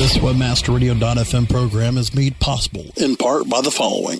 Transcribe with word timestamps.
This 0.00 0.16
WebmasterRadio.fm 0.16 1.46
program 1.50 1.98
is 1.98 2.14
made 2.14 2.40
possible 2.40 2.86
in 2.96 3.16
part 3.16 3.46
by 3.50 3.60
the 3.60 3.70
following. 3.70 4.16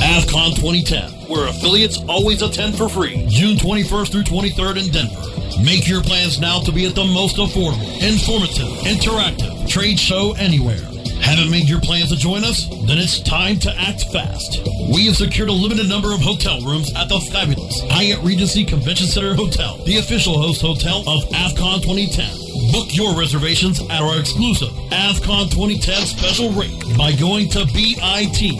AFCON 0.00 0.56
2010, 0.56 1.10
where 1.28 1.48
affiliates 1.48 1.98
always 2.08 2.40
attend 2.40 2.78
for 2.78 2.88
free, 2.88 3.26
June 3.28 3.58
21st 3.58 4.10
through 4.10 4.22
23rd 4.22 4.86
in 4.86 4.90
Denver. 4.90 5.62
Make 5.62 5.86
your 5.86 6.02
plans 6.02 6.40
now 6.40 6.60
to 6.60 6.72
be 6.72 6.86
at 6.86 6.94
the 6.94 7.04
most 7.04 7.36
affordable, 7.36 8.00
informative, 8.00 8.68
interactive 8.88 9.68
trade 9.68 10.00
show 10.00 10.32
anywhere. 10.38 10.80
Haven't 11.20 11.50
made 11.50 11.68
your 11.68 11.80
plans 11.80 12.10
to 12.10 12.16
join 12.16 12.44
us? 12.44 12.66
Then 12.86 12.98
it's 12.98 13.20
time 13.20 13.58
to 13.60 13.74
act 13.78 14.04
fast. 14.12 14.60
We 14.92 15.06
have 15.06 15.16
secured 15.16 15.48
a 15.48 15.52
limited 15.52 15.88
number 15.88 16.12
of 16.12 16.20
hotel 16.20 16.60
rooms 16.60 16.92
at 16.94 17.08
the 17.08 17.20
fabulous 17.32 17.80
Hyatt 17.90 18.22
Regency 18.22 18.64
Convention 18.64 19.06
Center 19.06 19.34
Hotel, 19.34 19.78
the 19.84 19.98
official 19.98 20.40
host 20.40 20.62
hotel 20.62 21.00
of 21.00 21.24
AFCON 21.30 21.82
2010. 21.82 22.72
Book 22.72 22.94
your 22.94 23.18
reservations 23.18 23.80
at 23.80 24.00
our 24.00 24.18
exclusive 24.18 24.70
AFCON 24.90 25.50
2010 25.50 26.06
special 26.06 26.50
rate 26.52 26.82
by 26.96 27.12
going 27.12 27.48
to 27.50 27.66
bit.ly 27.66 28.54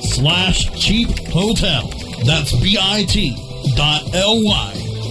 slash 0.00 0.70
cheap 0.80 1.08
hotel. 1.28 1.88
That's 2.24 2.52
bit.ly 2.60 3.34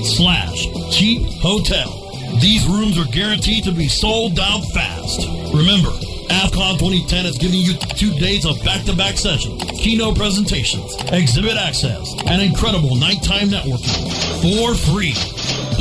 slash 0.03 0.67
cheap 0.91 1.21
hotel. 1.41 2.02
These 2.39 2.67
rooms 2.67 2.97
are 2.97 3.05
guaranteed 3.11 3.63
to 3.65 3.71
be 3.71 3.87
sold 3.87 4.39
out 4.39 4.63
fast. 4.73 5.27
Remember, 5.53 5.91
AFCON 6.29 6.79
2010 6.79 7.25
is 7.25 7.37
giving 7.37 7.59
you 7.59 7.73
two 7.73 8.11
days 8.19 8.45
of 8.45 8.61
back-to-back 8.63 9.17
sessions, 9.17 9.61
keynote 9.79 10.17
presentations, 10.17 10.95
exhibit 11.11 11.57
access, 11.57 12.13
and 12.27 12.41
incredible 12.41 12.95
nighttime 12.95 13.49
networking 13.49 13.93
for 14.41 14.75
free. 14.75 15.13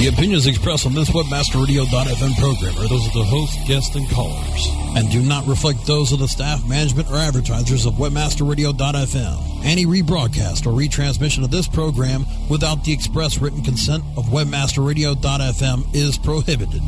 The 0.00 0.08
opinions 0.08 0.46
expressed 0.46 0.86
on 0.86 0.94
this 0.94 1.10
WebmasterRadio.fm 1.10 2.34
program 2.38 2.74
are 2.78 2.88
those 2.88 3.06
of 3.06 3.12
the 3.12 3.22
host, 3.22 3.58
guests, 3.66 3.94
and 3.94 4.08
callers, 4.08 4.66
and 4.96 5.10
do 5.10 5.20
not 5.20 5.46
reflect 5.46 5.86
those 5.86 6.10
of 6.10 6.20
the 6.20 6.26
staff, 6.26 6.66
management, 6.66 7.10
or 7.10 7.16
advertisers 7.16 7.84
of 7.84 7.92
WebmasterRadio.fm. 7.96 9.60
Any 9.62 9.84
rebroadcast 9.84 10.64
or 10.64 10.72
retransmission 10.72 11.44
of 11.44 11.50
this 11.50 11.68
program 11.68 12.24
without 12.48 12.82
the 12.82 12.94
express 12.94 13.42
written 13.42 13.62
consent 13.62 14.02
of 14.16 14.24
WebmasterRadio.fm 14.28 15.94
is 15.94 16.16
prohibited. 16.16 16.80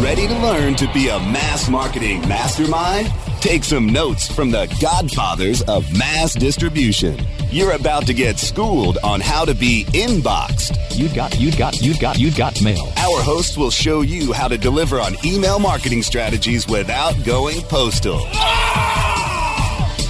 Ready 0.00 0.28
to 0.28 0.38
learn 0.38 0.76
to 0.76 0.86
be 0.92 1.08
a 1.08 1.18
mass 1.18 1.68
marketing 1.68 2.20
mastermind? 2.28 3.12
Take 3.44 3.62
some 3.62 3.84
notes 3.84 4.26
from 4.26 4.50
the 4.50 4.74
godfathers 4.80 5.60
of 5.64 5.84
mass 5.98 6.32
distribution. 6.32 7.18
You're 7.50 7.72
about 7.72 8.06
to 8.06 8.14
get 8.14 8.38
schooled 8.38 8.96
on 9.04 9.20
how 9.20 9.44
to 9.44 9.54
be 9.54 9.84
inboxed. 9.90 10.78
You 10.96 11.14
got, 11.14 11.38
you 11.38 11.52
got, 11.52 11.78
you 11.82 11.94
got, 12.00 12.18
you 12.18 12.30
got 12.32 12.62
mail. 12.62 12.90
Our 12.96 13.20
hosts 13.20 13.58
will 13.58 13.70
show 13.70 14.00
you 14.00 14.32
how 14.32 14.48
to 14.48 14.56
deliver 14.56 14.98
on 14.98 15.16
email 15.26 15.58
marketing 15.58 16.02
strategies 16.02 16.66
without 16.66 17.22
going 17.22 17.60
postal. 17.64 18.20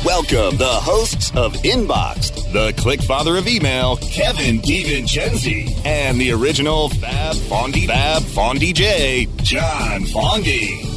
Welcome 0.04 0.56
the 0.56 0.78
hosts 0.80 1.32
of 1.34 1.54
Inboxed, 1.64 2.52
the 2.52 2.72
click 2.80 3.02
father 3.02 3.36
of 3.36 3.48
email, 3.48 3.96
Kevin 3.96 4.60
DiVincenzi, 4.60 5.84
and 5.84 6.20
the 6.20 6.30
original 6.30 6.88
Fab 6.88 7.34
Fondy 7.34 7.88
Fab 7.88 8.22
Fondy 8.22 8.72
J, 8.72 9.26
John 9.42 10.02
Fondy. 10.02 10.93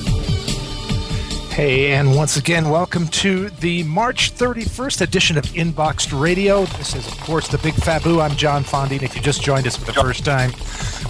Hey, 1.58 1.94
and 1.94 2.16
once 2.16 2.38
again, 2.38 2.70
welcome 2.70 3.08
to 3.08 3.50
the 3.50 3.82
March 3.82 4.32
31st 4.36 5.02
edition 5.02 5.40
of 5.40 5.46
Inboxed 5.46 6.14
Radio. 6.14 6.66
This 6.66 6.94
is, 6.94 7.08
of 7.08 7.20
course, 7.22 7.48
the 7.48 7.58
Big 7.58 7.74
Fabu. 7.74 8.22
I'm 8.22 8.36
John 8.36 8.64
Fondy, 8.64 8.92
and 8.92 9.02
if 9.02 9.16
you 9.16 9.24
just 9.24 9.42
joined 9.42 9.66
us 9.66 9.76
for 9.76 9.86
the 9.86 9.94
first 9.94 10.24
time, 10.24 10.52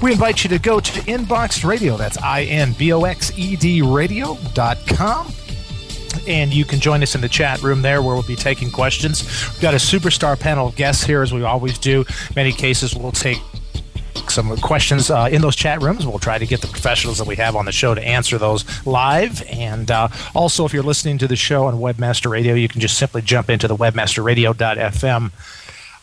we 0.02 0.14
invite 0.14 0.46
you 0.46 0.50
to 0.52 0.58
go 0.58 0.80
to 0.80 1.02
Inboxed 1.02 1.66
Radio. 1.66 1.98
That's 1.98 2.18
I 2.20 2.44
N 2.44 2.72
B 2.72 2.94
O 2.94 3.04
X 3.04 3.38
E 3.38 3.58
D 3.58 3.82
radio.com 3.82 5.34
and 6.26 6.54
you 6.54 6.64
can 6.64 6.80
join 6.80 7.04
us 7.04 7.14
in 7.14 7.20
the 7.20 7.30
chat 7.30 7.62
room 7.62 7.82
there 7.82 8.02
where 8.02 8.14
we'll 8.14 8.24
be 8.24 8.36
taking 8.38 8.72
questions. 8.72 9.24
We've 9.52 9.62
got 9.62 9.74
a 9.74 9.78
superstar 9.78 10.40
panel 10.40 10.68
of 10.68 10.78
guests 10.78 11.04
here, 11.04 11.22
as 11.22 11.34
we 11.34 11.44
always 11.44 11.78
do. 11.78 12.02
In 12.02 12.36
many 12.36 12.54
cases, 12.54 12.96
we'll 12.96 13.12
take 13.12 13.40
some 14.30 14.56
questions 14.58 15.10
uh, 15.10 15.30
in 15.32 15.42
those 15.42 15.56
chat 15.56 15.82
rooms. 15.82 16.06
We'll 16.06 16.20
try 16.20 16.38
to 16.38 16.46
get 16.46 16.62
the 16.62 16.68
professionals 16.68 17.18
that 17.18 17.28
we 17.28 17.36
have 17.36 17.56
on 17.56 17.66
the 17.66 17.72
show 17.72 17.96
to 17.96 18.02
answer 18.02 18.38
those 18.38 18.66
live. 18.86 19.44
And 19.50 19.90
uh, 19.90 20.10
also, 20.36 20.66
if 20.66 20.74
you're 20.74 20.84
listening 20.84 21.18
to 21.20 21.28
the 21.28 21.36
show 21.36 21.66
on 21.66 21.76
Webmaster 21.76 22.30
Radio, 22.30 22.54
you 22.54 22.68
can 22.68 22.82
just 22.82 22.98
simply 22.98 23.22
jump 23.22 23.50
into 23.50 23.68
the 23.68 23.76
webmasterradio.fm 23.76 25.32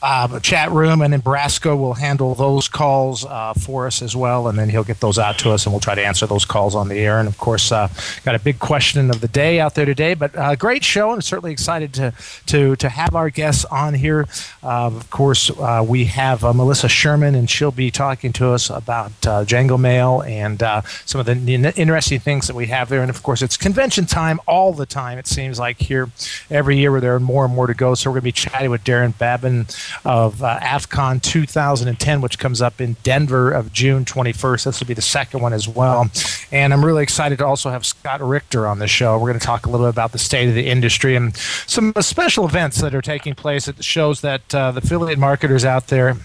uh, 0.05 0.39
chat 0.41 0.71
room, 0.71 1.01
and 1.01 1.15
then 1.15 1.23
Brasco 1.23 1.79
will 1.79 1.95
handle 1.95 2.35
those 2.35 2.69
calls 2.69 3.25
uh, 3.25 3.55
for 3.55 3.87
us 3.87 4.03
as 4.03 4.15
well, 4.15 4.49
and 4.49 4.59
then 4.59 4.69
he'll 4.69 4.85
get 4.85 5.01
those 5.01 5.19
out 5.19 5.39
to 5.39 5.51
us, 5.51 5.65
and 5.65 5.73
we'll 5.73 5.81
try 5.81 5.95
to 5.95 6.05
answer 6.05 6.27
those 6.27 6.45
calls 6.45 6.75
on 6.75 6.89
the 6.89 6.99
air. 6.99 7.19
And 7.19 7.27
of 7.27 7.39
course, 7.39 7.73
uh, 7.73 7.89
got 8.23 8.35
a 8.35 8.39
big 8.39 8.59
question 8.59 9.11
of 9.11 9.23
the 9.23 9.29
day 9.29 9.61
out 9.61 9.75
there 9.75 9.87
today, 9.87 10.13
but 10.13 10.37
uh, 10.37 10.57
great 10.57 10.85
show, 10.85 11.13
and 11.13 11.25
certainly 11.25 11.53
excited 11.53 11.95
to 11.95 12.13
to 12.47 12.77
to 12.77 12.89
have 12.91 13.15
our 13.15 13.31
guests 13.31 13.65
on 13.67 13.95
here. 13.95 14.29
Uh, 14.63 14.87
of 14.89 15.09
course, 15.09 15.51
uh, 15.51 15.83
we 15.87 16.05
have 16.05 16.43
Melissa 16.43 16.89
Sherman, 16.89 17.35
and 17.35 17.49
she'll 17.49 17.71
be 17.71 17.91
talking 17.91 18.33
to 18.35 18.51
us 18.51 18.69
about 18.69 19.11
JangoMail 19.23 20.29
and 20.29 20.61
some 21.07 21.19
of 21.19 21.27
the 21.27 21.73
interesting 21.77 22.21
things 22.21 22.47
that 22.47 22.55
we 22.55 22.67
have 22.67 22.91
there. 22.91 23.01
And 23.01 23.09
of 23.09 23.23
course, 23.23 23.41
it's 23.41 23.57
convention 23.57 24.05
time 24.05 24.39
all 24.47 24.75
the 24.75 24.87
time. 24.87 25.17
It 25.17 25.27
seems 25.27 25.59
like 25.59 25.79
here 25.81 26.11
every 26.51 26.77
year 26.77 26.93
where 26.93 27.01
there 27.01 27.15
are 27.15 27.21
more 27.21 27.47
and 27.47 27.55
more 27.55 27.67
to 27.67 27.75
go. 27.75 27.95
So 27.95 28.11
we're 28.11 28.21
going 28.21 28.23
to 28.23 28.25
be 28.25 28.33
chatting 28.33 28.71
with 28.71 28.85
Darren 28.85 29.17
Babin 29.17 29.67
of 30.05 30.43
uh, 30.43 30.59
AFCON 30.61 31.23
2010, 31.23 32.21
which 32.21 32.39
comes 32.39 32.63
up 32.63 32.81
in 32.81 32.97
Denver 33.03 33.51
of 33.51 33.73
June 33.73 34.05
21st. 34.05 34.65
This 34.65 34.81
will 34.81 34.87
be 34.87 34.95
the 34.95 35.03
second 35.03 35.41
one 35.41 35.53
as 35.53 35.69
well. 35.69 36.11
And 36.51 36.73
I'm 36.73 36.85
really 36.85 37.03
excited 37.03 37.39
to 37.39 37.47
also 37.47 37.71
have 37.71 37.85
Scott 37.85 38.21
Richter 38.21 38.67
on 38.67 38.79
the 38.79 38.89
show. 38.89 39.19
We're 39.19 39.29
going 39.31 39.41
to 39.41 39.47
talk 39.47 39.67
a 39.67 39.71
little 39.71 39.87
bit 39.87 39.95
about 39.95 40.13
the 40.13 40.19
state 40.19 40.49
of 40.49 40.55
the 40.55 40.69
industry 40.69 41.17
and 41.17 41.37
some 41.37 41.93
special 42.01 42.47
events 42.47 42.81
that 42.81 42.95
are 42.95 43.03
taking 43.03 43.35
place. 43.35 43.69
It 43.69 43.83
shows 43.85 44.21
that 44.23 44.55
uh, 44.55 44.73
the 44.73 44.79
affiliate 44.79 45.19
marketers 45.19 45.65
out 45.65 45.89
there 45.89 46.17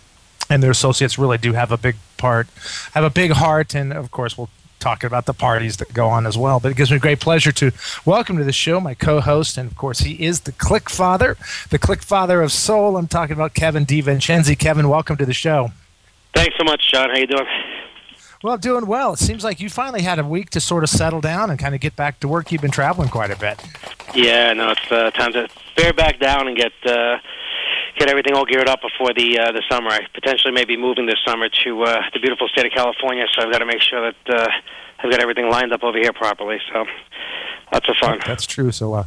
and 0.50 0.64
their 0.64 0.72
associates 0.72 1.18
really 1.18 1.38
do 1.38 1.54
have 1.54 1.72
a 1.72 1.78
big 1.78 1.96
part, 2.18 2.48
have 2.94 3.04
a 3.04 3.10
big 3.10 3.32
heart, 3.32 3.76
and 3.76 3.94
of 3.94 4.12
course, 4.12 4.38
we'll 4.38 4.50
talking 4.80 5.08
about 5.08 5.26
the 5.26 5.34
parties 5.34 5.78
that 5.78 5.94
go 5.94 6.08
on 6.08 6.26
as 6.26 6.38
well. 6.38 6.60
But 6.60 6.72
it 6.72 6.78
gives 6.78 6.92
me 6.92 7.00
great 7.00 7.20
pleasure 7.20 7.52
to 7.54 7.72
welcome 8.06 8.38
to 8.38 8.44
the 8.44 8.52
show 8.52 8.80
my 8.80 8.94
co-host, 8.94 9.58
and 9.58 9.70
of 9.70 9.78
course 9.78 10.00
he 10.00 10.26
is 10.26 10.42
the 10.42 10.52
Click 10.52 10.90
Father, 10.90 11.38
the 11.70 11.80
Click 11.80 12.02
Father 12.02 12.42
of 12.42 12.52
Soul. 12.52 12.98
I'm 12.98 13.08
talking 13.08 13.34
about 13.34 13.54
Kevin 13.54 13.86
DiVincenzi. 13.86 14.58
Kevin, 14.58 14.90
welcome 14.90 15.18
to 15.18 15.26
the 15.26 15.34
show. 15.34 15.72
Thanks 16.34 16.56
so 16.58 16.64
much, 16.64 16.92
John. 16.92 17.10
How 17.10 17.18
you 17.18 17.28
doing? 17.28 17.46
Well, 18.42 18.58
doing 18.58 18.88
well. 18.88 19.14
It 19.14 19.20
seems 19.20 19.44
like 19.44 19.60
you 19.60 19.70
finally 19.70 20.02
had 20.02 20.18
a 20.18 20.24
week 20.24 20.50
to 20.52 20.62
sort 20.62 20.84
of 20.84 20.90
settle 20.90 21.20
down 21.20 21.50
and 21.50 21.60
kind 21.60 21.76
of 21.76 21.82
get 21.82 21.98
back 21.98 22.22
to 22.22 22.28
work. 22.28 22.52
You've 22.52 22.62
been 22.62 22.72
traveling 22.72 23.10
quite 23.10 23.32
a 23.32 23.36
bit. 23.36 23.62
Yeah, 24.16 24.54
no, 24.54 24.72
it's 24.72 24.92
uh, 24.92 25.12
time 25.12 25.34
to 25.34 25.50
bear 25.76 25.92
back 25.92 26.20
down 26.20 26.48
and 26.48 26.56
get 26.56 26.72
uh, 26.86 27.18
get 27.98 28.10
everything 28.10 28.34
all 28.34 28.46
geared 28.46 28.68
up 28.68 28.82
before 28.82 29.14
the 29.14 29.40
uh, 29.40 29.52
the 29.52 29.64
summer. 29.70 29.90
I 29.90 30.06
potentially 30.14 30.54
may 30.54 30.66
be 30.66 30.78
moving 30.78 31.06
this 31.06 31.20
summer 31.26 31.50
to 31.64 31.84
uh, 31.84 32.02
the 32.14 32.20
beautiful 32.20 32.48
state 32.48 32.66
of 32.66 32.72
California, 32.72 33.26
so 33.34 33.46
I've 33.46 33.52
got 33.52 33.60
to 33.60 33.66
make 33.66 33.82
sure 33.82 34.12
that 34.12 34.34
uh, 34.34 34.48
I've 35.00 35.12
got 35.12 35.22
everything 35.22 35.50
lined 35.50 35.74
up 35.74 35.84
over 35.84 35.98
here 35.98 36.14
properly. 36.14 36.60
So 36.72 36.86
lots 37.72 37.90
of 37.90 37.96
fun. 37.98 38.20
That's 38.26 38.46
true. 38.46 38.72
So. 38.72 38.94
Uh, 38.94 39.04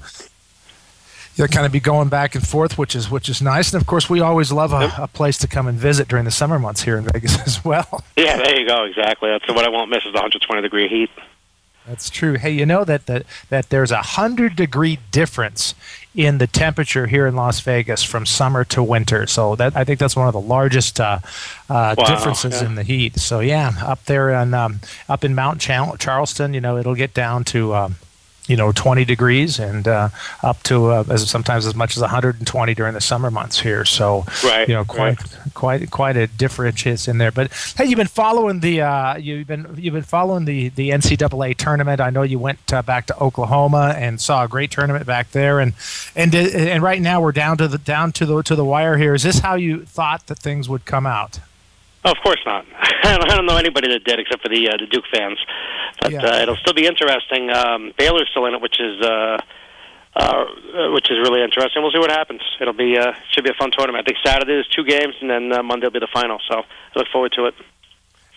you'll 1.36 1.48
kind 1.48 1.64
of 1.64 1.72
be 1.72 1.80
going 1.80 2.08
back 2.08 2.34
and 2.34 2.46
forth, 2.46 2.76
which 2.76 2.94
is 2.94 3.10
which 3.10 3.28
is 3.28 3.40
nice. 3.40 3.72
And 3.72 3.80
of 3.80 3.86
course, 3.86 4.10
we 4.10 4.20
always 4.20 4.52
love 4.52 4.72
a, 4.72 4.92
a, 4.98 5.08
place 5.08 5.38
to 5.38 5.48
come 5.48 5.66
and 5.66 5.78
visit 5.78 6.08
during 6.08 6.24
the 6.24 6.30
summer 6.30 6.58
months 6.58 6.82
here 6.82 6.96
in 6.98 7.04
Vegas 7.04 7.38
as 7.46 7.64
well. 7.64 8.04
Yeah, 8.16 8.36
there 8.36 8.58
you 8.58 8.66
go. 8.66 8.84
Exactly. 8.84 9.30
That's 9.30 9.48
what 9.48 9.64
I 9.64 9.68
won't 9.68 9.90
miss 9.90 10.04
is 10.04 10.12
the 10.12 10.20
120 10.20 10.62
degree 10.62 10.88
heat. 10.88 11.10
That's 11.86 12.10
true. 12.10 12.34
Hey, 12.34 12.52
you 12.52 12.64
know 12.64 12.84
that 12.84 13.06
that, 13.06 13.24
that 13.48 13.70
there's 13.70 13.90
a 13.90 14.02
hundred 14.02 14.54
degree 14.54 14.98
difference 15.10 15.74
in 16.14 16.38
the 16.38 16.46
temperature 16.46 17.06
here 17.06 17.26
in 17.26 17.34
Las 17.34 17.60
Vegas 17.60 18.02
from 18.04 18.24
summer 18.24 18.64
to 18.66 18.82
winter. 18.82 19.26
So 19.26 19.56
that 19.56 19.74
I 19.76 19.84
think 19.84 19.98
that's 19.98 20.14
one 20.14 20.28
of 20.28 20.32
the 20.32 20.40
largest 20.40 21.00
uh, 21.00 21.18
uh, 21.68 21.94
wow, 21.98 22.04
differences 22.06 22.60
yeah. 22.60 22.68
in 22.68 22.74
the 22.76 22.84
heat. 22.84 23.18
So 23.18 23.40
yeah, 23.40 23.72
up 23.82 24.04
there 24.04 24.30
and 24.30 24.54
um, 24.54 24.80
up 25.08 25.24
in 25.24 25.34
Mount 25.34 25.60
Charleston, 25.60 26.54
you 26.54 26.60
know, 26.60 26.76
it'll 26.76 26.94
get 26.94 27.14
down 27.14 27.44
to. 27.44 27.74
Um, 27.74 27.96
you 28.52 28.56
know 28.58 28.70
20 28.70 29.06
degrees 29.06 29.58
and 29.58 29.88
uh, 29.88 30.10
up 30.42 30.62
to 30.64 30.90
uh, 30.90 31.04
as 31.08 31.28
sometimes 31.28 31.64
as 31.64 31.74
much 31.74 31.96
as 31.96 32.02
120 32.02 32.74
during 32.74 32.92
the 32.92 33.00
summer 33.00 33.30
months 33.30 33.58
here. 33.58 33.86
So 33.86 34.26
right, 34.44 34.68
you 34.68 34.74
know 34.74 34.84
quite 34.84 35.18
right. 35.18 35.54
quite 35.54 35.90
quite 35.90 36.18
a 36.18 36.26
difference 36.26 37.08
in 37.08 37.16
there. 37.16 37.32
But 37.32 37.50
hey, 37.78 37.86
you've 37.86 37.96
been 37.96 38.06
following 38.06 38.60
the 38.60 38.82
uh, 38.82 39.16
you've 39.16 39.46
been 39.46 39.74
you've 39.78 39.94
been 39.94 40.02
following 40.02 40.44
the 40.44 40.68
the 40.68 40.90
NCAA 40.90 41.56
tournament. 41.56 41.98
I 41.98 42.10
know 42.10 42.20
you 42.20 42.38
went 42.38 42.70
uh, 42.70 42.82
back 42.82 43.06
to 43.06 43.18
Oklahoma 43.18 43.94
and 43.96 44.20
saw 44.20 44.44
a 44.44 44.48
great 44.48 44.70
tournament 44.70 45.06
back 45.06 45.30
there, 45.30 45.58
and 45.58 45.72
and 46.14 46.34
and 46.34 46.82
right 46.82 47.00
now 47.00 47.22
we're 47.22 47.32
down 47.32 47.56
to 47.56 47.68
the 47.68 47.78
down 47.78 48.12
to 48.12 48.26
the 48.26 48.42
to 48.42 48.54
the 48.54 48.66
wire 48.66 48.98
here. 48.98 49.14
Is 49.14 49.22
this 49.22 49.38
how 49.38 49.54
you 49.54 49.86
thought 49.86 50.26
that 50.26 50.38
things 50.38 50.68
would 50.68 50.84
come 50.84 51.06
out? 51.06 51.40
Oh, 52.04 52.10
of 52.10 52.18
course 52.22 52.40
not. 52.44 52.66
I 53.04 53.16
don't 53.16 53.46
know 53.46 53.56
anybody 53.56 53.88
that 53.88 54.04
did 54.04 54.18
except 54.18 54.42
for 54.42 54.48
the 54.48 54.68
uh, 54.68 54.76
the 54.76 54.86
Duke 54.86 55.04
fans. 55.10 55.38
But 56.00 56.12
Yeah. 56.12 56.24
uh, 56.24 56.42
it'll 56.42 56.56
still 56.56 56.74
be 56.74 56.86
interesting. 56.86 57.50
Um, 57.50 57.92
Baylor's 57.96 58.28
still 58.30 58.46
in 58.46 58.54
it, 58.54 58.60
which 58.60 58.80
is 58.80 59.00
uh, 59.00 59.38
uh, 60.14 60.44
which 60.92 61.10
is 61.10 61.18
really 61.18 61.42
interesting. 61.42 61.82
We'll 61.82 61.92
see 61.92 61.98
what 61.98 62.10
happens. 62.10 62.42
It'll 62.60 62.74
be 62.74 62.98
uh, 62.98 63.12
should 63.30 63.44
be 63.44 63.50
a 63.50 63.54
fun 63.54 63.70
tournament. 63.70 64.04
I 64.06 64.12
think 64.12 64.18
Saturday 64.24 64.60
is 64.60 64.66
two 64.68 64.84
games, 64.84 65.14
and 65.20 65.30
then 65.30 65.52
uh, 65.52 65.62
Monday 65.62 65.86
will 65.86 65.92
be 65.92 66.00
the 66.00 66.12
final. 66.12 66.38
So 66.50 66.58
I 66.60 66.98
look 66.98 67.08
forward 67.12 67.32
to 67.32 67.46
it. 67.46 67.54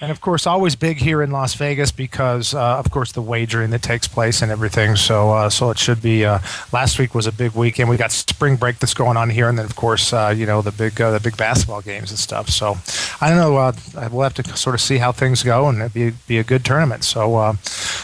And 0.01 0.11
of 0.11 0.19
course, 0.19 0.45
always 0.45 0.75
big 0.75 0.97
here 0.97 1.21
in 1.21 1.31
Las 1.31 1.53
Vegas 1.53 1.89
because, 1.89 2.53
uh, 2.53 2.77
of 2.77 2.91
course, 2.91 3.13
the 3.13 3.21
wagering 3.21 3.69
that 3.69 3.81
takes 3.81 4.09
place 4.09 4.41
and 4.41 4.51
everything. 4.51 4.97
So, 4.97 5.31
uh, 5.31 5.49
so 5.49 5.69
it 5.69 5.79
should 5.79 6.01
be. 6.01 6.25
Uh, 6.25 6.39
last 6.73 6.99
week 6.99 7.15
was 7.15 7.27
a 7.27 7.31
big 7.31 7.53
weekend. 7.53 7.89
We 7.89 7.95
got 7.95 8.11
spring 8.11 8.57
break 8.57 8.79
that's 8.79 8.93
going 8.93 9.15
on 9.15 9.29
here, 9.29 9.47
and 9.47 9.57
then 9.57 9.65
of 9.65 9.77
course, 9.77 10.11
uh, 10.11 10.33
you 10.35 10.45
know, 10.45 10.61
the 10.61 10.73
big 10.73 10.99
uh, 10.99 11.11
the 11.11 11.21
big 11.21 11.37
basketball 11.37 11.81
games 11.81 12.09
and 12.09 12.19
stuff. 12.19 12.49
So, 12.49 12.75
I 13.21 13.29
don't 13.29 13.37
know. 13.37 13.55
Uh, 13.55 13.71
we'll 14.11 14.23
have 14.23 14.33
to 14.33 14.57
sort 14.57 14.75
of 14.75 14.81
see 14.81 14.97
how 14.97 15.13
things 15.13 15.43
go, 15.43 15.69
and 15.69 15.79
it'd 15.79 15.93
be 15.93 16.11
be 16.27 16.39
a 16.39 16.43
good 16.43 16.65
tournament. 16.65 17.05
So, 17.05 17.55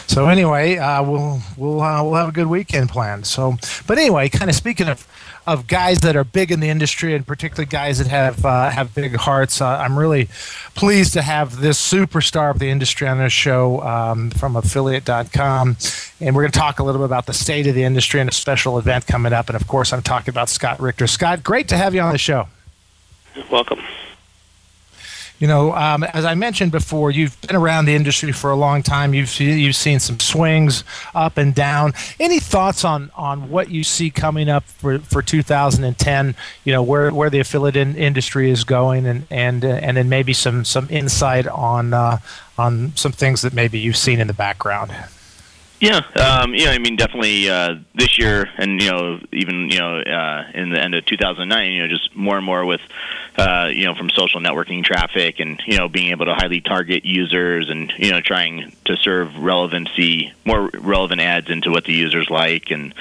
so 0.06 0.28
anyway, 0.28 0.76
we'll 0.76 1.42
we'll 1.58 1.76
we'll 1.76 2.14
have 2.14 2.28
a 2.30 2.32
good 2.32 2.46
weekend 2.46 2.88
planned. 2.88 3.26
So, 3.26 3.58
but 3.86 3.98
anyway, 3.98 4.30
kind 4.30 4.48
of 4.48 4.56
speaking 4.56 4.88
of 4.88 5.06
of 5.46 5.66
guys 5.66 6.00
that 6.00 6.16
are 6.16 6.24
big 6.24 6.50
in 6.52 6.60
the 6.60 6.68
industry, 6.68 7.14
and 7.14 7.26
particularly 7.26 7.66
guys 7.66 7.98
that 7.98 8.06
have 8.06 8.44
uh, 8.44 8.70
have 8.70 8.94
big 8.94 9.16
hearts. 9.16 9.60
Uh, 9.60 9.66
I'm 9.66 9.98
really 9.98 10.28
pleased 10.74 11.12
to 11.14 11.22
have 11.22 11.60
this 11.60 11.80
superstar 11.80 12.50
of 12.50 12.58
the 12.58 12.70
industry 12.70 13.08
on 13.08 13.18
this 13.18 13.32
show 13.32 13.80
um, 13.82 14.30
from 14.30 14.56
Affiliate.com, 14.56 15.76
and 16.20 16.36
we're 16.36 16.42
going 16.42 16.52
to 16.52 16.58
talk 16.58 16.78
a 16.78 16.84
little 16.84 17.00
bit 17.00 17.06
about 17.06 17.26
the 17.26 17.34
state 17.34 17.66
of 17.66 17.74
the 17.74 17.84
industry 17.84 18.20
and 18.20 18.28
a 18.28 18.32
special 18.32 18.78
event 18.78 19.06
coming 19.06 19.32
up. 19.32 19.48
And 19.48 19.56
of 19.56 19.66
course, 19.66 19.92
I'm 19.92 20.02
talking 20.02 20.30
about 20.30 20.48
Scott 20.48 20.80
Richter. 20.80 21.06
Scott, 21.06 21.42
great 21.42 21.68
to 21.68 21.76
have 21.76 21.94
you 21.94 22.00
on 22.00 22.12
the 22.12 22.18
show. 22.18 22.48
Welcome. 23.50 23.80
You 25.42 25.48
know, 25.48 25.74
um, 25.74 26.04
as 26.04 26.24
I 26.24 26.36
mentioned 26.36 26.70
before, 26.70 27.10
you've 27.10 27.40
been 27.40 27.56
around 27.56 27.86
the 27.86 27.96
industry 27.96 28.30
for 28.30 28.52
a 28.52 28.54
long 28.54 28.80
time. 28.80 29.12
You've 29.12 29.40
you've 29.40 29.74
seen 29.74 29.98
some 29.98 30.20
swings 30.20 30.84
up 31.16 31.36
and 31.36 31.52
down. 31.52 31.94
Any 32.20 32.38
thoughts 32.38 32.84
on, 32.84 33.10
on 33.16 33.50
what 33.50 33.68
you 33.68 33.82
see 33.82 34.08
coming 34.08 34.48
up 34.48 34.62
for, 34.62 35.00
for 35.00 35.20
2010? 35.20 36.36
You 36.62 36.72
know, 36.72 36.84
where, 36.84 37.10
where 37.10 37.28
the 37.28 37.40
affiliate 37.40 37.74
in, 37.74 37.96
industry 37.96 38.52
is 38.52 38.62
going, 38.62 39.04
and 39.04 39.26
and 39.32 39.64
uh, 39.64 39.80
and 39.82 39.96
then 39.96 40.08
maybe 40.08 40.32
some 40.32 40.64
some 40.64 40.86
insight 40.90 41.48
on 41.48 41.92
uh, 41.92 42.18
on 42.56 42.92
some 42.94 43.10
things 43.10 43.42
that 43.42 43.52
maybe 43.52 43.80
you've 43.80 43.96
seen 43.96 44.20
in 44.20 44.28
the 44.28 44.34
background. 44.34 44.94
Yeah, 45.82 46.02
um, 46.14 46.54
yeah. 46.54 46.70
I 46.70 46.78
mean, 46.78 46.94
definitely 46.94 47.50
uh, 47.50 47.74
this 47.92 48.16
year, 48.16 48.48
and 48.56 48.80
you 48.80 48.88
know, 48.88 49.18
even 49.32 49.68
you 49.68 49.80
know, 49.80 49.98
uh, 49.98 50.44
in 50.54 50.70
the 50.70 50.80
end 50.80 50.94
of 50.94 51.04
2009, 51.06 51.72
you 51.72 51.82
know, 51.82 51.88
just 51.88 52.14
more 52.14 52.36
and 52.36 52.46
more 52.46 52.64
with, 52.64 52.80
uh, 53.36 53.68
you 53.74 53.86
know, 53.86 53.96
from 53.96 54.08
social 54.10 54.40
networking 54.40 54.84
traffic, 54.84 55.40
and 55.40 55.60
you 55.66 55.76
know, 55.76 55.88
being 55.88 56.12
able 56.12 56.26
to 56.26 56.34
highly 56.34 56.60
target 56.60 57.04
users, 57.04 57.68
and 57.68 57.92
you 57.98 58.12
know, 58.12 58.20
trying 58.20 58.72
to 58.84 58.96
serve 58.96 59.36
relevancy, 59.36 60.32
more 60.44 60.70
relevant 60.72 61.20
ads 61.20 61.50
into 61.50 61.72
what 61.72 61.84
the 61.84 61.92
users 61.92 62.30
like, 62.30 62.70
and 62.70 62.94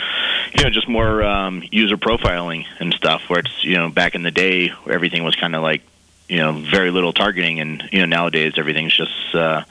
you 0.58 0.64
know, 0.64 0.72
just 0.72 0.90
more 0.90 1.22
um, 1.22 1.62
user 1.70 1.98
profiling 1.98 2.66
and 2.80 2.96
stuff. 2.96 3.30
Where 3.30 3.42
it's 3.42 3.64
you 3.64 3.78
know, 3.78 3.92
back 3.92 4.16
in 4.16 4.24
the 4.24 4.32
day, 4.32 4.74
everything 4.90 5.24
was 5.24 5.36
kind 5.36 5.56
of 5.56 5.62
like 5.62 5.84
you 6.32 6.38
know 6.38 6.54
very 6.54 6.90
little 6.92 7.12
targeting 7.12 7.60
and 7.60 7.84
you 7.92 8.00
know 8.00 8.06
nowadays 8.06 8.54
everything's 8.58 8.96
just 8.96 9.36
uh 9.36 9.64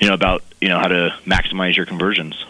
you 0.00 0.08
know 0.08 0.14
about 0.14 0.42
you 0.60 0.68
know 0.68 0.78
how 0.78 0.88
to 0.88 1.14
maximize 1.24 1.76
your 1.76 1.86
conversions 1.86 2.44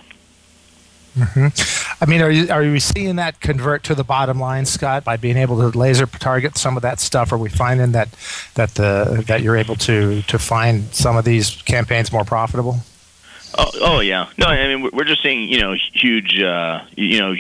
I 1.14 2.06
mean, 2.08 2.22
are 2.22 2.30
you 2.30 2.48
are 2.48 2.62
we 2.62 2.80
seeing 2.80 3.16
that 3.16 3.38
convert 3.40 3.82
to 3.84 3.94
the 3.94 4.02
bottom 4.02 4.40
line, 4.40 4.64
Scott, 4.64 5.04
by 5.04 5.18
being 5.18 5.36
able 5.36 5.58
to 5.58 5.78
laser 5.78 6.06
target 6.06 6.56
some 6.56 6.76
of 6.76 6.82
that 6.82 7.00
stuff? 7.00 7.32
Are 7.32 7.38
we 7.38 7.50
finding 7.50 7.92
that 7.92 8.08
that 8.54 8.70
the 8.76 9.22
that 9.26 9.42
you're 9.42 9.56
able 9.56 9.76
to 9.76 10.22
to 10.22 10.38
find 10.38 10.84
some 10.94 11.18
of 11.18 11.26
these 11.26 11.60
campaigns 11.62 12.12
more 12.12 12.24
profitable? 12.24 12.80
Oh, 13.58 13.70
oh 13.80 14.00
yeah. 14.00 14.28
No, 14.38 14.46
I 14.46 14.66
mean 14.74 14.82
we're- 14.92 15.06
just 15.06 15.22
seeing 15.22 15.48
you 15.48 15.60
know 15.60 15.74
huge 15.92 16.40
uh, 16.40 16.82
you 16.96 17.18
know 17.20 17.34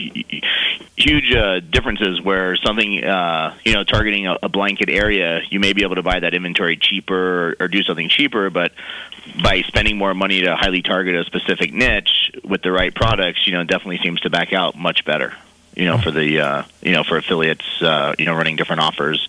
huge 0.96 1.32
uh, 1.34 1.60
differences 1.60 2.20
where 2.20 2.56
something 2.56 3.02
uh, 3.04 3.56
you 3.64 3.72
know 3.72 3.84
targeting 3.84 4.26
a, 4.26 4.36
a 4.42 4.48
blanket 4.48 4.88
area, 4.88 5.40
you 5.50 5.58
may 5.60 5.72
be 5.72 5.82
able 5.82 5.94
to 5.94 6.02
buy 6.02 6.20
that 6.20 6.34
inventory 6.34 6.76
cheaper 6.76 7.50
or, 7.50 7.56
or 7.60 7.68
do 7.68 7.82
something 7.82 8.08
cheaper, 8.08 8.50
but 8.50 8.72
by 9.42 9.62
spending 9.62 9.96
more 9.96 10.12
money 10.14 10.42
to 10.42 10.56
highly 10.56 10.82
target 10.82 11.14
a 11.14 11.24
specific 11.24 11.72
niche 11.72 12.32
with 12.44 12.62
the 12.62 12.72
right 12.72 12.94
products, 12.94 13.46
you 13.46 13.52
know, 13.54 13.62
definitely 13.64 13.98
seems 13.98 14.20
to 14.20 14.30
back 14.30 14.52
out 14.52 14.76
much 14.76 15.04
better. 15.04 15.32
You 15.74 15.86
know, 15.86 15.96
for 15.98 16.10
the 16.10 16.40
uh, 16.40 16.62
you 16.82 16.92
know 16.92 17.04
for 17.04 17.16
affiliates, 17.16 17.80
uh, 17.80 18.14
you 18.18 18.26
know, 18.26 18.34
running 18.34 18.56
different 18.56 18.82
offers. 18.82 19.26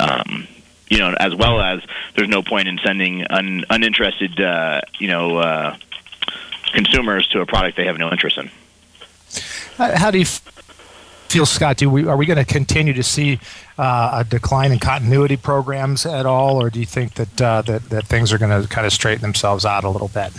Um, 0.00 0.48
you 0.88 0.98
know, 0.98 1.14
as 1.18 1.34
well 1.34 1.60
as 1.60 1.82
there's 2.14 2.28
no 2.28 2.42
point 2.42 2.68
in 2.68 2.78
sending 2.84 3.26
un, 3.28 3.64
uninterested, 3.70 4.38
uh, 4.40 4.82
you 4.98 5.08
know, 5.08 5.38
uh, 5.38 5.76
consumers 6.74 7.26
to 7.28 7.40
a 7.40 7.46
product 7.46 7.76
they 7.76 7.86
have 7.86 7.98
no 7.98 8.10
interest 8.10 8.38
in. 8.38 8.50
How, 9.76 10.10
do 10.10 10.18
you 10.18 10.26
feel, 10.26 11.46
Scott? 11.46 11.78
Do 11.78 11.90
we 11.90 12.06
are 12.06 12.16
we 12.16 12.26
going 12.26 12.38
to 12.38 12.44
continue 12.44 12.92
to 12.92 13.02
see 13.02 13.40
uh, 13.76 14.22
a 14.22 14.24
decline 14.24 14.70
in 14.70 14.78
continuity 14.78 15.36
programs 15.36 16.06
at 16.06 16.26
all, 16.26 16.62
or 16.62 16.70
do 16.70 16.78
you 16.78 16.86
think 16.86 17.14
that 17.14 17.42
uh, 17.42 17.62
that 17.62 17.90
that 17.90 18.06
things 18.06 18.32
are 18.32 18.38
going 18.38 18.62
to 18.62 18.68
kind 18.68 18.86
of 18.86 18.92
straighten 18.92 19.22
themselves 19.22 19.64
out 19.64 19.82
a 19.82 19.90
little 19.90 20.08
bit? 20.08 20.32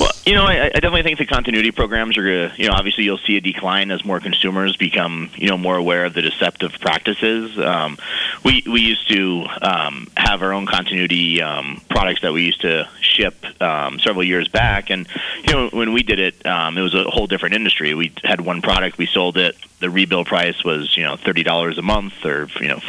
Well, 0.00 0.10
you 0.24 0.34
know, 0.34 0.44
I, 0.44 0.66
I 0.66 0.68
definitely 0.70 1.02
think 1.02 1.18
the 1.18 1.26
continuity 1.26 1.70
programs 1.70 2.16
are 2.16 2.22
going 2.22 2.50
to, 2.50 2.62
you 2.62 2.68
know, 2.68 2.74
obviously 2.74 3.04
you'll 3.04 3.18
see 3.18 3.36
a 3.36 3.40
decline 3.42 3.90
as 3.90 4.04
more 4.04 4.20
consumers 4.20 4.76
become, 4.76 5.30
you 5.36 5.48
know, 5.48 5.58
more 5.58 5.76
aware 5.76 6.06
of 6.06 6.14
the 6.14 6.22
deceptive 6.22 6.72
practices. 6.80 7.58
Um, 7.58 7.98
we 8.42 8.64
we 8.66 8.80
used 8.80 9.08
to 9.10 9.46
um, 9.60 10.08
have 10.16 10.42
our 10.42 10.52
own 10.52 10.66
continuity 10.66 11.42
um, 11.42 11.82
products 11.90 12.22
that 12.22 12.32
we 12.32 12.44
used 12.44 12.62
to 12.62 12.88
ship 13.12 13.34
um, 13.60 14.00
several 14.00 14.24
years 14.24 14.48
back, 14.48 14.90
and 14.90 15.06
you 15.46 15.52
know, 15.52 15.68
when 15.70 15.92
we 15.92 16.02
did 16.02 16.18
it, 16.18 16.44
um, 16.46 16.76
it 16.78 16.82
was 16.82 16.94
a 16.94 17.04
whole 17.04 17.26
different 17.26 17.54
industry. 17.54 17.94
We 17.94 18.12
had 18.24 18.40
one 18.40 18.62
product, 18.62 18.98
we 18.98 19.06
sold 19.06 19.36
it. 19.36 19.56
The 19.80 19.88
rebill 19.88 20.24
price 20.24 20.64
was, 20.64 20.96
you 20.96 21.04
know, 21.04 21.16
thirty 21.16 21.42
dollars 21.42 21.78
a 21.78 21.82
month, 21.82 22.24
or 22.24 22.48
you 22.60 22.68
know, 22.68 22.80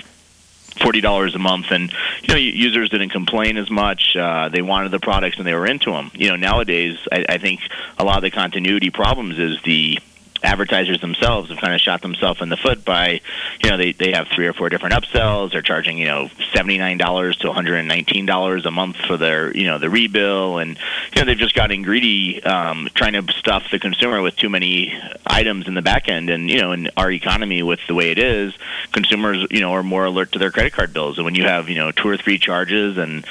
forty 0.82 1.02
dollars 1.02 1.36
a 1.36 1.40
month, 1.40 1.72
and 1.72 1.92
you 2.22 2.28
know 2.30 2.36
users 2.36 2.90
didn't 2.90 3.10
complain 3.10 3.58
as 3.58 3.70
much. 3.70 4.16
Uh, 4.16 4.50
they 4.50 4.62
wanted 4.62 4.92
the 4.92 5.00
products 5.00 5.38
and 5.38 5.46
they 5.46 5.54
were 5.54 5.66
into 5.66 5.92
them. 5.92 6.12
You 6.14 6.30
know 6.30 6.36
nowadays, 6.36 6.98
I, 7.12 7.26
I 7.30 7.38
think 7.38 7.62
a 7.98 8.04
lot 8.04 8.18
of 8.18 8.24
the 8.24 8.32
continuity 8.32 8.90
problems 8.90 9.40
is 9.40 9.62
the 9.64 10.00
advertisers 10.44 11.00
themselves 11.02 11.50
have 11.50 11.58
kind 11.60 11.74
of 11.74 11.80
shot 11.80 12.02
themselves 12.02 12.42
in 12.42 12.50
the 12.50 12.58
foot 12.58 12.84
by, 12.84 13.22
you 13.64 13.70
know, 13.70 13.78
they 13.78 13.94
they 13.94 14.12
have 14.12 14.28
three 14.28 14.46
or 14.48 14.54
four 14.54 14.70
different 14.70 14.94
upsells. 14.94 15.52
They're 15.52 15.62
charging 15.62 15.98
you 15.98 16.06
know 16.06 16.30
seventy 16.54 16.78
nine 16.78 16.98
dollars 16.98 17.38
to 17.38 17.48
one 17.48 17.56
hundred 17.56 17.78
and 17.78 17.88
nineteen 17.88 18.26
dollars 18.26 18.66
a 18.66 18.72
month 18.72 18.98
for 18.98 19.18
their 19.18 19.56
you 19.56 19.66
know 19.66 19.78
the 19.80 19.88
rebill, 19.88 20.62
and 20.62 20.78
you 21.14 21.22
know 21.22 21.26
they've 21.26 21.38
just 21.38 21.56
gotten 21.56 21.82
greedy, 21.82 22.44
um, 22.44 22.90
trying 22.94 23.14
to 23.14 23.32
stuff 23.34 23.64
the 23.72 23.80
consumer 23.80 24.22
with 24.22 24.36
too 24.36 24.50
many 24.50 24.94
items 25.26 25.68
in 25.68 25.74
the 25.74 25.82
back 25.82 26.10
end. 26.10 26.30
And 26.30 26.50
you 26.50 26.60
know, 26.60 26.72
in 26.74 26.90
our 26.98 27.12
economy 27.12 27.64
with 27.64 27.80
the 27.88 27.94
way 27.94 28.12
it 28.12 28.18
is, 28.18 28.54
consumers 28.92 29.48
you 29.50 29.62
know 29.62 29.72
are 29.74 29.84
more 29.84 30.06
alert 30.06 30.34
to 30.34 30.40
their 30.40 30.52
credit 30.52 30.74
card 30.74 30.94
bills, 30.94 31.18
and 31.18 31.26
when 31.26 31.36
you 31.36 31.44
have 31.44 31.70
you 31.70 31.76
know 31.76 31.92
two 31.92 32.10
or 32.10 32.18
three 32.18 32.38
charges 32.38 32.98
and 32.98 33.26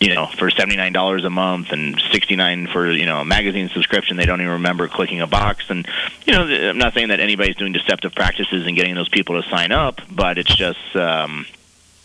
you 0.00 0.14
know, 0.14 0.26
for 0.26 0.50
seventy 0.50 0.76
nine 0.76 0.94
dollars 0.94 1.24
a 1.24 1.30
month 1.30 1.72
and 1.72 2.00
sixty 2.10 2.34
nine 2.34 2.66
for 2.66 2.90
you 2.90 3.04
know 3.04 3.20
a 3.20 3.24
magazine 3.24 3.68
subscription, 3.68 4.16
they 4.16 4.24
don't 4.24 4.40
even 4.40 4.54
remember 4.54 4.88
clicking 4.88 5.20
a 5.20 5.26
box. 5.26 5.68
And 5.68 5.86
you 6.26 6.32
know, 6.32 6.42
I'm 6.44 6.78
not 6.78 6.94
saying 6.94 7.08
that 7.08 7.20
anybody's 7.20 7.56
doing 7.56 7.72
deceptive 7.72 8.14
practices 8.14 8.66
and 8.66 8.74
getting 8.74 8.94
those 8.94 9.10
people 9.10 9.40
to 9.40 9.48
sign 9.48 9.72
up, 9.72 10.00
but 10.10 10.38
it's 10.38 10.54
just 10.54 10.96
um, 10.96 11.46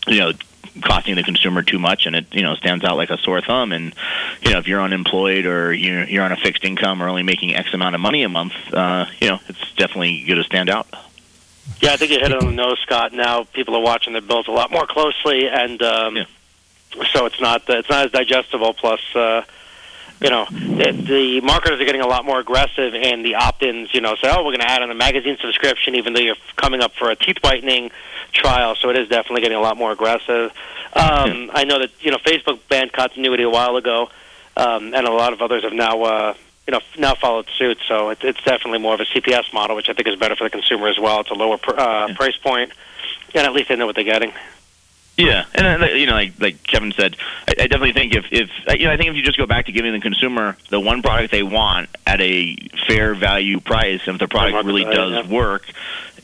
you 0.06 0.18
know 0.18 0.32
costing 0.82 1.16
the 1.16 1.22
consumer 1.22 1.62
too 1.62 1.78
much, 1.78 2.04
and 2.06 2.14
it 2.16 2.26
you 2.32 2.42
know 2.42 2.54
stands 2.54 2.84
out 2.84 2.96
like 2.98 3.10
a 3.10 3.18
sore 3.18 3.40
thumb. 3.40 3.72
And 3.72 3.94
you 4.42 4.52
know, 4.52 4.58
if 4.58 4.68
you're 4.68 4.82
unemployed 4.82 5.46
or 5.46 5.72
you're, 5.72 6.04
you're 6.04 6.22
on 6.22 6.32
a 6.32 6.36
fixed 6.36 6.64
income 6.64 7.02
or 7.02 7.08
only 7.08 7.22
making 7.22 7.54
X 7.54 7.72
amount 7.72 7.94
of 7.94 8.00
money 8.00 8.22
a 8.22 8.28
month, 8.28 8.54
uh, 8.72 9.06
you 9.20 9.28
know, 9.28 9.40
it's 9.48 9.72
definitely 9.74 10.24
going 10.24 10.38
to 10.38 10.44
stand 10.44 10.68
out. 10.68 10.86
Yeah, 11.80 11.92
I 11.92 11.96
think 11.96 12.12
you 12.12 12.18
hit 12.18 12.30
it 12.30 12.42
on 12.42 12.46
the 12.46 12.52
nose, 12.52 12.78
Scott. 12.80 13.12
Now 13.12 13.44
people 13.44 13.74
are 13.74 13.82
watching 13.82 14.12
their 14.12 14.22
bills 14.22 14.48
a 14.48 14.52
lot 14.52 14.70
more 14.70 14.86
closely, 14.86 15.48
and 15.48 15.82
um, 15.82 16.16
Yeah. 16.16 16.24
So 17.12 17.26
it's 17.26 17.40
not 17.40 17.62
it's 17.68 17.88
not 17.88 18.06
as 18.06 18.12
digestible. 18.12 18.74
Plus, 18.74 19.00
uh, 19.14 19.42
you 20.20 20.30
know, 20.30 20.46
the, 20.50 20.92
the 20.92 21.40
marketers 21.42 21.80
are 21.80 21.84
getting 21.84 22.00
a 22.00 22.06
lot 22.06 22.24
more 22.24 22.40
aggressive, 22.40 22.94
and 22.94 23.24
the 23.24 23.34
opt-ins, 23.34 23.92
you 23.94 24.00
know, 24.00 24.14
say, 24.16 24.28
"Oh, 24.30 24.38
we're 24.38 24.52
going 24.52 24.60
to 24.60 24.70
add 24.70 24.82
on 24.82 24.90
a 24.90 24.94
magazine 24.94 25.36
subscription," 25.40 25.94
even 25.94 26.14
though 26.14 26.20
you're 26.20 26.36
coming 26.56 26.80
up 26.80 26.94
for 26.94 27.10
a 27.10 27.16
teeth 27.16 27.36
whitening 27.42 27.90
trial. 28.32 28.74
So 28.76 28.88
it 28.90 28.96
is 28.96 29.08
definitely 29.08 29.42
getting 29.42 29.58
a 29.58 29.60
lot 29.60 29.76
more 29.76 29.92
aggressive. 29.92 30.52
Um, 30.94 31.50
I 31.52 31.64
know 31.64 31.78
that 31.80 31.90
you 32.00 32.10
know 32.10 32.18
Facebook 32.18 32.60
banned 32.68 32.92
continuity 32.92 33.42
a 33.42 33.50
while 33.50 33.76
ago, 33.76 34.08
um, 34.56 34.94
and 34.94 35.06
a 35.06 35.12
lot 35.12 35.32
of 35.32 35.42
others 35.42 35.64
have 35.64 35.74
now 35.74 36.02
uh, 36.02 36.34
you 36.66 36.72
know 36.72 36.80
now 36.96 37.14
followed 37.14 37.48
suit. 37.58 37.78
So 37.86 38.10
it, 38.10 38.18
it's 38.22 38.42
definitely 38.42 38.78
more 38.78 38.94
of 38.94 39.00
a 39.00 39.04
CPS 39.04 39.52
model, 39.52 39.76
which 39.76 39.90
I 39.90 39.92
think 39.92 40.08
is 40.08 40.16
better 40.16 40.36
for 40.36 40.44
the 40.44 40.50
consumer 40.50 40.88
as 40.88 40.98
well. 40.98 41.20
It's 41.20 41.30
a 41.30 41.34
lower 41.34 41.58
pr- 41.58 41.78
uh, 41.78 42.14
price 42.14 42.36
point, 42.38 42.72
and 43.34 43.46
at 43.46 43.52
least 43.52 43.68
they 43.68 43.76
know 43.76 43.86
what 43.86 43.96
they're 43.96 44.04
getting. 44.04 44.32
Yeah, 45.16 45.46
and 45.54 45.82
uh, 45.82 45.86
you 45.86 46.06
know, 46.06 46.12
like, 46.12 46.34
like 46.38 46.62
Kevin 46.64 46.92
said, 46.92 47.16
I, 47.48 47.52
I 47.52 47.66
definitely 47.68 47.94
think 47.94 48.14
if, 48.14 48.26
if 48.30 48.50
you 48.78 48.86
know, 48.86 48.92
I 48.92 48.98
think 48.98 49.08
if 49.08 49.16
you 49.16 49.22
just 49.22 49.38
go 49.38 49.46
back 49.46 49.66
to 49.66 49.72
giving 49.72 49.92
the 49.92 50.00
consumer 50.00 50.56
the 50.68 50.78
one 50.78 51.00
product 51.00 51.32
they 51.32 51.42
want 51.42 51.88
at 52.06 52.20
a 52.20 52.54
fair 52.86 53.14
value 53.14 53.60
price, 53.60 54.02
and 54.06 54.16
if 54.16 54.20
the 54.20 54.28
product 54.28 54.66
really 54.66 54.84
does 54.84 55.26
work, 55.26 55.64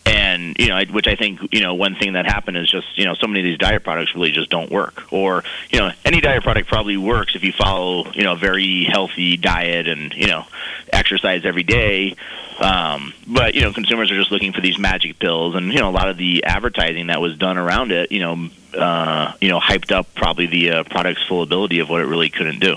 and 0.04 0.56
you 0.58 0.68
know, 0.68 0.82
which 0.90 1.06
I 1.06 1.14
think 1.14 1.40
you 1.52 1.60
know, 1.60 1.74
one 1.74 1.94
thing 1.94 2.14
that 2.14 2.26
happened 2.26 2.56
is 2.56 2.70
just 2.70 2.98
you 2.98 3.04
know, 3.04 3.14
so 3.14 3.26
many 3.26 3.40
of 3.40 3.44
these 3.44 3.58
diet 3.58 3.84
products 3.84 4.14
really 4.14 4.32
just 4.32 4.50
don't 4.50 4.70
work, 4.70 5.12
or 5.12 5.44
you 5.70 5.78
know, 5.78 5.90
any 6.04 6.20
diet 6.20 6.42
product 6.42 6.68
probably 6.68 6.96
works 6.96 7.34
if 7.34 7.44
you 7.44 7.52
follow 7.52 8.10
you 8.12 8.22
know 8.24 8.32
a 8.32 8.36
very 8.36 8.84
healthy 8.84 9.36
diet 9.36 9.88
and 9.88 10.12
you 10.14 10.26
know, 10.26 10.44
exercise 10.92 11.44
every 11.44 11.62
day. 11.62 12.16
Um, 12.58 13.12
but 13.26 13.54
you 13.54 13.62
know, 13.62 13.72
consumers 13.72 14.10
are 14.10 14.16
just 14.16 14.30
looking 14.30 14.52
for 14.52 14.60
these 14.60 14.78
magic 14.78 15.18
pills, 15.18 15.54
and 15.54 15.72
you 15.72 15.78
know, 15.78 15.90
a 15.90 15.92
lot 15.92 16.08
of 16.08 16.16
the 16.16 16.44
advertising 16.44 17.06
that 17.08 17.20
was 17.20 17.36
done 17.38 17.58
around 17.58 17.92
it, 17.92 18.12
you 18.12 18.20
know, 18.20 18.48
uh, 18.76 19.32
you 19.40 19.48
know, 19.48 19.60
hyped 19.60 19.92
up 19.92 20.14
probably 20.14 20.46
the 20.46 20.70
uh, 20.70 20.84
product's 20.84 21.26
full 21.26 21.42
ability 21.42 21.78
of 21.80 21.88
what 21.88 22.00
it 22.00 22.06
really 22.06 22.30
couldn't 22.30 22.60
do. 22.60 22.76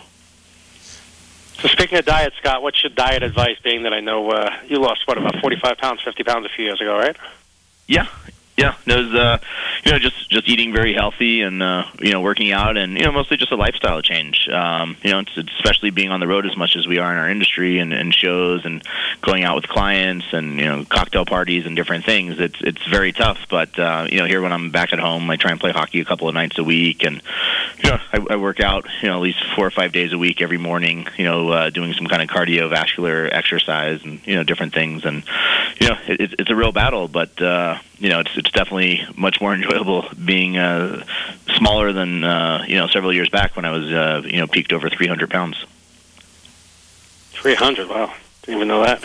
So 1.59 1.67
speaking 1.69 1.97
of 1.97 2.05
diet, 2.05 2.33
Scott, 2.37 2.61
what's 2.61 2.83
your 2.83 2.91
diet 2.91 3.23
advice? 3.23 3.57
Being 3.63 3.83
that 3.83 3.93
I 3.93 4.01
know 4.01 4.29
uh, 4.29 4.49
you 4.67 4.79
lost 4.79 5.07
what 5.07 5.17
about 5.17 5.39
forty 5.41 5.57
five 5.57 5.77
pounds, 5.77 6.01
fifty 6.03 6.23
pounds 6.23 6.45
a 6.45 6.49
few 6.49 6.65
years 6.65 6.81
ago, 6.81 6.97
right? 6.97 7.15
Yeah, 7.87 8.07
yeah. 8.57 8.75
It 8.85 8.95
was, 8.95 9.13
uh, 9.13 9.37
you 9.83 9.91
know, 9.91 9.99
just 9.99 10.29
just 10.29 10.47
eating 10.47 10.73
very 10.73 10.93
healthy 10.93 11.41
and 11.41 11.61
uh, 11.63 11.85
you 11.99 12.11
know 12.11 12.21
working 12.21 12.51
out 12.51 12.77
and 12.77 12.97
you 12.97 13.05
know 13.05 13.11
mostly 13.11 13.37
just 13.37 13.51
a 13.51 13.55
lifestyle 13.55 14.01
change. 14.01 14.47
Um, 14.49 14.97
you 15.03 15.11
know, 15.11 15.19
it's, 15.19 15.31
it's 15.37 15.51
especially 15.57 15.91
being 15.91 16.11
on 16.11 16.19
the 16.19 16.27
road 16.27 16.45
as 16.45 16.57
much 16.57 16.75
as 16.75 16.87
we 16.87 16.97
are 16.97 17.11
in 17.11 17.17
our 17.17 17.29
industry 17.29 17.79
and, 17.79 17.93
and 17.93 18.13
shows 18.13 18.65
and 18.65 18.83
going 19.21 19.43
out 19.43 19.55
with 19.55 19.67
clients 19.67 20.25
and 20.33 20.59
you 20.59 20.65
know 20.65 20.85
cocktail 20.89 21.25
parties 21.25 21.65
and 21.65 21.75
different 21.75 22.05
things. 22.05 22.39
It's 22.39 22.59
it's 22.61 22.85
very 22.87 23.11
tough. 23.11 23.39
But 23.49 23.77
uh, 23.79 24.07
you 24.09 24.19
know, 24.19 24.25
here 24.25 24.41
when 24.41 24.51
I'm 24.51 24.71
back 24.71 24.93
at 24.93 24.99
home, 24.99 25.29
I 25.29 25.37
try 25.37 25.51
and 25.51 25.59
play 25.59 25.71
hockey 25.71 25.99
a 26.01 26.05
couple 26.05 26.27
of 26.27 26.33
nights 26.33 26.57
a 26.57 26.63
week 26.63 27.03
and 27.03 27.21
you 27.83 27.89
know 27.89 27.99
I, 28.13 28.25
I 28.31 28.35
work 28.37 28.59
out 28.59 28.85
you 29.01 29.09
know 29.09 29.15
at 29.15 29.21
least 29.21 29.43
four 29.55 29.65
or 29.65 29.71
five 29.71 29.91
days 29.91 30.13
a 30.13 30.17
week 30.17 30.41
every 30.41 30.57
morning. 30.57 31.07
You 31.17 31.25
know, 31.25 31.49
uh, 31.49 31.69
doing 31.69 31.93
some 31.93 32.07
kind 32.07 32.21
of 32.21 32.29
cardiovascular 32.29 33.29
exercise 33.31 34.03
and 34.03 34.19
you 34.25 34.35
know 34.35 34.43
different 34.43 34.73
things 34.73 35.05
and 35.05 35.23
you 35.79 35.89
know 35.89 35.97
it, 36.07 36.19
it's 36.19 36.35
it's 36.39 36.49
a 36.49 36.55
real 36.55 36.71
battle, 36.71 37.07
but. 37.07 37.41
Uh, 37.41 37.79
you 37.97 38.09
know, 38.09 38.19
it's 38.19 38.35
it's 38.35 38.51
definitely 38.51 39.01
much 39.15 39.39
more 39.39 39.53
enjoyable 39.55 40.05
being 40.23 40.57
uh, 40.57 41.03
smaller 41.57 41.93
than 41.93 42.23
uh, 42.23 42.65
you 42.67 42.75
know 42.75 42.87
several 42.87 43.13
years 43.13 43.29
back 43.29 43.55
when 43.55 43.65
I 43.65 43.71
was 43.71 43.91
uh, 43.91 44.21
you 44.25 44.37
know 44.37 44.47
peaked 44.47 44.73
over 44.73 44.89
300 44.89 45.29
pounds. 45.29 45.65
Three 47.31 47.55
hundred. 47.55 47.89
Wow, 47.89 48.13
didn't 48.41 48.57
even 48.57 48.67
know 48.67 48.83
that. 48.83 49.03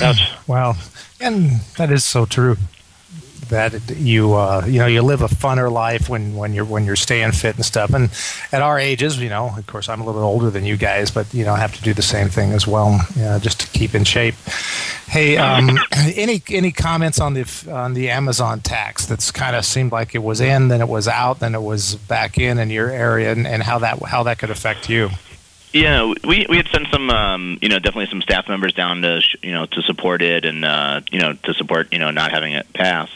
Ouch. 0.00 0.32
Well, 0.46 0.76
and 1.20 1.60
that 1.78 1.90
is 1.90 2.04
so 2.04 2.26
true. 2.26 2.56
That 3.48 3.72
you 3.96 4.34
uh, 4.34 4.64
you 4.66 4.78
know 4.78 4.86
you 4.86 5.02
live 5.02 5.22
a 5.22 5.28
funner 5.28 5.70
life 5.70 6.08
when, 6.08 6.34
when 6.34 6.52
you're 6.52 6.64
when 6.64 6.84
you're 6.84 6.96
staying 6.96 7.32
fit 7.32 7.56
and 7.56 7.64
stuff. 7.64 7.92
And 7.92 8.10
at 8.50 8.62
our 8.62 8.78
ages, 8.78 9.20
you 9.20 9.28
know, 9.28 9.52
of 9.56 9.66
course, 9.66 9.88
I'm 9.88 10.00
a 10.00 10.04
little 10.04 10.20
bit 10.20 10.24
older 10.24 10.50
than 10.50 10.64
you 10.64 10.76
guys, 10.76 11.10
but 11.10 11.32
you 11.34 11.44
know, 11.44 11.52
I 11.52 11.58
have 11.58 11.74
to 11.74 11.82
do 11.82 11.92
the 11.92 12.02
same 12.02 12.28
thing 12.28 12.52
as 12.52 12.66
well, 12.66 13.00
uh, 13.20 13.38
just 13.40 13.60
to 13.60 13.66
keep 13.68 13.94
in 13.94 14.04
shape. 14.04 14.34
Hey, 15.06 15.36
um, 15.36 15.78
any 15.92 16.42
any 16.48 16.72
comments 16.72 17.20
on 17.20 17.34
the 17.34 17.44
on 17.70 17.94
the 17.94 18.10
Amazon 18.10 18.60
tax? 18.60 19.06
That's 19.06 19.30
kind 19.30 19.54
of 19.54 19.64
seemed 19.64 19.92
like 19.92 20.14
it 20.14 20.22
was 20.22 20.40
in, 20.40 20.68
then 20.68 20.80
it 20.80 20.88
was 20.88 21.08
out, 21.08 21.40
then 21.40 21.54
it 21.54 21.62
was 21.62 21.96
back 21.96 22.38
in 22.38 22.58
in 22.58 22.70
your 22.70 22.90
area, 22.90 23.32
and, 23.32 23.46
and 23.46 23.62
how 23.62 23.78
that 23.80 24.02
how 24.02 24.22
that 24.22 24.38
could 24.38 24.50
affect 24.50 24.88
you. 24.88 25.10
Yeah, 25.72 26.12
we 26.24 26.46
we 26.48 26.56
had 26.58 26.68
sent 26.68 26.88
some, 26.88 27.08
um, 27.10 27.58
you 27.62 27.68
know, 27.68 27.78
definitely 27.78 28.06
some 28.06 28.20
staff 28.20 28.48
members 28.48 28.74
down 28.74 29.00
to, 29.02 29.20
sh- 29.20 29.36
you 29.42 29.52
know, 29.52 29.66
to 29.66 29.82
support 29.82 30.20
it 30.20 30.44
and, 30.44 30.64
uh, 30.64 31.00
you 31.10 31.18
know, 31.18 31.32
to 31.32 31.54
support, 31.54 31.92
you 31.92 31.98
know, 31.98 32.10
not 32.10 32.30
having 32.30 32.52
it 32.52 32.70
pass. 32.74 33.08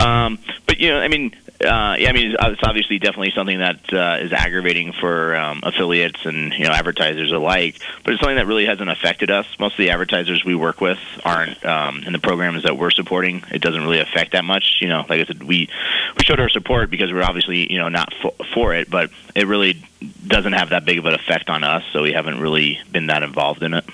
Um, 0.00 0.38
but 0.66 0.78
you 0.80 0.90
know, 0.90 0.98
I 1.00 1.08
mean, 1.08 1.34
uh, 1.60 1.96
yeah, 1.98 2.10
I 2.10 2.12
mean, 2.12 2.34
it's 2.38 2.62
obviously 2.62 2.98
definitely 2.98 3.32
something 3.34 3.58
that 3.60 3.92
uh, 3.92 4.18
is 4.20 4.32
aggravating 4.32 4.92
for 4.92 5.34
um, 5.36 5.60
affiliates 5.62 6.26
and 6.26 6.52
you 6.52 6.64
know 6.64 6.70
advertisers 6.70 7.32
alike. 7.32 7.78
But 8.04 8.12
it's 8.12 8.20
something 8.20 8.36
that 8.36 8.46
really 8.46 8.66
hasn't 8.66 8.90
affected 8.90 9.30
us. 9.30 9.46
Most 9.58 9.72
of 9.72 9.78
the 9.78 9.90
advertisers 9.90 10.44
we 10.44 10.54
work 10.54 10.80
with 10.80 10.98
aren't 11.24 11.64
um, 11.64 12.02
in 12.04 12.12
the 12.12 12.18
programs 12.18 12.64
that 12.64 12.76
we're 12.76 12.90
supporting. 12.90 13.42
It 13.50 13.62
doesn't 13.62 13.80
really 13.80 14.00
affect 14.00 14.32
that 14.32 14.44
much. 14.44 14.78
You 14.80 14.88
know, 14.88 15.06
like 15.08 15.20
I 15.20 15.24
said, 15.24 15.42
we 15.42 15.68
we 16.16 16.24
showed 16.24 16.40
our 16.40 16.50
support 16.50 16.90
because 16.90 17.12
we're 17.12 17.22
obviously 17.22 17.72
you 17.72 17.78
know 17.78 17.88
not 17.88 18.12
for, 18.20 18.34
for 18.52 18.74
it, 18.74 18.90
but 18.90 19.10
it 19.34 19.46
really 19.46 19.82
doesn't 20.26 20.52
have 20.52 20.70
that 20.70 20.84
big 20.84 20.98
of 20.98 21.06
an 21.06 21.14
effect 21.14 21.48
on 21.48 21.64
us. 21.64 21.84
So 21.92 22.02
we 22.02 22.12
haven't 22.12 22.40
really 22.40 22.80
been 22.92 23.06
that 23.06 23.22
involved 23.22 23.62
in 23.62 23.74
it. 23.74 23.84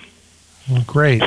Great. 0.86 1.22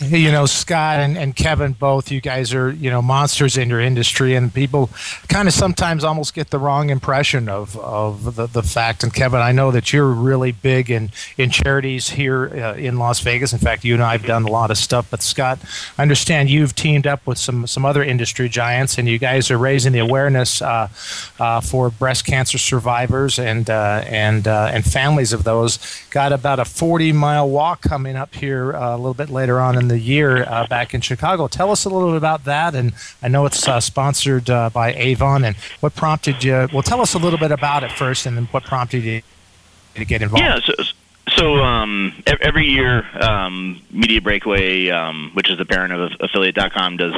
You 0.00 0.30
know, 0.30 0.46
Scott 0.46 1.00
and, 1.00 1.16
and 1.16 1.34
Kevin, 1.34 1.72
both 1.72 2.10
you 2.10 2.20
guys 2.20 2.52
are 2.52 2.70
you 2.70 2.90
know 2.90 3.00
monsters 3.00 3.56
in 3.56 3.68
your 3.68 3.80
industry, 3.80 4.34
and 4.34 4.52
people 4.52 4.90
kind 5.28 5.48
of 5.48 5.54
sometimes 5.54 6.04
almost 6.04 6.34
get 6.34 6.50
the 6.50 6.58
wrong 6.58 6.90
impression 6.90 7.48
of 7.48 7.76
of 7.78 8.36
the, 8.36 8.46
the 8.46 8.62
fact. 8.62 9.02
And 9.02 9.12
Kevin, 9.12 9.40
I 9.40 9.52
know 9.52 9.70
that 9.70 9.92
you're 9.92 10.08
really 10.08 10.52
big 10.52 10.90
in 10.90 11.10
in 11.38 11.50
charities 11.50 12.10
here 12.10 12.46
uh, 12.46 12.74
in 12.74 12.98
Las 12.98 13.20
Vegas. 13.20 13.52
In 13.52 13.58
fact, 13.58 13.84
you 13.84 13.94
and 13.94 14.02
I 14.02 14.12
have 14.12 14.26
done 14.26 14.44
a 14.44 14.50
lot 14.50 14.70
of 14.70 14.76
stuff. 14.76 15.10
But 15.10 15.22
Scott, 15.22 15.58
I 15.96 16.02
understand 16.02 16.50
you've 16.50 16.74
teamed 16.74 17.06
up 17.06 17.26
with 17.26 17.38
some 17.38 17.66
some 17.66 17.84
other 17.84 18.02
industry 18.02 18.48
giants, 18.48 18.98
and 18.98 19.08
you 19.08 19.18
guys 19.18 19.50
are 19.50 19.58
raising 19.58 19.92
the 19.92 20.00
awareness 20.00 20.60
uh, 20.60 20.88
uh, 21.38 21.60
for 21.60 21.90
breast 21.90 22.26
cancer 22.26 22.58
survivors 22.58 23.38
and 23.38 23.70
uh, 23.70 24.04
and 24.06 24.46
uh, 24.46 24.70
and 24.72 24.84
families 24.84 25.32
of 25.32 25.44
those. 25.44 25.78
Got 26.10 26.32
about 26.32 26.58
a 26.58 26.64
40 26.64 27.12
mile 27.12 27.48
walk 27.48 27.80
coming 27.80 28.16
up 28.16 28.34
here 28.34 28.74
uh, 28.74 28.83
a 28.92 28.96
little 28.96 29.14
bit 29.14 29.30
later 29.30 29.60
on 29.60 29.78
in 29.78 29.88
the 29.88 29.98
year 29.98 30.44
uh, 30.44 30.66
back 30.66 30.94
in 30.94 31.00
Chicago. 31.00 31.48
Tell 31.48 31.70
us 31.70 31.84
a 31.84 31.88
little 31.88 32.10
bit 32.10 32.16
about 32.16 32.44
that, 32.44 32.74
and 32.74 32.92
I 33.22 33.28
know 33.28 33.46
it's 33.46 33.66
uh, 33.66 33.80
sponsored 33.80 34.50
uh, 34.50 34.70
by 34.70 34.92
Avon. 34.94 35.44
And 35.44 35.56
what 35.80 35.94
prompted 35.94 36.44
you? 36.44 36.68
Well, 36.72 36.82
tell 36.82 37.00
us 37.00 37.14
a 37.14 37.18
little 37.18 37.38
bit 37.38 37.52
about 37.52 37.84
it 37.84 37.92
first, 37.92 38.26
and 38.26 38.36
then 38.36 38.46
what 38.46 38.64
prompted 38.64 39.04
you 39.04 39.22
to 39.94 40.04
get 40.04 40.22
involved. 40.22 40.44
Yeah, 40.44 40.60
so, 40.60 40.72
so 41.36 41.56
um, 41.56 42.12
every 42.26 42.66
year, 42.66 43.04
um, 43.20 43.80
Media 43.90 44.20
Breakaway, 44.20 44.88
um, 44.90 45.30
which 45.34 45.50
is 45.50 45.58
the 45.58 45.64
parent 45.64 45.92
of 45.92 46.12
Affiliate.com, 46.20 46.96
does 46.96 47.14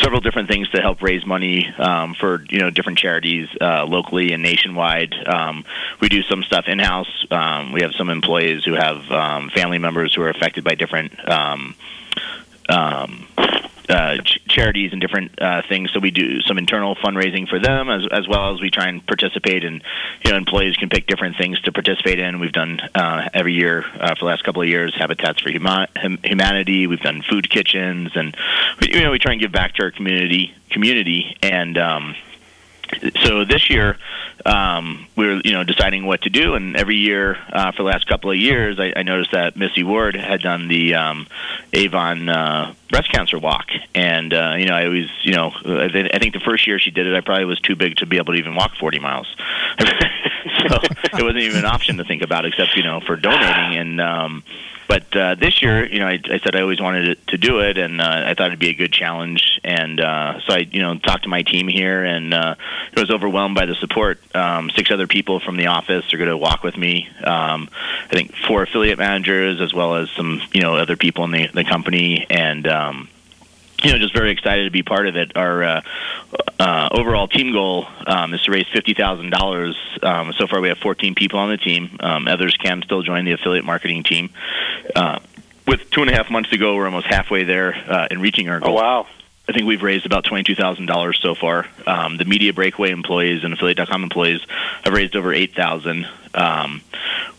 several 0.00 0.20
different 0.20 0.48
things 0.48 0.68
to 0.70 0.80
help 0.80 1.02
raise 1.02 1.26
money 1.26 1.66
um, 1.78 2.14
for 2.14 2.44
you 2.50 2.58
know 2.60 2.70
different 2.70 2.98
charities 2.98 3.48
uh, 3.60 3.84
locally 3.84 4.32
and 4.32 4.42
nationwide. 4.42 5.14
Um, 5.26 5.64
we 6.00 6.08
do 6.08 6.22
some 6.22 6.42
stuff 6.42 6.66
in 6.68 6.78
house. 6.78 7.26
Um, 7.30 7.72
we 7.72 7.82
have 7.82 7.92
some 7.94 8.10
employees 8.10 8.64
who 8.64 8.74
have 8.74 9.04
family 9.52 9.78
members 9.78 10.14
who 10.14 10.22
are 10.22 10.30
affected 10.30 10.64
by 10.64 10.74
different. 10.74 11.12
Uh, 13.88 14.18
ch- 14.18 14.38
charities 14.46 14.92
and 14.92 15.00
different 15.00 15.40
uh, 15.40 15.62
things. 15.66 15.90
So 15.92 15.98
we 15.98 16.10
do 16.10 16.42
some 16.42 16.58
internal 16.58 16.94
fundraising 16.94 17.48
for 17.48 17.58
them, 17.58 17.88
as 17.88 18.06
as 18.10 18.28
well 18.28 18.52
as 18.54 18.60
we 18.60 18.70
try 18.70 18.86
and 18.88 19.06
participate. 19.06 19.64
And 19.64 19.82
you 20.22 20.30
know, 20.30 20.36
employees 20.36 20.76
can 20.76 20.90
pick 20.90 21.06
different 21.06 21.38
things 21.38 21.58
to 21.62 21.72
participate 21.72 22.18
in. 22.18 22.38
We've 22.38 22.52
done 22.52 22.80
uh, 22.94 23.30
every 23.32 23.54
year 23.54 23.86
uh, 23.98 24.14
for 24.14 24.20
the 24.20 24.24
last 24.26 24.44
couple 24.44 24.60
of 24.60 24.68
years 24.68 24.94
Habitats 24.94 25.40
for 25.40 25.48
Huma- 25.48 25.88
Hum- 25.96 26.18
Humanity. 26.22 26.86
We've 26.86 27.00
done 27.00 27.22
food 27.22 27.48
kitchens, 27.48 28.10
and 28.14 28.36
we, 28.78 28.92
you 28.92 29.02
know, 29.02 29.10
we 29.10 29.18
try 29.18 29.32
and 29.32 29.40
give 29.40 29.52
back 29.52 29.74
to 29.76 29.84
our 29.84 29.90
community 29.90 30.54
community 30.70 31.36
and. 31.42 31.78
Um, 31.78 32.14
so 33.22 33.44
this 33.44 33.68
year 33.68 33.98
um, 34.44 35.06
we 35.16 35.26
were 35.26 35.40
you 35.44 35.52
know 35.52 35.64
deciding 35.64 36.06
what 36.06 36.22
to 36.22 36.30
do, 36.30 36.54
and 36.54 36.76
every 36.76 36.96
year 36.96 37.36
uh, 37.52 37.72
for 37.72 37.82
the 37.82 37.88
last 37.88 38.06
couple 38.06 38.30
of 38.30 38.36
years, 38.36 38.78
I, 38.78 38.92
I 38.96 39.02
noticed 39.02 39.32
that 39.32 39.56
Missy 39.56 39.82
Ward 39.82 40.14
had 40.14 40.42
done 40.42 40.68
the 40.68 40.94
um, 40.94 41.26
Avon 41.72 42.28
uh, 42.28 42.74
breast 42.90 43.10
cancer 43.10 43.38
walk, 43.38 43.66
and 43.94 44.32
uh, 44.32 44.54
you 44.58 44.66
know 44.66 44.74
I 44.74 44.84
always 44.86 45.08
you 45.22 45.32
know 45.32 45.52
I 45.64 45.88
thi- 45.88 46.10
I 46.12 46.18
think 46.18 46.34
the 46.34 46.40
first 46.40 46.66
year 46.66 46.78
she 46.78 46.90
did 46.90 47.06
it, 47.06 47.14
I 47.14 47.20
probably 47.20 47.44
was 47.44 47.60
too 47.60 47.76
big 47.76 47.96
to 47.96 48.06
be 48.06 48.16
able 48.16 48.32
to 48.32 48.38
even 48.38 48.54
walk 48.54 48.76
40 48.76 48.98
miles, 48.98 49.26
so 49.78 50.78
it 50.82 51.22
wasn't 51.22 51.38
even 51.38 51.58
an 51.58 51.66
option 51.66 51.96
to 51.98 52.04
think 52.04 52.22
about 52.22 52.44
except 52.44 52.76
you 52.76 52.82
know 52.82 53.00
for 53.00 53.16
donating 53.16 53.78
and. 53.78 54.00
Um, 54.00 54.44
but 54.88 55.14
uh, 55.14 55.34
this 55.34 55.60
year, 55.60 55.86
you 55.86 56.00
know, 56.00 56.06
I, 56.06 56.18
I 56.24 56.38
said 56.38 56.56
I 56.56 56.62
always 56.62 56.80
wanted 56.80 57.04
to, 57.04 57.26
to 57.32 57.36
do 57.36 57.60
it, 57.60 57.76
and 57.76 58.00
uh, 58.00 58.22
I 58.26 58.32
thought 58.32 58.46
it'd 58.46 58.58
be 58.58 58.70
a 58.70 58.74
good 58.74 58.92
challenge. 58.92 59.60
And 59.62 60.00
uh, 60.00 60.40
so 60.40 60.54
I, 60.54 60.60
you 60.60 60.80
know, 60.80 60.98
talked 60.98 61.24
to 61.24 61.28
my 61.28 61.42
team 61.42 61.68
here, 61.68 62.02
and 62.02 62.32
uh, 62.32 62.54
I 62.96 63.00
was 63.00 63.10
overwhelmed 63.10 63.54
by 63.54 63.66
the 63.66 63.74
support. 63.74 64.18
Um, 64.38 64.70
six 64.70 64.90
other 64.90 65.06
people 65.06 65.40
from 65.40 65.56
the 65.56 65.66
office 65.66 66.04
are 66.12 66.18
going 66.18 66.30
to 66.30 66.36
walk 66.36 66.62
with 66.62 66.76
me. 66.76 67.08
Um, 67.22 67.68
I 68.10 68.14
think 68.14 68.34
four 68.46 68.62
affiliate 68.62 68.98
managers, 68.98 69.60
as 69.60 69.74
well 69.74 69.96
as 69.96 70.08
some, 70.10 70.40
you 70.52 70.62
know, 70.62 70.76
other 70.76 70.96
people 70.96 71.24
in 71.24 71.32
the, 71.32 71.46
the 71.48 71.64
company, 71.64 72.26
and. 72.30 72.66
Um, 72.66 73.08
you 73.84 73.92
know, 73.92 73.98
just 73.98 74.12
very 74.12 74.32
excited 74.32 74.64
to 74.64 74.72
be 74.72 74.82
part 74.82 75.06
of 75.06 75.14
it. 75.16 75.36
Our 75.36 75.62
uh, 75.62 75.80
uh, 76.58 76.88
overall 76.90 77.28
team 77.28 77.52
goal 77.52 77.86
um, 78.08 78.34
is 78.34 78.42
to 78.42 78.50
raise 78.50 78.66
fifty 78.72 78.92
thousand 78.92 79.30
dollars. 79.30 79.76
Um, 80.02 80.32
so 80.36 80.48
far, 80.48 80.60
we 80.60 80.66
have 80.68 80.78
fourteen 80.78 81.14
people 81.14 81.38
on 81.38 81.48
the 81.50 81.58
team. 81.58 81.96
Um, 82.00 82.26
others 82.26 82.56
can 82.56 82.82
still 82.82 83.02
join 83.02 83.24
the 83.24 83.34
affiliate 83.38 83.64
marketing 83.64 84.02
team. 84.02 84.30
Uh, 84.96 85.20
with 85.64 85.88
two 85.92 86.00
and 86.02 86.10
a 86.10 86.12
half 86.12 86.28
months 86.28 86.50
to 86.50 86.58
go, 86.58 86.74
we're 86.74 86.86
almost 86.86 87.06
halfway 87.06 87.44
there 87.44 87.72
uh, 87.88 88.08
in 88.10 88.20
reaching 88.20 88.48
our 88.48 88.56
Oh 88.56 88.66
goal. 88.66 88.74
wow. 88.74 89.06
I 89.48 89.52
think 89.52 89.66
we've 89.66 89.82
raised 89.82 90.04
about 90.04 90.24
twenty-two 90.24 90.54
thousand 90.54 90.84
dollars 90.86 91.18
so 91.22 91.34
far. 91.34 91.66
Um, 91.86 92.18
the 92.18 92.26
Media 92.26 92.52
Breakaway 92.52 92.90
employees 92.90 93.44
and 93.44 93.54
Affiliate.com 93.54 94.02
employees 94.02 94.42
have 94.84 94.92
raised 94.92 95.16
over 95.16 95.32
eight 95.32 95.54
thousand. 95.54 96.06
Um, 96.34 96.82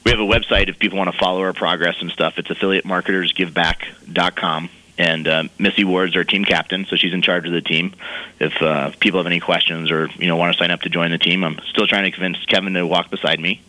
we 0.04 0.10
have 0.12 0.20
a 0.20 0.24
website 0.24 0.70
if 0.70 0.80
people 0.80 0.98
want 0.98 1.12
to 1.12 1.18
follow 1.18 1.42
our 1.42 1.54
progress 1.54 2.02
and 2.02 2.10
stuff. 2.10 2.40
It's 2.40 2.50
affiliatemarketersgiveback.com. 2.50 4.70
And 4.98 5.28
uh, 5.28 5.44
Missy 5.58 5.86
Ward's 5.86 6.16
our 6.18 6.26
team 6.26 6.44
captain, 6.44 6.86
so 6.86 6.98
she's 6.98 7.14
in 7.14 7.22
charge 7.22 7.46
of 7.46 7.54
the 7.54 7.62
team. 7.62 7.94
If 8.40 8.62
uh, 8.62 8.92
people 9.00 9.20
have 9.20 9.28
any 9.28 9.40
questions 9.40 9.92
or 9.92 10.10
you 10.18 10.28
know 10.28 10.36
want 10.36 10.52
to 10.52 10.60
sign 10.60 10.72
up 10.72 10.82
to 10.82 10.90
join 10.90 11.12
the 11.12 11.18
team, 11.18 11.46
I'm 11.46 11.58
still 11.70 11.88
trying 11.88 12.04
to 12.04 12.12
convince 12.12 12.44
Kevin 12.46 12.74
to 12.74 12.86
walk 12.86 13.10
beside 13.10 13.40
me. 13.40 13.62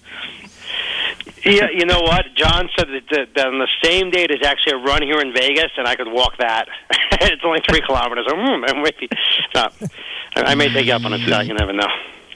Yeah, 1.45 1.69
you 1.73 1.87
know 1.87 2.01
what? 2.01 2.27
John 2.35 2.69
said 2.77 2.89
that, 2.89 3.29
that, 3.35 3.47
on 3.47 3.59
the 3.59 3.69
same 3.83 4.11
day 4.11 4.27
there's 4.27 4.45
actually 4.45 4.73
a 4.73 4.85
run 4.85 5.03
here 5.03 5.21
in 5.21 5.33
Vegas, 5.33 5.71
and 5.77 5.87
I 5.87 5.97
could 5.97 6.09
walk 6.09 6.37
that. 6.39 6.69
it's 7.13 7.43
only 7.45 7.61
three 7.69 7.81
kilometers. 7.81 8.27
I'm 8.31 8.83
with 8.83 8.95
you. 9.01 9.09
I 10.37 10.55
may 10.55 10.69
take 10.69 10.87
you 10.87 10.93
up 10.93 11.05
on 11.05 11.13
it. 11.13 11.21
You 11.21 11.55
never 11.55 11.73
know. 11.73 11.89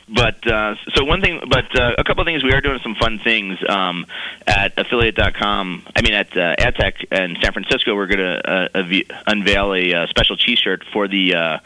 But 0.08 0.46
uh, 0.46 0.74
so 0.92 1.04
one 1.04 1.22
thing, 1.22 1.40
but 1.48 1.78
uh, 1.78 1.94
a 1.96 2.04
couple 2.04 2.22
of 2.22 2.26
things. 2.26 2.44
We 2.44 2.52
are 2.52 2.60
doing 2.60 2.78
some 2.82 2.94
fun 2.94 3.18
things 3.18 3.58
um, 3.66 4.06
at 4.46 4.76
affiliate.com. 4.76 5.86
I 5.96 6.02
mean, 6.02 6.12
at 6.12 6.36
uh, 6.36 6.56
AdTech 6.56 7.12
in 7.12 7.36
San 7.40 7.52
Francisco, 7.52 7.94
we're 7.94 8.06
going 8.06 8.18
to 8.18 8.50
uh, 8.50 9.14
unveil 9.26 9.72
a 9.72 9.94
uh, 9.94 10.06
special 10.08 10.36
T-shirt 10.36 10.84
for 10.92 11.08
the 11.08 11.34
uh, 11.34 11.58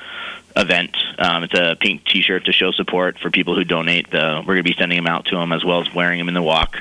event. 0.56 0.96
Um, 1.18 1.44
it's 1.44 1.58
a 1.58 1.76
pink 1.80 2.04
T-shirt 2.04 2.44
to 2.44 2.52
show 2.52 2.70
support 2.70 3.18
for 3.18 3.30
people 3.30 3.56
who 3.56 3.64
donate. 3.64 4.10
The, 4.10 4.38
we're 4.40 4.54
going 4.54 4.64
to 4.64 4.70
be 4.70 4.76
sending 4.78 4.96
them 4.96 5.08
out 5.08 5.26
to 5.26 5.36
them 5.36 5.52
as 5.52 5.64
well 5.64 5.80
as 5.80 5.92
wearing 5.92 6.18
them 6.18 6.28
in 6.28 6.34
the 6.34 6.42
walk. 6.42 6.76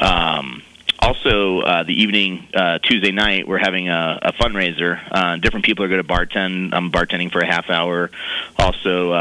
Um, 0.00 0.62
also, 0.98 1.60
uh, 1.60 1.82
the 1.84 2.02
evening 2.02 2.48
uh, 2.52 2.78
Tuesday 2.78 3.12
night, 3.12 3.46
we're 3.46 3.58
having 3.58 3.88
a, 3.88 4.18
a 4.22 4.32
fundraiser. 4.32 4.98
Uh, 5.10 5.36
different 5.36 5.64
people 5.64 5.84
are 5.84 5.88
going 5.88 6.02
to 6.02 6.08
bartend. 6.08 6.72
I'm 6.72 6.90
bartending 6.90 7.30
for 7.30 7.40
a 7.40 7.46
half 7.46 7.70
hour. 7.70 8.10
Also, 8.58 9.12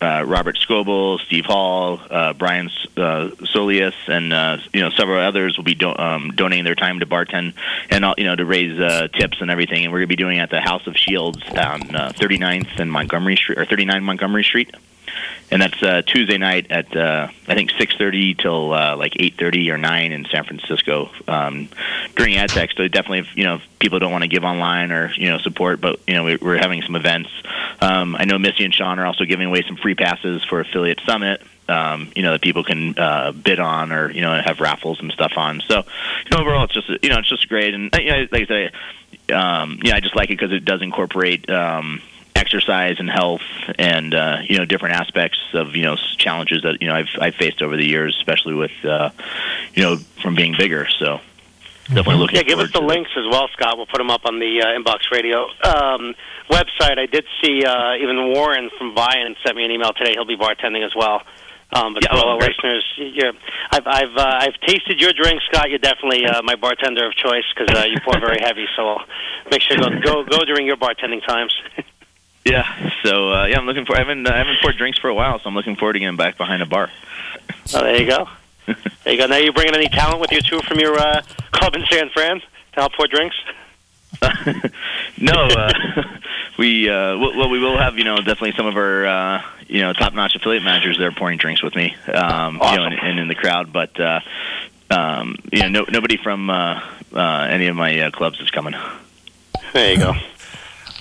uh, 0.00 0.24
Robert 0.26 0.56
Scoble, 0.56 1.18
Steve 1.20 1.44
Hall, 1.44 2.00
uh, 2.10 2.32
Brian 2.32 2.70
uh, 2.96 3.30
Solis, 3.44 3.94
and 4.06 4.32
uh, 4.32 4.58
you 4.72 4.80
know 4.80 4.90
several 4.90 5.20
others 5.20 5.56
will 5.56 5.64
be 5.64 5.74
do- 5.74 5.94
um, 5.96 6.32
donating 6.34 6.64
their 6.64 6.74
time 6.74 7.00
to 7.00 7.06
bartend 7.06 7.54
and 7.90 8.04
all, 8.04 8.14
you 8.16 8.24
know 8.24 8.36
to 8.36 8.44
raise 8.44 8.78
uh, 8.78 9.08
tips 9.08 9.40
and 9.40 9.50
everything. 9.50 9.84
And 9.84 9.92
we're 9.92 10.00
going 10.00 10.08
to 10.08 10.16
be 10.16 10.16
doing 10.16 10.38
it 10.38 10.42
at 10.42 10.50
the 10.50 10.60
House 10.60 10.86
of 10.86 10.96
Shields 10.96 11.42
on 11.48 11.94
uh, 11.94 12.12
39th 12.14 12.78
and 12.78 12.90
Montgomery 12.90 13.36
Street 13.36 13.58
or 13.58 13.64
39 13.64 14.02
Montgomery 14.04 14.44
Street. 14.44 14.74
And 15.50 15.62
that's 15.62 15.82
uh, 15.82 16.02
Tuesday 16.02 16.36
night 16.36 16.70
at 16.70 16.94
uh, 16.94 17.28
I 17.46 17.54
think 17.54 17.70
6:30 17.70 18.38
till 18.38 18.72
uh, 18.72 18.96
like 18.96 19.14
8:30 19.14 19.70
or 19.70 19.78
9 19.78 20.12
in 20.12 20.26
San 20.26 20.44
Francisco 20.44 21.10
um, 21.26 21.68
during 22.16 22.34
AdTech. 22.34 22.76
So 22.76 22.86
definitely, 22.88 23.20
if, 23.20 23.36
you 23.36 23.44
know, 23.44 23.56
if 23.56 23.62
people 23.78 23.98
don't 23.98 24.12
want 24.12 24.24
to 24.24 24.28
give 24.28 24.44
online 24.44 24.92
or 24.92 25.10
you 25.14 25.30
know 25.30 25.38
support, 25.38 25.80
but 25.80 26.00
you 26.06 26.14
know 26.14 26.24
we, 26.24 26.36
we're 26.36 26.58
having 26.58 26.82
some 26.82 26.96
events. 26.96 27.30
Um, 27.80 28.14
I 28.16 28.24
know 28.24 28.38
Missy 28.38 28.64
and 28.64 28.74
Shawn 28.74 28.98
are 28.98 29.06
also 29.06 29.24
giving 29.24 29.46
away 29.46 29.62
some 29.62 29.76
free 29.76 29.94
passes 29.94 30.44
for 30.44 30.60
Affiliate 30.60 31.00
Summit. 31.06 31.42
Um, 31.68 32.10
you 32.16 32.22
know 32.22 32.32
that 32.32 32.40
people 32.40 32.64
can 32.64 32.98
uh, 32.98 33.32
bid 33.32 33.60
on 33.60 33.92
or 33.92 34.10
you 34.10 34.20
know 34.20 34.40
have 34.42 34.60
raffles 34.60 35.00
and 35.00 35.10
stuff 35.12 35.32
on. 35.36 35.62
So 35.66 35.76
you 35.76 36.30
know, 36.36 36.42
overall, 36.42 36.64
it's 36.64 36.74
just 36.74 36.88
you 37.02 37.08
know 37.08 37.18
it's 37.18 37.28
just 37.28 37.48
great. 37.48 37.74
And 37.74 37.94
uh, 37.94 38.00
you 38.00 38.10
know, 38.10 38.26
like 38.30 38.42
I 38.42 38.46
say, 38.46 38.70
um, 39.32 39.78
yeah, 39.82 39.94
I 39.94 40.00
just 40.00 40.16
like 40.16 40.30
it 40.30 40.38
because 40.38 40.52
it 40.52 40.64
does 40.64 40.82
incorporate. 40.82 41.48
Um, 41.48 42.02
exercise 42.38 42.96
and 42.98 43.10
health 43.10 43.42
and 43.78 44.14
uh, 44.14 44.38
you 44.42 44.58
know 44.58 44.64
different 44.64 44.94
aspects 44.96 45.38
of 45.52 45.74
you 45.74 45.82
know 45.82 45.96
challenges 46.16 46.62
that 46.62 46.80
you 46.80 46.88
know 46.88 46.94
I've 46.94 47.08
I've 47.20 47.34
faced 47.34 47.62
over 47.62 47.76
the 47.76 47.86
years, 47.86 48.16
especially 48.18 48.54
with 48.54 48.72
uh, 48.84 49.10
you 49.74 49.82
know 49.82 49.96
from 50.22 50.34
being 50.34 50.54
bigger. 50.56 50.88
So 50.98 51.20
definitely 51.88 52.16
looking. 52.16 52.36
Yeah, 52.36 52.42
give 52.42 52.58
us 52.60 52.68
the 52.68 52.78
forward 52.78 52.88
to 52.88 52.94
it. 52.94 52.96
links 52.96 53.10
as 53.16 53.24
well, 53.30 53.48
Scott. 53.52 53.76
We'll 53.76 53.86
put 53.86 53.98
them 53.98 54.10
up 54.10 54.22
on 54.24 54.38
the 54.38 54.62
uh, 54.62 54.78
Inbox 54.78 55.10
Radio 55.10 55.46
um, 55.64 56.14
website. 56.50 56.98
I 56.98 57.06
did 57.06 57.24
see 57.42 57.64
uh, 57.64 57.96
even 57.96 58.32
Warren 58.32 58.70
from 58.78 58.94
Vian 58.94 59.34
sent 59.44 59.56
me 59.56 59.64
an 59.64 59.70
email 59.70 59.92
today. 59.92 60.12
He'll 60.12 60.24
be 60.24 60.36
bartending 60.36 60.84
as 60.84 60.94
well. 60.94 61.22
Um, 61.70 61.92
but 61.92 62.02
Yeah, 62.02 62.12
for 62.12 62.24
all 62.24 62.30
oh, 62.30 62.34
our 62.36 62.38
listeners, 62.38 62.84
you're, 62.96 63.32
I've 63.70 63.86
I've 63.86 64.16
uh, 64.16 64.38
I've 64.40 64.58
tasted 64.66 65.00
your 65.00 65.12
drink, 65.12 65.42
Scott. 65.50 65.68
You're 65.68 65.78
definitely 65.78 66.24
uh, 66.24 66.40
my 66.42 66.54
bartender 66.54 67.06
of 67.06 67.14
choice 67.14 67.44
because 67.54 67.76
uh, 67.76 67.84
you 67.84 67.98
pour 68.04 68.18
very 68.20 68.40
heavy. 68.40 68.64
So 68.74 68.88
I'll 68.88 69.04
make 69.50 69.60
sure 69.60 69.76
to 69.76 70.00
go 70.00 70.24
go, 70.24 70.24
go 70.24 70.44
during 70.46 70.66
your 70.66 70.76
bartending 70.76 71.24
times. 71.26 71.52
Yeah, 72.50 72.90
so 73.04 73.30
uh, 73.30 73.46
yeah, 73.46 73.58
I'm 73.58 73.66
looking 73.66 73.84
for. 73.84 73.94
I 73.94 73.98
haven't 73.98 74.26
I 74.26 74.38
haven't 74.38 74.58
poured 74.62 74.76
drinks 74.76 74.98
for 74.98 75.08
a 75.08 75.14
while, 75.14 75.38
so 75.38 75.44
I'm 75.46 75.54
looking 75.54 75.76
forward 75.76 75.94
to 75.94 75.98
getting 75.98 76.16
back 76.16 76.38
behind 76.38 76.62
a 76.62 76.66
bar. 76.66 76.90
oh, 77.74 77.80
there 77.82 78.00
you 78.00 78.08
go. 78.08 78.28
There 78.66 79.12
you 79.12 79.18
go. 79.18 79.26
Now 79.26 79.36
you 79.36 79.52
bringing 79.52 79.74
any 79.74 79.88
talent 79.88 80.20
with 80.20 80.32
you 80.32 80.40
too 80.40 80.60
from 80.62 80.78
your 80.78 80.98
uh, 80.98 81.22
club 81.52 81.74
in 81.74 81.84
San 81.90 82.08
Fran 82.10 82.40
to 82.40 82.80
help 82.80 82.92
pour 82.94 83.06
drinks? 83.06 83.36
no, 85.18 85.32
uh, 85.32 85.72
we 86.58 86.88
uh, 86.88 87.12
w- 87.12 87.38
well, 87.38 87.50
we 87.50 87.58
will 87.58 87.76
have 87.76 87.98
you 87.98 88.04
know 88.04 88.16
definitely 88.16 88.52
some 88.56 88.66
of 88.66 88.76
our 88.76 89.06
uh, 89.06 89.42
you 89.66 89.80
know 89.82 89.92
top 89.92 90.14
notch 90.14 90.34
affiliate 90.34 90.62
managers 90.62 90.96
there 90.98 91.12
pouring 91.12 91.38
drinks 91.38 91.62
with 91.62 91.74
me, 91.76 91.94
um, 92.06 92.54
you 92.54 92.60
know, 92.60 92.64
Awesome. 92.64 92.82
and, 92.84 92.94
and 92.94 93.18
in 93.20 93.28
the 93.28 93.34
crowd. 93.34 93.72
But 93.72 93.98
uh, 94.00 94.20
um, 94.90 95.36
you 95.52 95.62
know, 95.62 95.68
no, 95.68 95.86
nobody 95.90 96.16
from 96.16 96.48
uh, 96.48 96.80
uh, 97.12 97.46
any 97.50 97.66
of 97.66 97.76
my 97.76 98.00
uh, 98.00 98.10
clubs 98.10 98.40
is 98.40 98.50
coming. 98.50 98.74
There 99.74 99.92
you 99.92 99.98
go. 99.98 100.14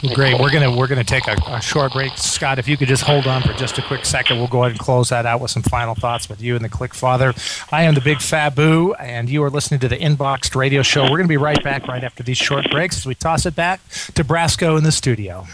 Well, 0.03 0.13
great. 0.13 0.39
We're 0.39 0.51
gonna 0.51 0.75
we're 0.75 0.87
gonna 0.87 1.03
take 1.03 1.27
a, 1.27 1.35
a 1.47 1.59
short 1.61 1.93
break. 1.93 2.15
Scott, 2.17 2.59
if 2.59 2.67
you 2.67 2.77
could 2.77 2.87
just 2.87 3.01
hold 3.03 3.25
on 3.25 3.41
for 3.41 3.53
just 3.53 3.79
a 3.79 3.81
quick 3.81 4.05
second, 4.05 4.37
we'll 4.37 4.47
go 4.47 4.59
ahead 4.59 4.71
and 4.71 4.79
close 4.79 5.09
that 5.09 5.25
out 5.25 5.41
with 5.41 5.49
some 5.49 5.63
final 5.63 5.95
thoughts 5.95 6.29
with 6.29 6.39
you 6.39 6.55
and 6.55 6.63
the 6.63 6.69
Click 6.69 6.93
Father. 6.93 7.33
I 7.71 7.83
am 7.83 7.95
the 7.95 8.01
Big 8.01 8.17
Fabu, 8.17 8.93
and 8.99 9.27
you 9.27 9.43
are 9.43 9.49
listening 9.49 9.79
to 9.79 9.87
the 9.87 9.97
Inboxed 9.97 10.55
Radio 10.55 10.83
Show. 10.83 11.09
We're 11.09 11.17
gonna 11.17 11.27
be 11.27 11.37
right 11.37 11.63
back 11.63 11.87
right 11.87 12.03
after 12.03 12.21
these 12.21 12.37
short 12.37 12.69
breaks 12.69 12.97
as 12.97 13.05
we 13.07 13.15
toss 13.15 13.47
it 13.47 13.55
back 13.55 13.81
to 14.13 14.23
Brasco 14.23 14.77
in 14.77 14.83
the 14.83 14.91
studio. 14.91 15.47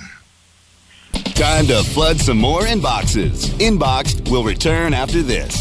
Time 1.36 1.68
to 1.68 1.82
flood 1.84 2.20
some 2.20 2.38
more 2.38 2.62
inboxes. 2.62 3.46
Inboxed 3.60 4.30
will 4.30 4.44
return 4.44 4.94
after 4.94 5.22
this. 5.22 5.56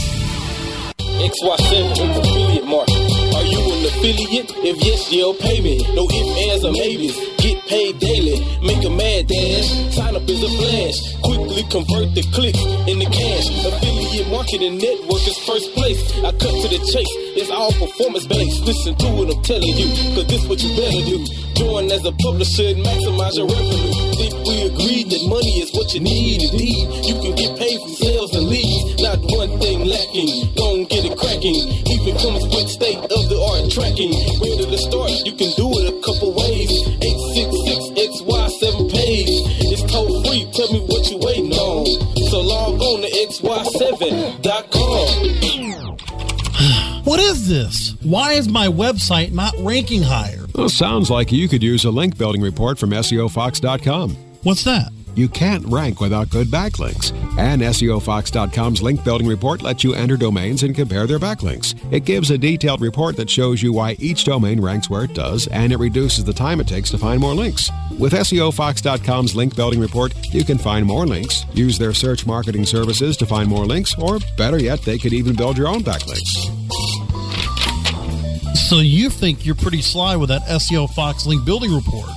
XY7 1.21 1.93
affiliate 2.19 2.67
market. 2.67 2.97
Are 3.37 3.45
you 3.45 3.61
an 3.61 3.85
affiliate? 3.85 4.51
If 4.65 4.85
yes, 4.85 5.13
you'll 5.13 5.35
pay 5.35 5.61
me. 5.61 5.83
No 5.95 6.09
ifs, 6.09 6.33
ands, 6.49 6.65
or 6.65 6.73
maybes. 6.73 7.17
Get 7.43 7.59
paid 7.67 7.99
daily. 7.99 8.39
Make 8.63 8.85
a 8.85 8.91
mad 8.91 9.27
dash. 9.27 9.69
Sign 9.95 10.17
up 10.17 10.23
as 10.29 10.43
a 10.43 10.49
flash. 10.49 10.97
Quickly 11.23 11.63
convert 11.69 12.15
the 12.15 12.23
clicks 12.33 12.63
into 12.87 13.07
cash. 13.11 13.47
Affiliate 13.67 14.29
marketing 14.31 14.79
network 14.79 15.27
is 15.27 15.39
first 15.45 15.75
place. 15.75 16.01
I 16.25 16.31
cut 16.33 16.55
to 16.55 16.69
the 16.71 16.81
chase. 16.87 17.13
It's 17.37 17.51
all 17.51 17.73
performance 17.73 18.27
based. 18.27 18.65
Listen 18.65 18.95
to 18.95 19.07
what 19.13 19.35
I'm 19.35 19.43
telling 19.43 19.75
you. 19.77 19.89
Cause 20.15 20.27
this 20.27 20.47
what 20.47 20.63
you 20.63 20.71
better 20.77 21.03
do. 21.05 21.19
Join 21.63 21.87
as 21.93 22.03
a 22.05 22.11
publisher 22.19 22.75
and 22.75 22.83
maximize 22.83 23.39
your 23.39 23.47
revenue. 23.47 23.95
If 24.19 24.35
we 24.43 24.67
agree 24.67 25.07
that 25.07 25.23
money 25.31 25.63
is 25.63 25.71
what 25.71 25.95
you 25.95 26.01
need, 26.03 26.43
indeed, 26.43 26.91
you 27.07 27.15
can 27.23 27.39
get 27.39 27.55
paid 27.55 27.79
from 27.79 27.95
sales 28.03 28.35
and 28.35 28.51
leads. 28.51 28.99
Not 28.99 29.23
one 29.31 29.63
thing 29.63 29.87
lacking. 29.87 30.51
Don't 30.59 30.91
get 30.91 31.07
it 31.07 31.15
cracking. 31.15 31.55
Even 31.87 32.19
comes 32.19 32.43
with 32.51 32.67
state 32.67 32.99
of 32.99 33.23
the 33.31 33.39
art 33.39 33.71
tracking. 33.71 34.11
Where 34.43 34.59
to 34.59 34.75
start? 34.75 35.15
You 35.23 35.39
can 35.39 35.55
do 35.55 35.71
it 35.79 35.87
a 35.87 35.95
couple 36.03 36.35
ways. 36.35 36.67
866XY7 36.99 38.91
page. 38.91 39.31
It's 39.71 39.87
toll 39.87 40.19
free. 40.27 40.51
Tell 40.59 40.67
me 40.75 40.83
what 40.91 41.07
you 41.15 41.23
waiting 41.23 41.55
on. 41.55 41.87
So 42.27 42.43
log 42.43 42.83
on 42.83 43.07
to 43.07 43.11
XY7.com. 43.31 44.43
What 47.05 47.19
is 47.19 47.49
this? 47.49 47.97
Why 48.03 48.35
is 48.35 48.49
my 48.49 48.69
website 48.69 49.33
not 49.33 49.55
ranking 49.59 50.03
higher? 50.03 50.42
Well, 50.55 50.69
sounds 50.69 51.11
like 51.11 51.33
you 51.33 51.49
could 51.49 51.63
use 51.63 51.85
a 51.85 51.91
link 51.91 52.19
building 52.19 52.43
report 52.43 52.79
from 52.79 52.91
SEOFox.com. 52.91 54.11
What's 54.43 54.65
that? 54.65 54.93
You 55.15 55.29
can't 55.29 55.65
rank 55.67 56.01
without 56.01 56.31
good 56.31 56.49
backlinks. 56.49 57.13
And 57.39 57.63
SEOFox.com's 57.63 58.83
link 58.83 59.05
building 59.05 59.27
report 59.27 59.63
lets 59.63 59.85
you 59.85 59.95
enter 59.95 60.17
domains 60.17 60.63
and 60.63 60.75
compare 60.75 61.07
their 61.07 61.19
backlinks. 61.19 61.75
It 61.93 62.05
gives 62.05 62.31
a 62.31 62.39
detailed 62.39 62.81
report 62.81 63.17
that 63.17 63.29
shows 63.29 63.63
you 63.63 63.73
why 63.73 63.97
each 63.99 64.25
domain 64.25 64.61
ranks 64.61 64.89
where 64.89 65.05
it 65.05 65.15
does, 65.15 65.47
and 65.49 65.73
it 65.73 65.79
reduces 65.79 66.25
the 66.25 66.33
time 66.33 66.61
it 66.61 66.69
takes 66.69 66.91
to 66.91 66.99
find 66.99 67.21
more 67.21 67.35
links. 67.35 67.71
With 67.99 68.13
SEOFox.com's 68.13 69.37
link 69.37 69.55
building 69.55 69.81
report, 69.81 70.15
you 70.35 70.45
can 70.45 70.59
find 70.59 70.87
more 70.87 71.07
links, 71.07 71.45
use 71.53 71.79
their 71.79 71.93
search 71.93 72.27
marketing 72.27 72.65
services 72.65 73.17
to 73.19 73.27
find 73.27 73.49
more 73.49 73.67
links, 73.67 73.95
or 73.99 74.19
better 74.37 74.59
yet, 74.59 74.83
they 74.83 74.99
could 74.99 75.13
even 75.13 75.35
build 75.37 75.59
your 75.59 75.69
own 75.69 75.83
backlinks. 75.83 76.49
So 78.55 78.79
you 78.79 79.11
think 79.11 79.45
you're 79.45 79.55
pretty 79.55 79.83
sly 79.83 80.17
with 80.17 80.29
that 80.29 80.43
SEO 80.43 80.89
Fox 80.91 81.27
link 81.27 81.45
building 81.45 81.75
report? 81.75 82.11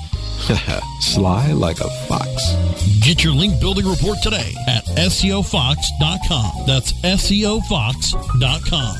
Sly 0.99 1.53
like 1.53 1.79
a 1.79 1.89
fox. 2.07 2.53
Get 3.01 3.23
your 3.23 3.33
link 3.33 3.59
building 3.59 3.87
report 3.87 4.19
today 4.21 4.53
at 4.67 4.85
SEOFox.com. 4.85 6.65
That's 6.67 6.93
SEOFox.com. 7.03 8.95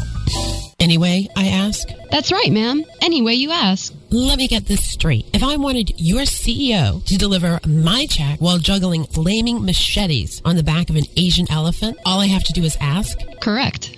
Anyway, 0.80 1.28
I 1.36 1.48
ask? 1.48 1.88
That's 2.10 2.32
right, 2.32 2.52
ma'am. 2.52 2.84
Anyway, 3.02 3.34
you 3.34 3.52
ask. 3.52 3.94
Let 4.10 4.38
me 4.38 4.48
get 4.48 4.66
this 4.66 4.86
straight. 4.86 5.26
If 5.34 5.44
I 5.44 5.58
wanted 5.58 6.00
your 6.00 6.22
CEO 6.22 7.04
to 7.06 7.18
deliver 7.18 7.60
my 7.68 8.06
check 8.08 8.40
while 8.40 8.58
juggling 8.58 9.06
flaming 9.06 9.64
machetes 9.66 10.42
on 10.46 10.56
the 10.56 10.64
back 10.64 10.90
of 10.90 10.96
an 10.96 11.06
Asian 11.16 11.46
elephant, 11.52 11.98
all 12.06 12.20
I 12.22 12.28
have 12.28 12.44
to 12.46 12.54
do 12.54 12.64
is 12.64 12.78
ask? 12.82 13.20
Correct. 13.42 13.98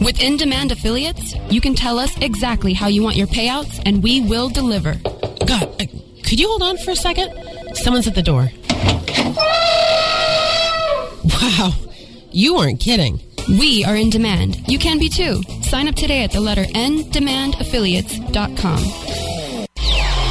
With 0.00 0.20
in 0.20 0.36
demand 0.36 0.72
affiliates, 0.72 1.34
you 1.50 1.60
can 1.60 1.74
tell 1.74 1.98
us 1.98 2.16
exactly 2.18 2.72
how 2.72 2.88
you 2.88 3.02
want 3.02 3.16
your 3.16 3.26
payouts, 3.28 3.80
and 3.86 4.02
we 4.02 4.20
will 4.20 4.48
deliver. 4.48 4.94
God, 5.46 5.64
uh, 5.80 5.86
could 6.24 6.40
you 6.40 6.48
hold 6.48 6.62
on 6.62 6.76
for 6.78 6.90
a 6.92 6.96
second? 6.96 7.30
Someone's 7.76 8.06
at 8.08 8.14
the 8.14 8.22
door. 8.22 8.50
Wow, 11.40 11.72
you 12.30 12.54
weren't 12.56 12.80
kidding. 12.80 13.20
We 13.48 13.84
are 13.84 13.96
in 13.96 14.10
demand. 14.10 14.68
You 14.68 14.78
can 14.78 14.98
be 14.98 15.08
too. 15.08 15.42
Sign 15.62 15.88
up 15.88 15.94
today 15.94 16.22
at 16.24 16.32
the 16.32 16.40
letter 16.40 16.64
N 16.74 17.04
demandaffiliates.com. 17.04 18.82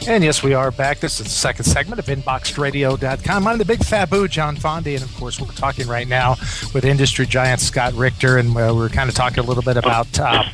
And 0.08 0.24
yes, 0.24 0.42
we 0.42 0.54
are 0.54 0.70
back. 0.70 1.00
This 1.00 1.20
is 1.20 1.26
the 1.26 1.30
second 1.30 1.66
segment 1.66 1.98
of 1.98 2.06
InboxedRadio.com. 2.06 3.46
I'm 3.46 3.58
the 3.58 3.64
big 3.66 3.80
Fabu, 3.80 4.26
John 4.30 4.56
Fondi, 4.56 4.94
and 4.94 5.02
of 5.02 5.14
course, 5.16 5.38
we're 5.38 5.48
talking 5.48 5.86
right 5.86 6.08
now 6.08 6.36
with 6.72 6.86
industry 6.86 7.26
giant 7.26 7.60
Scott 7.60 7.92
Richter, 7.92 8.38
and 8.38 8.56
uh, 8.56 8.72
we're 8.74 8.88
kind 8.88 9.10
of 9.10 9.14
talking 9.14 9.40
a 9.40 9.46
little 9.46 9.62
bit 9.62 9.76
about 9.76 10.06
uh, 10.18 10.44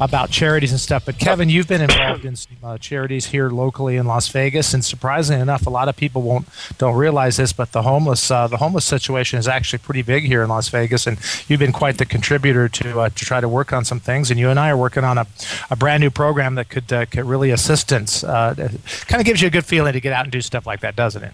about 0.00 0.30
charities 0.30 0.72
and 0.72 0.80
stuff. 0.80 1.04
But 1.04 1.18
Kevin, 1.18 1.48
you've 1.48 1.68
been 1.68 1.82
involved 1.82 2.24
in 2.24 2.34
some 2.34 2.56
uh, 2.62 2.78
charities 2.78 3.26
here 3.26 3.50
locally 3.50 3.96
in 3.96 4.06
Las 4.06 4.28
Vegas, 4.28 4.72
and 4.72 4.84
surprisingly 4.84 5.42
enough, 5.42 5.66
a 5.66 5.70
lot 5.70 5.88
of 5.88 5.96
people 5.96 6.22
won't 6.22 6.48
don't 6.78 6.96
realize 6.96 7.36
this, 7.36 7.52
but 7.52 7.72
the 7.72 7.82
homeless 7.82 8.30
uh, 8.30 8.46
the 8.46 8.56
homeless 8.56 8.84
situation 8.84 9.38
is 9.38 9.46
actually 9.46 9.78
pretty 9.78 10.02
big 10.02 10.24
here 10.24 10.42
in 10.42 10.48
Las 10.48 10.68
Vegas, 10.68 11.06
and 11.06 11.18
you've 11.48 11.60
been 11.60 11.72
quite 11.72 11.98
the 11.98 12.06
contributor 12.06 12.68
to 12.68 13.00
uh, 13.00 13.08
to 13.10 13.24
try 13.24 13.40
to 13.40 13.48
work 13.48 13.72
on 13.72 13.84
some 13.84 14.00
things. 14.00 14.30
And 14.30 14.40
you 14.40 14.48
and 14.48 14.58
I 14.58 14.70
are 14.70 14.76
working 14.76 15.04
on 15.04 15.18
a, 15.18 15.26
a 15.70 15.76
brand 15.76 16.00
new 16.00 16.10
program 16.10 16.54
that 16.54 16.68
could 16.68 16.92
uh, 16.92 17.06
could 17.06 17.26
really 17.26 17.50
assistance. 17.50 18.24
Uh, 18.24 18.54
kind 19.06 19.20
of 19.20 19.26
gives 19.26 19.42
you 19.42 19.48
a 19.48 19.50
good 19.50 19.66
feeling 19.66 19.92
to 19.92 20.00
get 20.00 20.12
out 20.12 20.24
and 20.24 20.32
do 20.32 20.40
stuff 20.40 20.66
like 20.66 20.80
that, 20.80 20.96
doesn't 20.96 21.22
it? 21.22 21.32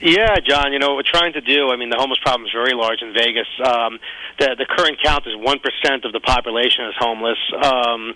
Yeah, 0.00 0.36
John. 0.44 0.72
You 0.72 0.78
know 0.78 0.88
what 0.88 0.96
we're 0.96 1.10
trying 1.10 1.32
to 1.34 1.40
do. 1.40 1.70
I 1.70 1.76
mean, 1.76 1.88
the 1.88 1.96
homeless 1.96 2.18
problem 2.20 2.46
is 2.46 2.52
very 2.52 2.74
large 2.74 3.00
in 3.00 3.14
Vegas. 3.14 3.48
Um, 3.64 3.98
the 4.38 4.54
the 4.58 4.66
current 4.68 4.98
count 5.02 5.26
is 5.26 5.34
one 5.36 5.58
percent 5.58 6.04
of 6.04 6.12
the 6.12 6.20
population 6.20 6.84
is 6.84 6.94
homeless, 6.98 7.38
um, 7.64 8.12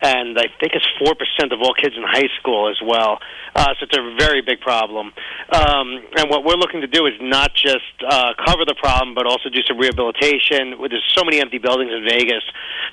and 0.00 0.38
I 0.38 0.46
think 0.60 0.78
it's 0.78 0.86
four 0.98 1.14
percent 1.16 1.52
of 1.52 1.60
all 1.60 1.74
kids 1.74 1.96
in 1.96 2.04
high 2.06 2.30
school 2.38 2.70
as 2.70 2.78
well. 2.80 3.18
Uh, 3.56 3.74
so 3.78 3.86
it's 3.86 3.96
a 3.96 4.14
very 4.16 4.42
big 4.42 4.60
problem. 4.60 5.12
Um, 5.50 6.06
and 6.16 6.30
what 6.30 6.44
we're 6.44 6.54
looking 6.54 6.82
to 6.82 6.86
do 6.86 7.06
is 7.06 7.14
not 7.20 7.52
just 7.54 7.82
uh, 8.06 8.34
cover 8.46 8.64
the 8.64 8.76
problem, 8.78 9.14
but 9.14 9.26
also 9.26 9.48
do 9.48 9.62
some 9.66 9.78
rehabilitation. 9.78 10.78
There's 10.78 11.02
so 11.14 11.24
many 11.24 11.40
empty 11.40 11.58
buildings 11.58 11.90
in 11.92 12.04
Vegas, 12.08 12.44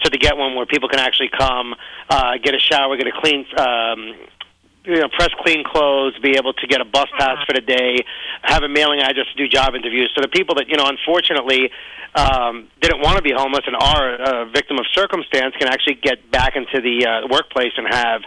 so 0.01 0.09
to 0.09 0.17
get 0.17 0.35
one 0.35 0.55
where 0.55 0.65
people 0.65 0.89
can 0.89 0.99
actually 0.99 1.29
come, 1.29 1.75
uh, 2.09 2.37
get 2.41 2.55
a 2.55 2.59
shower, 2.59 2.97
get 2.97 3.05
a 3.05 3.13
clean. 3.21 3.45
Um, 3.55 4.15
you 4.83 4.99
know, 4.99 5.09
press 5.09 5.29
clean 5.43 5.63
clothes, 5.63 6.17
be 6.21 6.37
able 6.37 6.53
to 6.53 6.67
get 6.67 6.81
a 6.81 6.85
bus 6.85 7.07
pass 7.17 7.37
for 7.45 7.53
the 7.53 7.61
day, 7.61 7.97
have 8.41 8.63
a 8.63 8.69
mailing 8.69 8.99
address 8.99 9.27
to 9.27 9.37
do 9.37 9.47
job 9.47 9.75
interviews. 9.75 10.11
So 10.15 10.21
the 10.21 10.27
people 10.27 10.55
that 10.55 10.67
you 10.67 10.77
know, 10.77 10.87
unfortunately, 10.87 11.69
um, 12.15 12.67
didn't 12.81 13.01
want 13.01 13.17
to 13.17 13.23
be 13.23 13.31
homeless 13.31 13.63
and 13.67 13.75
are 13.75 14.43
a 14.43 14.49
victim 14.49 14.77
of 14.77 14.85
circumstance 14.93 15.55
can 15.57 15.69
actually 15.69 15.95
get 15.95 16.29
back 16.31 16.55
into 16.55 16.81
the 16.81 17.07
uh, 17.07 17.27
workplace 17.29 17.71
and 17.77 17.87
have 17.87 18.21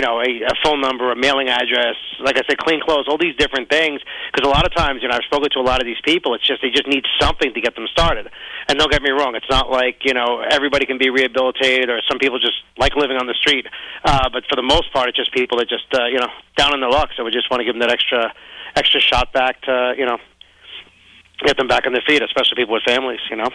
you 0.00 0.06
know 0.06 0.16
a, 0.18 0.48
a 0.48 0.56
phone 0.64 0.80
number, 0.80 1.12
a 1.12 1.16
mailing 1.16 1.50
address, 1.50 1.96
like 2.24 2.38
I 2.38 2.42
said, 2.48 2.56
clean 2.56 2.80
clothes, 2.80 3.04
all 3.06 3.18
these 3.18 3.36
different 3.36 3.68
things. 3.68 4.00
Because 4.32 4.48
a 4.48 4.50
lot 4.50 4.64
of 4.64 4.74
times, 4.74 5.02
you 5.02 5.08
know, 5.08 5.14
I've 5.14 5.28
spoken 5.28 5.50
to 5.50 5.58
a 5.58 5.66
lot 5.68 5.82
of 5.82 5.84
these 5.84 6.00
people. 6.02 6.32
It's 6.32 6.46
just 6.46 6.62
they 6.62 6.70
just 6.70 6.88
need 6.88 7.04
something 7.20 7.52
to 7.52 7.60
get 7.60 7.74
them 7.74 7.86
started. 7.92 8.30
And 8.66 8.78
don't 8.78 8.90
get 8.90 9.02
me 9.02 9.10
wrong, 9.10 9.36
it's 9.36 9.50
not 9.50 9.70
like 9.70 10.00
you 10.02 10.14
know 10.14 10.40
everybody 10.40 10.86
can 10.86 10.96
be 10.96 11.10
rehabilitated, 11.10 11.90
or 11.90 12.00
some 12.08 12.18
people 12.18 12.38
just 12.38 12.56
like 12.78 12.96
living 12.96 13.18
on 13.18 13.26
the 13.26 13.34
street. 13.34 13.66
Uh, 14.02 14.30
but 14.32 14.44
for 14.48 14.56
the 14.56 14.62
most 14.62 14.90
part, 14.90 15.10
it's 15.10 15.18
just 15.18 15.32
people 15.32 15.58
that 15.58 15.68
just 15.68 15.92
uh, 15.92 16.06
you 16.06 16.18
know 16.18 16.32
down 16.56 16.72
in 16.72 16.80
their 16.80 16.90
luck. 16.90 17.10
So 17.14 17.22
we 17.22 17.30
just 17.30 17.50
want 17.50 17.60
to 17.60 17.64
give 17.66 17.74
them 17.74 17.80
that 17.80 17.92
extra 17.92 18.32
extra 18.76 19.00
shot 19.00 19.34
back 19.34 19.60
to 19.68 19.92
you 19.98 20.06
know 20.06 20.16
get 21.44 21.58
them 21.58 21.68
back 21.68 21.84
on 21.84 21.92
their 21.92 22.04
feet, 22.06 22.22
especially 22.22 22.56
people 22.56 22.72
with 22.72 22.84
families. 22.84 23.20
You 23.28 23.36
know. 23.36 23.50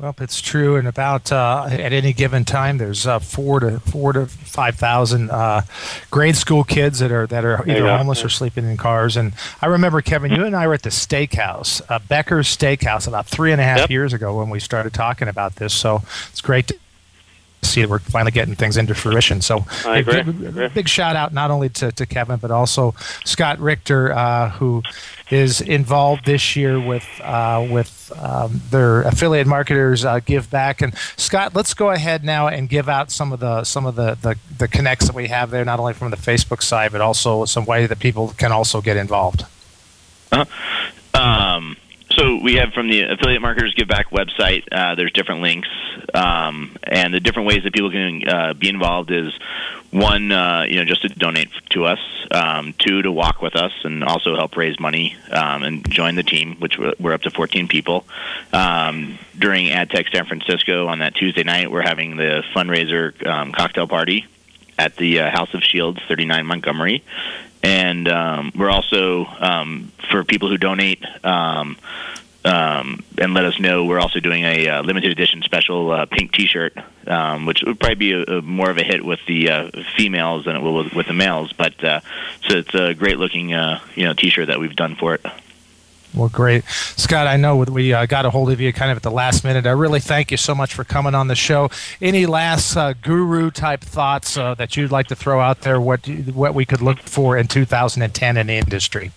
Well, 0.00 0.14
it's 0.18 0.40
true, 0.40 0.76
and 0.76 0.88
about 0.88 1.30
uh, 1.30 1.66
at 1.70 1.92
any 1.92 2.14
given 2.14 2.46
time, 2.46 2.78
there's 2.78 3.06
uh, 3.06 3.18
four 3.18 3.60
to 3.60 3.80
four 3.80 4.14
to 4.14 4.24
five 4.24 4.76
thousand 4.76 5.30
uh, 5.30 5.60
grade 6.10 6.36
school 6.36 6.64
kids 6.64 7.00
that 7.00 7.12
are 7.12 7.26
that 7.26 7.44
are 7.44 7.60
either 7.68 7.84
Yeah. 7.84 7.98
homeless 7.98 8.24
or 8.24 8.30
sleeping 8.30 8.64
in 8.64 8.78
cars. 8.78 9.18
And 9.18 9.34
I 9.60 9.66
remember 9.66 10.00
Kevin, 10.00 10.32
you 10.32 10.46
and 10.46 10.56
I 10.56 10.66
were 10.68 10.72
at 10.72 10.84
the 10.84 10.88
steakhouse, 10.88 11.82
uh, 11.90 11.98
Becker's 11.98 12.48
Steakhouse, 12.48 13.06
about 13.06 13.26
three 13.26 13.52
and 13.52 13.60
a 13.60 13.64
half 13.64 13.90
years 13.90 14.14
ago 14.14 14.38
when 14.38 14.48
we 14.48 14.58
started 14.58 14.94
talking 14.94 15.28
about 15.28 15.56
this. 15.56 15.74
So 15.74 16.02
it's 16.30 16.40
great 16.40 16.68
to 16.68 16.76
see 17.70 17.82
that 17.82 17.88
we're 17.88 17.98
finally 17.98 18.32
getting 18.32 18.54
things 18.54 18.76
into 18.76 18.94
fruition. 18.94 19.40
So 19.40 19.64
I 19.86 19.98
a 19.98 20.00
agree. 20.00 20.22
big, 20.22 20.74
big 20.74 20.88
shout 20.88 21.16
out 21.16 21.32
not 21.32 21.50
only 21.50 21.68
to, 21.70 21.92
to 21.92 22.06
Kevin 22.06 22.38
but 22.38 22.50
also 22.50 22.94
Scott 23.24 23.58
Richter, 23.58 24.12
uh, 24.12 24.50
who 24.50 24.82
is 25.30 25.60
involved 25.60 26.24
this 26.24 26.56
year 26.56 26.80
with 26.80 27.06
uh, 27.22 27.66
with 27.70 28.12
um, 28.20 28.60
their 28.70 29.02
affiliate 29.02 29.46
marketers 29.46 30.04
uh, 30.04 30.18
give 30.20 30.50
back. 30.50 30.82
And 30.82 30.96
Scott, 31.16 31.54
let's 31.54 31.74
go 31.74 31.90
ahead 31.90 32.24
now 32.24 32.48
and 32.48 32.68
give 32.68 32.88
out 32.88 33.10
some 33.10 33.32
of 33.32 33.40
the 33.40 33.64
some 33.64 33.86
of 33.86 33.94
the, 33.94 34.18
the 34.20 34.36
the 34.58 34.68
connects 34.68 35.06
that 35.06 35.14
we 35.14 35.28
have 35.28 35.50
there, 35.50 35.64
not 35.64 35.78
only 35.78 35.94
from 35.94 36.10
the 36.10 36.16
Facebook 36.16 36.62
side 36.62 36.92
but 36.92 37.00
also 37.00 37.44
some 37.44 37.64
way 37.64 37.86
that 37.86 37.98
people 37.98 38.34
can 38.36 38.52
also 38.52 38.80
get 38.80 38.96
involved. 38.96 39.44
Um, 41.14 41.76
so 42.12 42.40
we 42.42 42.54
have 42.54 42.72
from 42.72 42.88
the 42.88 43.02
affiliate 43.02 43.42
marketers 43.42 43.74
give 43.74 43.88
back 43.88 44.10
website. 44.10 44.64
Uh, 44.70 44.94
there's 44.94 45.12
different 45.12 45.42
links, 45.42 45.68
um, 46.14 46.76
and 46.82 47.14
the 47.14 47.20
different 47.20 47.48
ways 47.48 47.62
that 47.64 47.72
people 47.72 47.90
can 47.90 48.28
uh, 48.28 48.54
be 48.54 48.68
involved 48.68 49.10
is 49.10 49.32
one, 49.90 50.30
uh, 50.30 50.64
you 50.68 50.76
know, 50.76 50.84
just 50.84 51.02
to 51.02 51.08
donate 51.08 51.50
to 51.70 51.84
us. 51.84 51.98
Um, 52.32 52.74
two, 52.78 53.02
to 53.02 53.10
walk 53.10 53.42
with 53.42 53.56
us 53.56 53.72
and 53.82 54.04
also 54.04 54.36
help 54.36 54.56
raise 54.56 54.78
money 54.78 55.16
um, 55.32 55.64
and 55.64 55.90
join 55.90 56.14
the 56.14 56.22
team, 56.22 56.56
which 56.56 56.78
we're, 56.78 56.94
we're 57.00 57.12
up 57.12 57.22
to 57.22 57.30
14 57.30 57.66
people. 57.66 58.04
Um, 58.52 59.18
during 59.36 59.66
AdTech 59.66 60.12
San 60.12 60.26
Francisco 60.26 60.86
on 60.86 61.00
that 61.00 61.14
Tuesday 61.16 61.42
night, 61.42 61.70
we're 61.72 61.82
having 61.82 62.16
the 62.16 62.44
fundraiser 62.54 63.26
um, 63.26 63.50
cocktail 63.50 63.88
party 63.88 64.26
at 64.78 64.96
the 64.96 65.20
uh, 65.20 65.30
House 65.30 65.52
of 65.54 65.62
Shields, 65.62 66.00
39 66.08 66.46
Montgomery. 66.46 67.04
And 67.62 68.08
um, 68.08 68.52
we're 68.54 68.70
also, 68.70 69.26
um, 69.26 69.92
for 70.10 70.24
people 70.24 70.48
who 70.48 70.56
donate 70.56 71.04
um, 71.24 71.76
um, 72.44 73.04
and 73.18 73.34
let 73.34 73.44
us 73.44 73.60
know, 73.60 73.84
we're 73.84 74.00
also 74.00 74.18
doing 74.18 74.44
a 74.44 74.68
uh, 74.68 74.82
limited 74.82 75.12
edition 75.12 75.42
special 75.42 75.90
uh, 75.90 76.06
pink 76.06 76.32
t 76.32 76.46
shirt, 76.46 76.74
um, 77.06 77.44
which 77.44 77.62
would 77.62 77.78
probably 77.78 77.96
be 77.96 78.12
a, 78.12 78.22
a 78.22 78.42
more 78.42 78.70
of 78.70 78.78
a 78.78 78.82
hit 78.82 79.04
with 79.04 79.20
the 79.26 79.50
uh, 79.50 79.70
females 79.96 80.46
than 80.46 80.56
it 80.56 80.62
will 80.62 80.84
with, 80.84 80.94
with 80.94 81.06
the 81.06 81.12
males. 81.12 81.52
But 81.52 81.82
uh, 81.84 82.00
so 82.48 82.56
it's 82.56 82.74
a 82.74 82.94
great 82.94 83.18
looking 83.18 83.52
uh, 83.52 83.80
you 83.94 84.06
know 84.06 84.14
t 84.14 84.30
shirt 84.30 84.46
that 84.46 84.58
we've 84.58 84.76
done 84.76 84.96
for 84.96 85.14
it. 85.14 85.24
Well, 86.14 86.28
great. 86.28 86.64
Scott, 86.66 87.28
I 87.28 87.36
know 87.36 87.56
we 87.56 87.92
uh, 87.92 88.06
got 88.06 88.26
a 88.26 88.30
hold 88.30 88.50
of 88.50 88.60
you 88.60 88.72
kind 88.72 88.90
of 88.90 88.96
at 88.96 89.02
the 89.02 89.12
last 89.12 89.44
minute. 89.44 89.66
I 89.66 89.70
really 89.70 90.00
thank 90.00 90.30
you 90.30 90.36
so 90.36 90.54
much 90.54 90.74
for 90.74 90.82
coming 90.82 91.14
on 91.14 91.28
the 91.28 91.36
show. 91.36 91.70
Any 92.02 92.26
last 92.26 92.76
uh, 92.76 92.94
guru 92.94 93.50
type 93.50 93.80
thoughts 93.80 94.36
uh, 94.36 94.54
that 94.54 94.76
you'd 94.76 94.90
like 94.90 95.06
to 95.08 95.16
throw 95.16 95.40
out 95.40 95.60
there, 95.60 95.80
what, 95.80 96.08
what 96.34 96.54
we 96.54 96.64
could 96.64 96.82
look 96.82 96.98
for 97.00 97.36
in 97.36 97.46
2010 97.46 98.36
in 98.36 98.46
the 98.48 98.54
industry? 98.54 99.12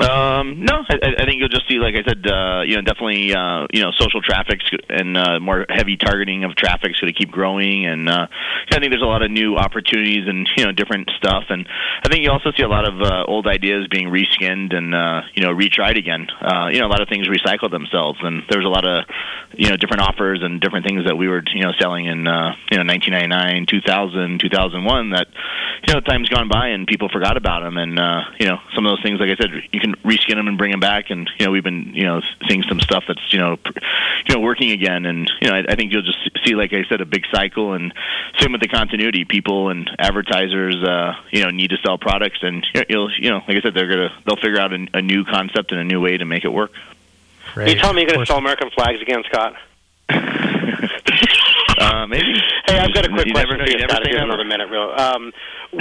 Um, 0.00 0.64
no, 0.64 0.82
I, 0.90 1.22
I 1.22 1.24
think 1.24 1.38
you'll 1.38 1.48
just 1.48 1.68
see, 1.68 1.78
like 1.78 1.94
I 1.94 2.02
said, 2.02 2.26
uh, 2.26 2.62
you 2.66 2.74
know, 2.74 2.82
definitely, 2.82 3.32
uh, 3.32 3.68
you 3.72 3.80
know, 3.80 3.92
social 3.96 4.20
traffic 4.20 4.58
and 4.88 5.16
uh, 5.16 5.38
more 5.38 5.66
heavy 5.68 5.96
targeting 5.96 6.42
of 6.42 6.56
traffic 6.56 6.90
is 6.90 7.00
going 7.00 7.12
to 7.12 7.16
keep 7.16 7.30
growing, 7.30 7.86
and 7.86 8.08
uh, 8.08 8.26
I 8.26 8.78
think 8.80 8.90
there's 8.90 9.02
a 9.02 9.06
lot 9.06 9.22
of 9.22 9.30
new 9.30 9.54
opportunities 9.56 10.26
and 10.26 10.48
you 10.56 10.64
know 10.64 10.72
different 10.72 11.10
stuff, 11.16 11.44
and 11.48 11.68
I 12.02 12.08
think 12.08 12.24
you 12.24 12.30
also 12.32 12.50
see 12.56 12.64
a 12.64 12.68
lot 12.68 12.88
of 12.88 13.00
uh, 13.00 13.24
old 13.28 13.46
ideas 13.46 13.86
being 13.88 14.08
reskinned 14.08 14.74
and 14.74 14.94
uh, 14.94 15.22
you 15.32 15.42
know 15.42 15.54
retried 15.54 15.96
again. 15.96 16.26
Uh, 16.42 16.70
you 16.72 16.80
know, 16.80 16.86
a 16.86 16.92
lot 16.92 17.00
of 17.00 17.08
things 17.08 17.28
recycle 17.28 17.70
themselves, 17.70 18.18
and 18.20 18.42
there's 18.50 18.64
a 18.64 18.68
lot 18.68 18.84
of 18.84 19.04
you 19.54 19.70
know 19.70 19.76
different 19.76 20.02
offers 20.02 20.40
and 20.42 20.60
different 20.60 20.86
things 20.86 21.04
that 21.06 21.16
we 21.16 21.28
were 21.28 21.42
you 21.54 21.62
know 21.62 21.72
selling 21.78 22.06
in 22.06 22.26
uh, 22.26 22.50
you 22.68 22.78
know 22.78 22.84
1999, 22.84 23.66
2000, 23.70 24.40
2001 24.40 25.10
that 25.10 25.28
you 25.86 25.94
know 25.94 26.00
time's 26.00 26.28
gone 26.28 26.48
by 26.48 26.74
and 26.74 26.88
people 26.88 27.08
forgot 27.08 27.36
about 27.36 27.62
them, 27.62 27.76
and 27.76 27.96
uh, 27.96 28.22
you 28.40 28.46
know 28.48 28.58
some 28.74 28.84
of 28.86 28.90
those 28.90 29.02
things, 29.04 29.20
like 29.20 29.30
I 29.30 29.36
said, 29.38 29.50
you 29.70 29.80
can 29.84 29.94
reskin 29.96 30.36
them 30.36 30.48
and 30.48 30.56
bring 30.56 30.70
them 30.70 30.80
back, 30.80 31.10
and 31.10 31.30
you 31.38 31.46
know 31.46 31.52
we've 31.52 31.64
been 31.64 31.92
you 31.94 32.04
know 32.04 32.20
seeing 32.48 32.62
some 32.62 32.80
stuff 32.80 33.04
that's 33.06 33.32
you 33.32 33.38
know 33.38 33.58
you 34.26 34.34
know 34.34 34.40
working 34.40 34.70
again, 34.70 35.06
and 35.06 35.30
you 35.40 35.48
know 35.48 35.54
I, 35.54 35.64
I 35.68 35.74
think 35.74 35.92
you'll 35.92 36.02
just 36.02 36.18
see, 36.44 36.54
like 36.54 36.72
I 36.72 36.84
said, 36.88 37.00
a 37.00 37.06
big 37.06 37.24
cycle, 37.30 37.74
and 37.74 37.92
same 38.38 38.52
with 38.52 38.60
the 38.60 38.68
continuity. 38.68 39.24
People 39.24 39.68
and 39.68 39.90
advertisers, 39.98 40.82
uh, 40.82 41.14
you 41.30 41.42
know, 41.42 41.50
need 41.50 41.70
to 41.70 41.76
sell 41.84 41.98
products, 41.98 42.38
and 42.42 42.66
you 42.74 42.80
know, 42.80 42.86
you'll 42.88 43.10
you 43.18 43.30
know 43.30 43.42
like 43.46 43.56
I 43.58 43.60
said, 43.60 43.74
they're 43.74 43.88
gonna 43.88 44.12
they'll 44.26 44.36
figure 44.36 44.58
out 44.58 44.72
a, 44.72 44.86
a 44.94 45.02
new 45.02 45.24
concept 45.24 45.72
and 45.72 45.80
a 45.80 45.84
new 45.84 46.00
way 46.00 46.16
to 46.16 46.24
make 46.24 46.44
it 46.44 46.52
work. 46.52 46.72
You 47.56 47.76
tell 47.76 47.92
me 47.92 48.02
you're 48.02 48.10
going 48.10 48.20
to 48.20 48.26
sell 48.26 48.38
American 48.38 48.70
flags 48.70 49.00
again, 49.00 49.22
Scott? 49.28 49.54
Uh, 51.84 52.06
maybe. 52.06 52.32
Hey, 52.66 52.78
I've 52.78 52.94
got 52.94 53.04
a 53.04 53.12
quick 53.12 53.26
you 53.26 53.32
question 53.34 53.50
never 53.50 53.56
know. 53.58 53.64
for 53.64 53.70
You 53.70 53.78
never 53.78 53.92
say 53.92 54.00
If 54.00 54.08
you 54.08 54.18
have 54.18 54.28
never. 54.28 54.40
another 54.40 54.48
minute, 54.48 54.70
real. 54.70 54.88
Um, 54.96 55.32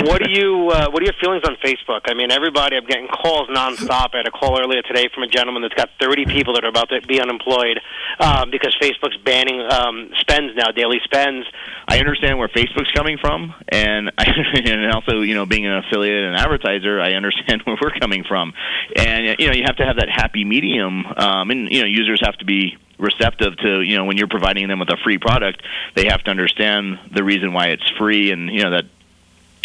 what 0.03 0.21
do 0.21 0.31
you 0.31 0.67
uh, 0.69 0.89
What 0.91 1.01
are 1.01 1.05
your 1.05 1.13
feelings 1.21 1.43
on 1.47 1.55
Facebook? 1.63 2.01
I 2.05 2.13
mean, 2.13 2.31
everybody. 2.31 2.75
I'm 2.75 2.85
getting 2.85 3.07
calls 3.07 3.47
nonstop. 3.47 4.11
I 4.13 4.17
had 4.17 4.27
a 4.27 4.31
call 4.31 4.59
earlier 4.59 4.81
today 4.81 5.07
from 5.13 5.23
a 5.23 5.27
gentleman 5.27 5.61
that's 5.61 5.75
got 5.75 5.89
30 6.01 6.25
people 6.25 6.55
that 6.55 6.65
are 6.65 6.69
about 6.69 6.89
to 6.89 6.99
be 7.07 7.21
unemployed 7.21 7.79
um, 8.19 8.51
because 8.51 8.75
Facebook's 8.81 9.17
banning 9.23 9.61
um, 9.71 10.09
spends 10.19 10.55
now, 10.57 10.71
daily 10.71 10.99
spends. 11.05 11.45
I 11.87 11.99
understand 11.99 12.37
where 12.37 12.49
Facebook's 12.49 12.91
coming 12.91 13.17
from, 13.17 13.53
and 13.69 14.11
I, 14.17 14.25
and 14.65 14.91
also 14.91 15.21
you 15.21 15.35
know 15.35 15.45
being 15.45 15.65
an 15.65 15.77
affiliate 15.87 16.25
and 16.25 16.35
advertiser, 16.35 16.99
I 16.99 17.13
understand 17.13 17.61
where 17.65 17.77
we're 17.81 17.91
coming 17.99 18.25
from, 18.27 18.53
and 18.97 19.39
you 19.39 19.47
know 19.47 19.53
you 19.53 19.63
have 19.65 19.77
to 19.77 19.85
have 19.85 19.97
that 19.97 20.09
happy 20.09 20.43
medium, 20.43 21.05
um, 21.05 21.49
and 21.49 21.71
you 21.71 21.79
know 21.79 21.87
users 21.87 22.19
have 22.25 22.35
to 22.37 22.45
be 22.45 22.77
receptive 23.03 23.57
to 23.57 23.81
you 23.81 23.97
know 23.97 24.05
when 24.05 24.17
you're 24.17 24.27
providing 24.27 24.67
them 24.67 24.79
with 24.79 24.89
a 24.89 24.97
free 25.03 25.17
product, 25.19 25.61
they 25.95 26.05
have 26.05 26.23
to 26.23 26.31
understand 26.31 26.99
the 27.11 27.23
reason 27.23 27.53
why 27.53 27.67
it's 27.67 27.87
free, 27.99 28.31
and 28.31 28.49
you 28.49 28.63
know 28.63 28.71
that 28.71 28.85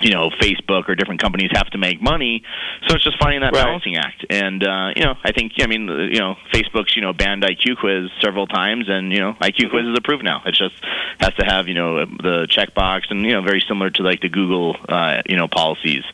you 0.01 0.11
know 0.11 0.31
Facebook 0.31 0.89
or 0.89 0.95
different 0.95 1.21
companies 1.21 1.51
have 1.55 1.69
to 1.71 1.79
make 1.79 2.01
money. 2.01 2.43
So 2.87 2.95
it's 2.95 3.05
just 3.05 3.19
finding 3.19 3.41
that 3.41 3.53
Right. 3.53 3.65
balancing 3.65 3.97
act. 3.97 4.25
And 4.31 4.63
uh, 4.63 4.93
you 4.95 5.03
know, 5.05 5.15
I 5.25 5.33
think 5.33 5.53
I 5.61 5.67
mean 5.67 5.89
uh, 5.89 5.97
you 5.97 6.21
know 6.21 6.37
Facebook's 6.53 6.95
you 6.97 7.03
know 7.03 7.13
banned 7.13 7.43
IQ 7.43 7.79
quiz 7.79 8.11
several 8.21 8.47
times, 8.47 8.89
and 8.89 9.13
you 9.13 9.21
know 9.21 9.33
IQ 9.41 9.71
quiz 9.71 9.87
is 9.87 9.97
approved 9.97 10.25
now. 10.25 10.43
It 10.47 10.55
just 10.55 10.75
has 11.21 11.35
to 11.35 11.45
have 11.45 11.69
you 11.69 11.75
know 11.75 12.05
the 12.05 12.47
checkbox, 12.51 13.11
and 13.11 13.23
you 13.23 13.33
know 13.33 13.43
very 13.43 13.63
similar 13.67 13.91
to 13.91 14.03
like 14.03 14.21
the 14.21 14.29
Google 14.29 14.77
uh, 14.89 15.23
you 15.27 15.37
know 15.37 15.49
policies. 15.49 16.05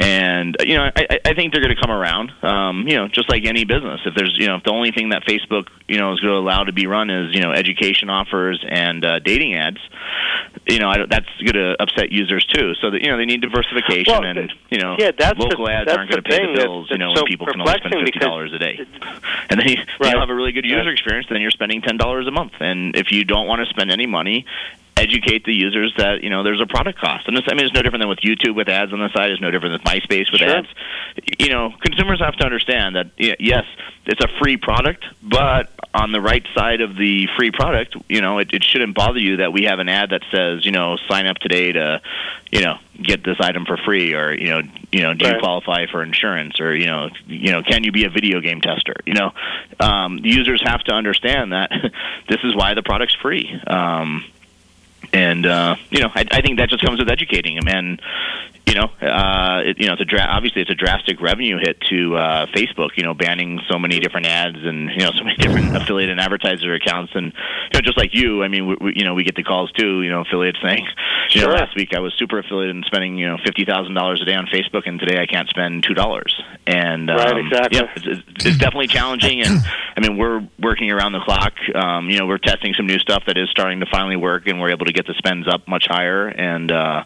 And 0.00 0.56
you 0.60 0.76
know, 0.76 0.90
I, 0.96 1.18
I- 1.26 1.34
think 1.34 1.52
they're 1.52 1.62
going 1.62 1.74
to 1.74 1.80
come 1.80 1.90
around. 1.92 2.32
Um, 2.42 2.88
you 2.88 2.96
know, 2.96 3.06
just 3.08 3.28
like 3.28 3.44
any 3.46 3.64
business. 3.64 4.00
If 4.04 4.14
there's, 4.14 4.36
you 4.38 4.46
know, 4.48 4.56
if 4.56 4.64
the 4.64 4.72
only 4.72 4.90
thing 4.92 5.10
that 5.10 5.22
Facebook, 5.24 5.68
you 5.88 5.98
know, 5.98 6.12
is 6.12 6.20
going 6.20 6.32
to 6.32 6.38
allow 6.38 6.64
to 6.64 6.72
be 6.72 6.86
run 6.86 7.08
is, 7.10 7.34
you 7.34 7.40
know, 7.40 7.52
education 7.52 8.10
offers 8.10 8.64
and 8.68 9.04
uh, 9.04 9.18
dating 9.20 9.54
ads, 9.54 9.78
you 10.66 10.78
know, 10.78 10.88
I 10.88 11.04
that's 11.08 11.28
going 11.38 11.54
to 11.54 11.76
upset 11.80 12.10
users 12.12 12.44
too. 12.46 12.74
So 12.80 12.90
that 12.90 13.02
you 13.02 13.10
know, 13.10 13.16
they 13.18 13.26
need 13.26 13.42
diversification, 13.42 14.12
Well, 14.12 14.24
and 14.24 14.52
you 14.70 14.78
know, 14.80 14.96
yeah, 14.98 15.12
that's 15.16 15.38
the- 15.38 15.44
local 15.46 15.68
ads 15.68 15.86
that's 15.86 15.98
aren't 15.98 16.10
going 16.10 16.22
to 16.22 16.28
pay 16.28 16.36
thing 16.38 16.52
the 16.54 16.60
that- 16.60 16.66
bills. 16.66 16.90
you 16.90 16.98
know, 16.98 17.14
so 17.14 17.22
when 17.22 17.26
people 17.26 17.46
can 17.46 17.60
only 17.60 17.72
spend 17.74 17.94
fifty 17.94 18.18
dollars 18.18 18.52
a 18.52 18.58
day, 18.58 18.78
and 19.50 19.60
then 19.60 19.68
you, 19.68 19.76
Right. 20.00 20.10
you'll 20.12 20.20
have 20.20 20.30
a 20.30 20.34
really 20.34 20.52
good 20.52 20.64
user 20.64 20.78
Right. 20.84 20.88
experience. 20.92 21.26
Then 21.30 21.40
you're 21.40 21.50
spending 21.52 21.82
ten 21.82 21.96
dollars 21.96 22.26
a 22.26 22.30
month, 22.32 22.52
and 22.60 22.96
if 22.96 23.12
you 23.12 23.24
don't 23.24 23.46
want 23.46 23.60
to 23.62 23.66
spend 23.70 23.90
any 23.92 24.06
money. 24.06 24.44
Educate 25.00 25.44
the 25.44 25.54
users 25.54 25.94
that 25.96 26.22
you 26.22 26.30
know 26.30 26.42
there's 26.42 26.60
a 26.60 26.66
product 26.66 26.98
cost, 26.98 27.26
and 27.26 27.36
this, 27.36 27.44
I 27.48 27.54
mean 27.54 27.64
it's 27.64 27.74
no 27.74 27.82
different 27.82 28.02
than 28.02 28.08
with 28.08 28.20
YouTube 28.20 28.54
with 28.54 28.68
ads 28.68 28.92
on 28.92 28.98
the 28.98 29.08
side. 29.14 29.30
It's 29.30 29.40
no 29.40 29.50
different 29.50 29.82
than 29.82 29.92
MySpace 29.92 30.30
with 30.30 30.40
Sure. 30.40 30.58
ads 30.58 30.68
you 31.38 31.48
know, 31.48 31.72
consumers 31.80 32.20
have 32.20 32.36
to 32.36 32.44
understand 32.44 32.96
that 32.96 33.10
yes, 33.18 33.64
it's 34.06 34.22
a 34.22 34.28
free 34.38 34.56
product, 34.56 35.04
but 35.22 35.70
on 35.92 36.12
the 36.12 36.20
right 36.20 36.44
side 36.54 36.80
of 36.80 36.96
the 36.96 37.28
free 37.36 37.50
product, 37.50 37.96
you 38.08 38.20
know, 38.20 38.38
it, 38.38 38.52
it 38.52 38.62
shouldn't 38.62 38.94
bother 38.94 39.18
you 39.18 39.38
that 39.38 39.52
we 39.52 39.64
have 39.64 39.78
an 39.78 39.88
ad 39.88 40.10
that 40.10 40.22
says, 40.30 40.64
you 40.64 40.72
know, 40.72 40.96
sign 41.08 41.26
up 41.26 41.38
today 41.38 41.72
to, 41.72 42.00
you 42.52 42.60
know, 42.60 42.76
get 43.02 43.24
this 43.24 43.38
item 43.40 43.64
for 43.64 43.76
free, 43.76 44.14
or 44.14 44.32
you 44.32 44.50
know, 44.50 44.62
you 44.92 45.02
know, 45.02 45.14
do 45.14 45.26
you 45.26 45.38
qualify 45.40 45.86
for 45.86 46.02
insurance, 46.02 46.60
or 46.60 46.74
you 46.74 46.86
know, 46.86 47.08
you 47.26 47.52
know, 47.52 47.62
can 47.62 47.84
you 47.84 47.92
be 47.92 48.04
a 48.04 48.10
video 48.10 48.40
game 48.40 48.60
tester? 48.60 48.96
You 49.06 49.14
know, 49.14 49.32
um, 49.80 50.20
users 50.22 50.62
have 50.64 50.82
to 50.84 50.92
understand 50.92 51.52
that 51.52 51.70
this 52.28 52.40
is 52.44 52.54
why 52.54 52.74
the 52.74 52.82
product's 52.82 53.16
free. 53.16 53.60
Um, 53.66 54.24
and 55.12 55.46
uh, 55.46 55.76
you 55.90 56.00
know, 56.00 56.10
I, 56.14 56.24
I 56.30 56.40
think 56.40 56.58
that 56.58 56.68
just 56.68 56.84
comes 56.84 56.98
with 56.98 57.10
educating 57.10 57.56
them, 57.56 57.68
and 57.68 58.02
you 58.66 58.74
know, 58.74 58.84
uh, 59.02 59.62
it, 59.64 59.80
you 59.80 59.86
know, 59.86 59.94
it's 59.94 60.02
a 60.02 60.04
dra- 60.04 60.26
obviously 60.28 60.62
it's 60.62 60.70
a 60.70 60.74
drastic 60.74 61.20
revenue 61.20 61.58
hit 61.60 61.80
to 61.90 62.16
uh, 62.16 62.46
Facebook. 62.54 62.90
You 62.96 63.02
know, 63.04 63.14
banning 63.14 63.60
so 63.68 63.78
many 63.78 63.98
different 63.98 64.26
ads 64.26 64.58
and 64.62 64.90
you 64.90 64.98
know 64.98 65.10
so 65.16 65.24
many 65.24 65.36
different 65.36 65.76
affiliate 65.76 66.10
and 66.10 66.20
advertiser 66.20 66.72
accounts, 66.74 67.12
and 67.14 67.26
you 67.26 67.70
know, 67.74 67.80
just 67.80 67.98
like 67.98 68.10
you, 68.14 68.42
I 68.44 68.48
mean, 68.48 68.68
we, 68.68 68.76
we, 68.80 68.92
you 68.96 69.04
know, 69.04 69.14
we 69.14 69.24
get 69.24 69.34
the 69.34 69.42
calls 69.42 69.72
too. 69.72 70.02
You 70.02 70.10
know, 70.10 70.20
affiliates 70.20 70.58
saying, 70.62 70.86
you 71.30 71.40
know, 71.40 71.46
Sure. 71.48 71.54
last 71.56 71.74
week 71.76 71.90
I 71.94 72.00
was 72.00 72.12
super 72.16 72.38
affiliated 72.38 72.76
and 72.76 72.84
spending 72.84 73.16
you 73.18 73.26
know 73.26 73.38
fifty 73.44 73.64
thousand 73.64 73.94
dollars 73.94 74.20
a 74.22 74.24
day 74.24 74.34
on 74.34 74.46
Facebook, 74.46 74.82
and 74.86 75.00
today 75.00 75.20
I 75.20 75.26
can't 75.26 75.48
spend 75.48 75.82
two 75.84 75.94
dollars. 75.94 76.40
And 76.66 77.10
um, 77.10 77.16
Right, 77.16 77.36
exactly. 77.44 77.78
yeah, 77.80 77.90
it's, 77.96 78.06
it's, 78.06 78.46
it's 78.46 78.58
definitely 78.58 78.86
challenging, 78.88 79.42
and 79.42 79.58
I 79.96 80.00
mean, 80.00 80.16
we're 80.16 80.46
working 80.60 80.90
around 80.92 81.12
the 81.12 81.20
clock. 81.20 81.54
Um, 81.74 82.08
you 82.08 82.18
know, 82.18 82.26
we're 82.26 82.38
testing 82.38 82.74
some 82.74 82.86
new 82.86 82.98
stuff 82.98 83.24
that 83.26 83.36
is 83.36 83.48
starting 83.50 83.80
to 83.80 83.86
finally 83.90 84.16
work, 84.16 84.46
and 84.46 84.60
we're 84.60 84.70
able 84.70 84.86
to 84.86 84.92
get 84.92 85.06
the 85.06 85.14
spends 85.14 85.48
up 85.48 85.66
much 85.66 85.86
higher. 85.88 86.28
And 86.28 86.70
uh, 86.70 87.04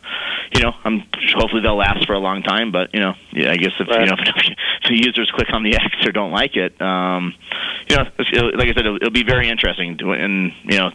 you 0.52 0.60
know, 0.60 0.72
I'm 0.84 1.04
hopefully 1.44 1.60
they'll 1.62 1.76
last 1.76 2.06
for 2.06 2.14
a 2.14 2.18
long 2.18 2.42
time. 2.42 2.72
But 2.72 2.94
you 2.94 3.00
know, 3.00 3.12
yeah, 3.32 3.50
I 3.52 3.56
guess 3.56 3.72
if 3.78 3.86
you 3.86 4.06
know 4.06 4.16
if 4.82 4.88
the 4.88 4.96
users 4.96 5.30
click 5.34 5.48
on 5.52 5.62
the 5.62 5.76
X 5.84 6.06
or 6.06 6.12
don't 6.12 6.32
like 6.32 6.56
it, 6.56 6.80
um, 6.80 7.34
you 7.88 7.96
know, 7.96 8.04
like 8.56 8.68
I 8.68 8.72
said, 8.72 8.86
it'll, 8.86 8.96
it'll 8.96 9.10
be 9.10 9.24
very 9.24 9.48
interesting. 9.48 9.98
To, 9.98 10.12
and 10.12 10.52
you 10.64 10.78
know. 10.78 10.90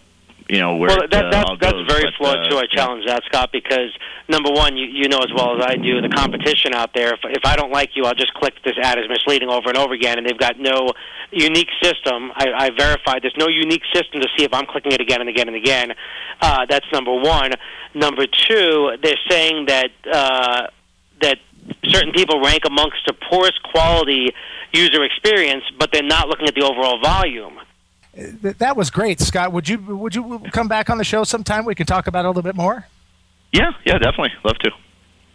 You 0.49 0.57
know 0.57 0.77
where 0.77 0.89
well, 0.89 1.07
that, 1.11 1.25
uh, 1.25 1.29
that, 1.29 1.57
that's 1.61 1.73
goes, 1.73 1.87
very 1.87 2.05
but, 2.05 2.13
flawed 2.17 2.37
uh, 2.39 2.49
too. 2.49 2.57
I 2.57 2.65
challenge 2.65 3.05
that, 3.05 3.21
Scott, 3.25 3.51
because 3.53 3.93
number 4.27 4.49
one, 4.49 4.77
you, 4.77 4.85
you 4.85 5.07
know 5.07 5.19
as 5.19 5.31
well 5.31 5.55
as 5.55 5.63
I 5.63 5.75
do, 5.75 6.01
the 6.01 6.09
competition 6.09 6.73
out 6.73 6.89
there. 6.95 7.13
If, 7.13 7.19
if 7.25 7.45
I 7.45 7.55
don't 7.55 7.71
like 7.71 7.91
you, 7.93 8.05
I'll 8.05 8.15
just 8.15 8.33
click 8.33 8.55
this 8.65 8.73
ad 8.81 8.97
is 8.97 9.05
misleading 9.07 9.49
over 9.49 9.69
and 9.69 9.77
over 9.77 9.93
again, 9.93 10.17
and 10.17 10.25
they've 10.25 10.39
got 10.39 10.59
no 10.59 10.93
unique 11.31 11.69
system. 11.83 12.31
I, 12.33 12.47
I 12.51 12.69
verified 12.75 13.21
there's 13.21 13.37
no 13.37 13.47
unique 13.47 13.83
system 13.93 14.21
to 14.21 14.27
see 14.35 14.43
if 14.43 14.51
I'm 14.51 14.65
clicking 14.65 14.91
it 14.91 15.01
again 15.01 15.21
and 15.21 15.29
again 15.29 15.49
and 15.49 15.55
again. 15.55 15.93
Uh, 16.41 16.65
that's 16.67 16.87
number 16.91 17.13
one. 17.13 17.51
Number 17.93 18.25
two, 18.25 18.97
they're 19.03 19.21
saying 19.29 19.67
that 19.67 19.91
uh, 20.11 20.67
that 21.21 21.37
certain 21.85 22.11
people 22.11 22.41
rank 22.41 22.63
amongst 22.65 22.97
the 23.05 23.13
poorest 23.13 23.61
quality 23.61 24.33
user 24.73 25.03
experience, 25.03 25.63
but 25.77 25.91
they're 25.91 26.01
not 26.01 26.27
looking 26.27 26.47
at 26.47 26.55
the 26.55 26.63
overall 26.63 26.99
volume. 26.99 27.59
Th- 28.41 28.57
That 28.57 28.75
was 28.77 28.89
great, 28.89 29.19
Scott. 29.19 29.51
Would 29.53 29.67
you 29.69 29.77
would 29.79 30.13
you 30.15 30.39
come 30.51 30.67
back 30.67 30.89
on 30.89 30.97
the 30.97 31.03
show 31.03 31.23
sometime? 31.23 31.65
We 31.65 31.75
can 31.75 31.85
talk 31.85 32.07
about 32.07 32.25
it 32.25 32.27
a 32.27 32.29
little 32.29 32.43
bit 32.43 32.55
more. 32.55 32.85
Yeah, 33.51 33.71
yeah, 33.85 33.97
definitely, 33.97 34.31
love 34.43 34.57
to. 34.59 34.71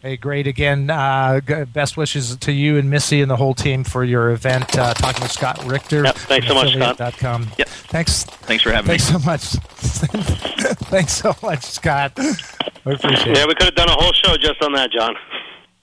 Hey, 0.02 0.18
great 0.18 0.46
again. 0.46 0.90
Uh, 0.90 1.40
best 1.72 1.96
wishes 1.96 2.36
to 2.36 2.52
you 2.52 2.76
and 2.76 2.90
Missy 2.90 3.22
and 3.22 3.30
the 3.30 3.36
whole 3.36 3.54
team 3.54 3.84
for 3.84 4.04
your 4.04 4.30
event. 4.32 4.76
Uh, 4.78 4.92
talking 4.92 5.22
with 5.22 5.32
Scott 5.32 5.64
Richter. 5.64 6.04
Yep, 6.04 6.14
thanks 6.16 6.46
so 6.46 6.54
much, 6.54 6.74
Scott. 6.74 7.16
Com. 7.16 7.46
Yep. 7.56 7.68
Thanks. 7.68 8.24
Thanks 8.24 8.62
for 8.62 8.70
having 8.70 8.86
Thanks 8.98 9.10
me. 9.10 9.18
Thanks 9.20 9.48
so 9.48 9.56
much. 9.56 10.24
thanks 10.90 11.12
so 11.14 11.34
much, 11.42 11.62
Scott. 11.62 12.12
I 12.18 12.90
appreciate 12.92 13.34
Yeah, 13.34 13.42
it. 13.44 13.48
we 13.48 13.54
could 13.54 13.64
have 13.64 13.74
done 13.76 13.88
a 13.88 13.92
whole 13.94 14.12
show 14.12 14.36
just 14.36 14.62
on 14.62 14.72
that, 14.74 14.90
John. 14.92 15.14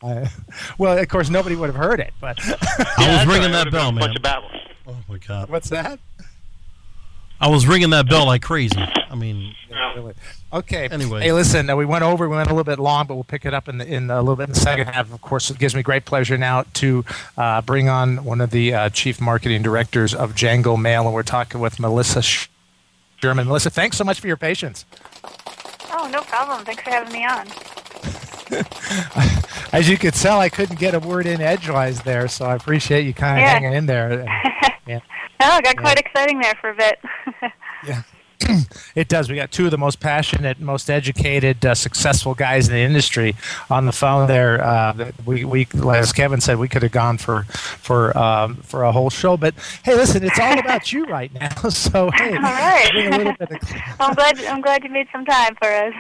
I- 0.04 0.30
well, 0.78 0.98
of 1.00 1.08
course, 1.08 1.30
nobody 1.32 1.56
would 1.56 1.68
have 1.68 1.76
heard 1.76 2.00
it, 2.00 2.14
but 2.22 2.38
I 2.46 3.18
was 3.18 3.28
ringing 3.28 3.52
all 3.54 3.64
right. 3.64 3.66
that 3.66 3.68
It 3.68 3.72
would've 3.72 3.72
bell, 3.74 3.90
a 3.90 3.92
man. 3.92 4.00
bunch 4.02 4.16
of 4.18 4.22
babble. 4.22 4.50
Oh 4.88 4.98
my 5.10 5.18
god! 5.18 5.50
what's 5.50 5.70
that? 5.70 6.00
I 7.42 7.48
was 7.50 7.68
ringing 7.68 7.90
that 7.90 8.08
bell 8.08 8.26
like 8.28 8.42
crazy. 8.42 8.78
I 8.78 9.16
mean, 9.16 9.56
Really? 9.96 10.14
Okay. 10.54 10.88
Anyway. 10.90 11.22
Hey, 11.22 11.32
listen. 11.34 11.70
Uh, 11.70 11.76
we 11.76 11.86
went 11.86 12.04
over. 12.04 12.30
We 12.30 12.36
went 12.36 12.50
a 12.50 12.54
little 12.54 12.64
bit 12.64 12.80
long, 12.80 13.08
but 13.08 13.16
we'll 13.16 13.24
pick 13.24 13.46
it 13.46 13.54
up 13.54 13.68
in, 13.68 13.78
the, 13.78 13.86
in 13.86 14.10
a 14.10 14.20
little 14.22 14.36
bit 14.36 14.44
in 14.48 14.54
the 14.54 14.60
second 14.60 14.88
half. 14.88 15.12
Of 15.14 15.22
course, 15.22 15.50
it 15.50 15.58
gives 15.60 15.76
me 15.76 15.82
great 15.84 16.06
pleasure 16.06 16.38
now 16.38 16.64
to 16.76 17.04
uh, 17.38 17.62
bring 17.62 17.90
on 17.90 18.24
one 18.24 18.40
of 18.42 18.52
the 18.52 18.74
uh, 18.74 18.90
chief 18.90 19.20
marketing 19.20 19.62
directors 19.64 20.14
of 20.14 20.34
JangoMail, 20.34 21.06
and 21.06 21.14
we're 21.14 21.24
talking 21.24 21.60
with 21.60 21.80
Melissa 21.80 22.22
Sh- 22.22 22.48
Sherman. 23.22 23.48
Melissa, 23.48 23.70
thanks 23.70 23.98
so 23.98 24.04
much 24.04 24.20
for 24.20 24.28
your 24.28 24.38
patience. 24.38 24.86
Oh, 25.92 26.10
no 26.12 26.22
problem. 26.22 26.64
Thanks 26.66 26.84
for 26.84 26.90
having 26.90 27.12
me 27.14 27.26
on. 27.26 27.48
As 29.74 29.88
you 29.90 29.98
could 29.98 30.14
tell, 30.14 30.40
I 30.40 30.50
couldn't 30.50 30.80
get 30.80 30.94
a 30.94 31.00
word 31.00 31.26
in 31.26 31.42
edgewise 31.42 32.02
there, 32.02 32.28
so 32.28 32.46
I 32.46 32.56
appreciate 32.56 33.06
you 33.06 33.14
kind 33.14 33.38
of 33.38 33.42
Yeah. 33.44 33.50
hanging 33.54 33.74
in 33.74 33.86
there. 33.86 34.26
yeah. 34.88 35.00
Oh, 35.44 35.58
it 35.58 35.64
got 35.64 35.78
quite 35.78 36.00
exciting 36.00 36.40
there 36.40 36.56
for 36.62 36.70
a 36.70 36.76
bit. 36.76 37.00
Yeah. 37.84 38.04
it 38.96 39.08
does. 39.08 39.28
We 39.30 39.36
got 39.36 39.52
two 39.52 39.66
of 39.66 39.72
the 39.72 39.78
most 39.78 40.00
passionate, 40.00 40.60
most 40.60 40.90
educated, 40.90 41.66
uh, 41.66 41.74
successful 41.74 42.36
guys 42.36 42.68
in 42.68 42.74
the 42.76 42.80
industry 42.82 43.36
on 43.70 43.86
the 43.88 43.92
phone 43.92 44.28
there. 44.28 44.64
Uh, 44.64 45.12
we, 45.26 45.44
we, 45.46 45.68
as 45.92 46.14
Kevin 46.14 46.42
said, 46.42 46.58
we 46.60 46.68
could 46.68 46.84
have 46.84 46.92
gone 46.92 47.18
for 47.18 47.44
for 47.44 48.16
um, 48.18 48.58
for 48.58 48.84
a 48.84 48.92
whole 48.92 49.10
show. 49.10 49.36
But 49.38 49.56
hey, 49.84 49.96
listen, 49.96 50.24
it's 50.24 50.40
all 50.40 50.60
about 50.60 50.92
you 50.94 51.06
right 51.10 51.34
now. 51.34 51.50
So 51.72 52.12
hey, 52.12 52.36
All 52.36 52.42
right. 52.42 52.90
bring 52.92 53.14
a 53.14 53.18
little 53.18 53.34
bit 53.34 53.52
of, 53.52 53.60
I'm 54.00 54.14
glad. 54.14 54.40
I'm 54.46 54.62
glad 54.62 54.84
you 54.84 54.90
made 54.92 55.08
some 55.12 55.26
time 55.26 55.56
for 55.56 55.68
us. 55.72 55.94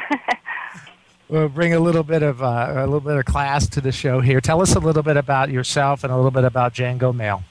we'll 1.30 1.50
bring 1.50 1.74
a 1.74 1.80
little 1.80 2.04
bit 2.04 2.22
of 2.24 2.42
uh, 2.44 2.74
a 2.76 2.86
little 2.86 3.00
bit 3.00 3.18
of 3.18 3.26
class 3.26 3.68
to 3.70 3.82
the 3.82 3.92
show 3.92 4.20
here. 4.20 4.40
Tell 4.42 4.62
us 4.62 4.76
a 4.76 4.80
little 4.80 5.04
bit 5.04 5.18
about 5.18 5.50
yourself 5.50 6.04
and 6.04 6.14
a 6.14 6.16
little 6.16 6.32
bit 6.32 6.44
about 6.44 6.74
JangoMail. 6.74 7.44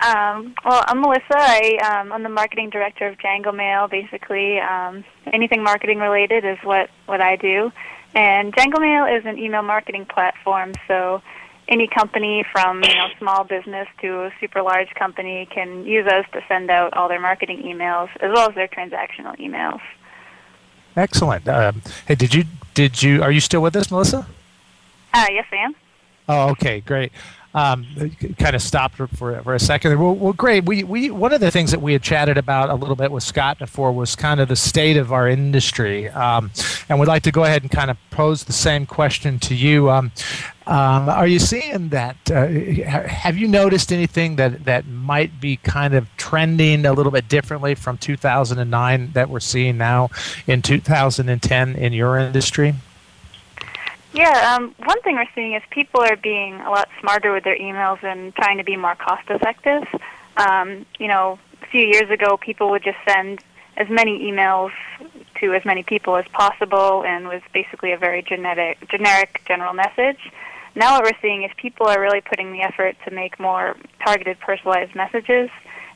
Um, 0.00 0.54
well, 0.64 0.84
I'm 0.86 1.00
Melissa. 1.00 1.24
I, 1.30 1.78
um, 2.00 2.12
I'm 2.12 2.22
the 2.22 2.28
marketing 2.28 2.70
director 2.70 3.06
of 3.06 3.16
JangoMail. 3.18 3.90
Basically, 3.90 4.58
um, 4.60 5.04
anything 5.26 5.62
marketing 5.62 5.98
related 5.98 6.44
is 6.44 6.58
what 6.62 6.90
what 7.06 7.20
I 7.20 7.36
do. 7.36 7.72
And 8.14 8.54
JangoMail 8.54 9.18
is 9.18 9.24
an 9.24 9.38
email 9.38 9.62
marketing 9.62 10.04
platform, 10.06 10.72
so 10.86 11.22
any 11.68 11.86
company 11.86 12.44
from 12.52 12.82
you 12.82 12.94
know 12.94 13.08
small 13.18 13.44
business 13.44 13.88
to 14.00 14.24
a 14.24 14.32
super 14.38 14.62
large 14.62 14.94
company 14.94 15.46
can 15.50 15.84
use 15.86 16.06
us 16.06 16.26
to 16.32 16.40
send 16.46 16.70
out 16.70 16.94
all 16.94 17.08
their 17.08 17.20
marketing 17.20 17.62
emails 17.62 18.08
as 18.20 18.30
well 18.32 18.48
as 18.48 18.54
their 18.54 18.68
transactional 18.68 19.36
emails. 19.38 19.80
Excellent. 20.94 21.48
Um, 21.48 21.82
hey, 22.06 22.14
did 22.14 22.34
you 22.34 22.44
did 22.74 23.02
you 23.02 23.22
are 23.22 23.32
you 23.32 23.40
still 23.40 23.62
with 23.62 23.74
us, 23.76 23.90
Melissa? 23.90 24.26
Uh, 25.14 25.26
yes, 25.30 25.46
I 25.50 25.56
am. 25.56 25.74
Oh, 26.28 26.50
okay, 26.50 26.80
great. 26.80 27.12
Um, 27.56 27.86
kind 28.38 28.54
of 28.54 28.60
stopped 28.60 28.96
for, 28.96 29.06
for 29.06 29.54
a 29.54 29.58
second. 29.58 29.98
Well, 29.98 30.14
well, 30.14 30.34
great. 30.34 30.66
We, 30.66 30.84
we 30.84 31.10
one 31.10 31.32
of 31.32 31.40
the 31.40 31.50
things 31.50 31.70
that 31.70 31.80
we 31.80 31.94
had 31.94 32.02
chatted 32.02 32.36
about 32.36 32.68
a 32.68 32.74
little 32.74 32.94
bit 32.94 33.10
with 33.10 33.22
Scott 33.22 33.58
before 33.58 33.92
was 33.92 34.14
kind 34.14 34.40
of 34.40 34.48
the 34.48 34.56
state 34.56 34.98
of 34.98 35.10
our 35.10 35.26
industry, 35.26 36.10
um, 36.10 36.50
and 36.90 37.00
we'd 37.00 37.08
like 37.08 37.22
to 37.22 37.32
go 37.32 37.44
ahead 37.44 37.62
and 37.62 37.70
kind 37.70 37.90
of 37.90 37.96
pose 38.10 38.44
the 38.44 38.52
same 38.52 38.84
question 38.84 39.38
to 39.38 39.54
you. 39.54 39.90
Um, 39.90 40.12
um, 40.66 41.08
are 41.08 41.26
you 41.26 41.38
seeing 41.38 41.88
that? 41.90 42.16
Uh, 42.30 42.46
have 42.46 43.38
you 43.38 43.48
noticed 43.48 43.90
anything 43.90 44.36
that, 44.36 44.64
that 44.66 44.86
might 44.86 45.40
be 45.40 45.56
kind 45.56 45.94
of 45.94 46.08
trending 46.18 46.84
a 46.84 46.92
little 46.92 47.12
bit 47.12 47.26
differently 47.28 47.74
from 47.74 47.96
2009 47.96 49.12
that 49.12 49.30
we're 49.30 49.40
seeing 49.40 49.78
now 49.78 50.10
in 50.46 50.60
2010 50.60 51.76
in 51.76 51.92
your 51.94 52.18
industry? 52.18 52.74
Yeah, 54.16 54.56
um, 54.56 54.74
one 54.82 54.98
thing 55.02 55.16
we're 55.16 55.28
seeing 55.34 55.52
is 55.52 55.62
people 55.68 56.00
are 56.00 56.16
being 56.16 56.54
a 56.54 56.70
lot 56.70 56.88
smarter 57.00 57.34
with 57.34 57.44
their 57.44 57.58
emails 57.58 58.02
and 58.02 58.34
trying 58.34 58.56
to 58.56 58.64
be 58.64 58.74
more 58.74 58.94
cost 58.94 59.28
effective. 59.28 59.82
Um, 60.38 60.86
you 60.98 61.06
know, 61.06 61.38
a 61.62 61.66
few 61.66 61.82
years 61.82 62.10
ago, 62.10 62.38
people 62.38 62.70
would 62.70 62.82
just 62.82 62.96
send 63.06 63.40
as 63.76 63.90
many 63.90 64.20
emails 64.20 64.70
to 65.40 65.52
as 65.52 65.66
many 65.66 65.82
people 65.82 66.16
as 66.16 66.24
possible 66.28 67.04
and 67.04 67.28
was 67.28 67.42
basically 67.52 67.92
a 67.92 67.98
very 67.98 68.22
genetic, 68.22 68.78
generic 68.88 69.42
general 69.46 69.74
message. 69.74 70.32
Now 70.74 70.94
what 70.94 71.04
we're 71.04 71.20
seeing 71.20 71.42
is 71.42 71.50
people 71.58 71.86
are 71.86 72.00
really 72.00 72.22
putting 72.22 72.52
the 72.52 72.62
effort 72.62 72.96
to 73.04 73.10
make 73.10 73.38
more 73.38 73.76
targeted, 74.02 74.40
personalized 74.40 74.94
messages 74.94 75.50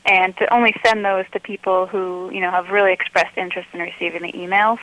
and 0.05 0.37
to 0.37 0.53
only 0.53 0.75
send 0.85 1.03
those 1.03 1.25
to 1.31 1.39
people 1.39 1.87
who, 1.87 2.29
you 2.31 2.41
know, 2.41 2.51
have 2.51 2.69
really 2.69 2.93
expressed 2.93 3.35
interest 3.35 3.69
in 3.73 3.79
receiving 3.79 4.21
the 4.21 4.31
emails 4.33 4.77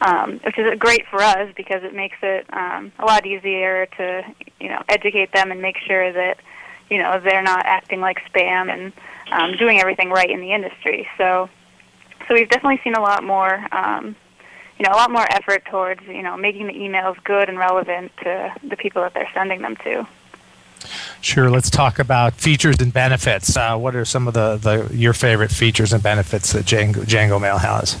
um, 0.00 0.40
which 0.44 0.58
is 0.58 0.78
great 0.78 1.06
for 1.10 1.22
us 1.22 1.52
because 1.56 1.82
it 1.82 1.94
makes 1.94 2.16
it 2.22 2.46
um, 2.52 2.92
a 2.98 3.04
lot 3.04 3.26
easier 3.26 3.86
to 3.96 4.22
you 4.60 4.68
know 4.68 4.82
educate 4.88 5.32
them 5.32 5.50
and 5.50 5.60
make 5.60 5.76
sure 5.78 6.12
that 6.12 6.38
you 6.88 6.98
know 6.98 7.20
they're 7.20 7.42
not 7.42 7.64
acting 7.66 8.00
like 8.00 8.18
spam 8.32 8.72
and 8.72 8.92
um, 9.32 9.56
doing 9.56 9.80
everything 9.80 10.10
right 10.10 10.30
in 10.30 10.40
the 10.40 10.52
industry. 10.52 11.06
So 11.18 11.48
so 12.26 12.34
we've 12.34 12.48
definitely 12.48 12.80
seen 12.82 12.94
a 12.94 13.00
lot 13.00 13.24
more. 13.24 13.66
Um, 13.72 14.16
you 14.78 14.86
know, 14.86 14.92
a 14.94 14.96
lot 14.96 15.10
more 15.10 15.26
effort 15.30 15.66
towards 15.66 16.00
you 16.06 16.22
know 16.22 16.36
making 16.36 16.66
the 16.66 16.72
emails 16.72 17.22
good 17.24 17.48
and 17.48 17.58
relevant 17.58 18.12
to 18.22 18.54
the 18.62 18.76
people 18.76 19.02
that 19.02 19.12
they're 19.14 19.30
sending 19.34 19.60
them 19.60 19.76
to. 19.84 20.06
Sure. 21.20 21.50
Let's 21.50 21.68
talk 21.68 21.98
about 21.98 22.34
features 22.34 22.76
and 22.80 22.92
benefits. 22.92 23.54
Uh, 23.54 23.76
what 23.76 23.94
are 23.94 24.06
some 24.06 24.26
of 24.26 24.32
the, 24.32 24.56
the 24.56 24.96
your 24.96 25.12
favorite 25.12 25.50
features 25.50 25.92
and 25.92 26.02
benefits 26.02 26.52
that 26.52 26.64
Jango, 26.64 27.04
Django 27.04 27.38
Mail 27.38 27.58
has? 27.58 27.94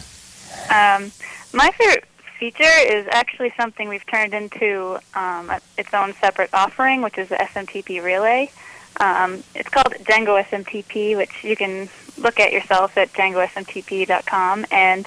Um, 0.70 1.12
my 1.52 1.70
favorite 1.70 2.04
feature 2.38 2.64
is 2.64 3.06
actually 3.10 3.52
something 3.56 3.88
we've 3.88 4.06
turned 4.06 4.34
into 4.34 4.98
um, 5.14 5.52
its 5.76 5.92
own 5.92 6.14
separate 6.14 6.50
offering, 6.52 7.02
which 7.02 7.18
is 7.18 7.28
the 7.28 7.36
SMTP 7.36 8.02
Relay. 8.02 8.50
Um, 8.98 9.42
it's 9.54 9.68
called 9.68 9.94
JangoSMTP, 10.04 11.16
which 11.16 11.44
you 11.44 11.56
can 11.56 11.88
look 12.18 12.40
at 12.40 12.52
yourself 12.52 12.96
at 12.96 13.12
jangosmtp.com. 13.12 14.66
And 14.70 15.06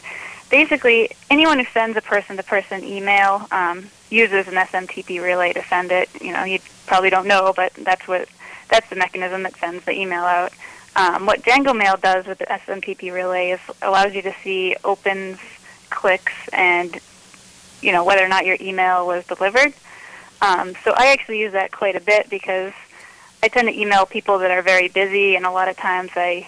basically, 0.49 1.11
anyone 1.29 1.59
who 1.59 1.65
sends 1.65 1.97
a 1.97 2.01
person-to-person 2.01 2.83
email 2.83 3.47
um, 3.51 3.89
uses 4.09 4.47
an 4.47 4.53
SMTP 4.53 5.21
relay 5.21 5.53
to 5.53 5.63
send 5.65 5.91
it. 5.91 6.09
You 6.21 6.33
know, 6.33 6.43
you 6.43 6.59
probably 6.85 7.09
don't 7.09 7.27
know, 7.27 7.53
but 7.55 7.73
that's 7.73 8.07
what 8.07 8.27
that's 8.69 8.89
the 8.89 8.95
mechanism 8.95 9.43
that 9.43 9.55
sends 9.57 9.83
the 9.85 9.91
email 9.91 10.23
out. 10.23 10.53
Um, 10.95 11.25
what 11.25 11.41
JangoMail 11.41 12.01
does 12.01 12.25
with 12.27 12.37
the 12.37 12.45
SMTP 12.45 13.11
relay 13.11 13.51
is 13.51 13.59
allows 13.81 14.13
you 14.13 14.21
to 14.21 14.33
see 14.43 14.75
opens 14.83 15.39
clicks 15.93 16.33
and 16.51 16.99
you 17.81 17.91
know 17.91 18.03
whether 18.03 18.23
or 18.23 18.27
not 18.27 18.45
your 18.45 18.57
email 18.59 19.05
was 19.05 19.25
delivered. 19.25 19.73
Um, 20.41 20.73
so 20.83 20.93
I 20.95 21.13
actually 21.13 21.39
use 21.39 21.53
that 21.53 21.71
quite 21.71 21.95
a 21.95 22.01
bit 22.01 22.29
because 22.29 22.73
I 23.41 23.47
tend 23.47 23.67
to 23.67 23.79
email 23.79 24.05
people 24.05 24.39
that 24.39 24.51
are 24.51 24.61
very 24.61 24.89
busy, 24.89 25.35
and 25.35 25.45
a 25.45 25.51
lot 25.51 25.67
of 25.67 25.77
times 25.77 26.11
I 26.15 26.47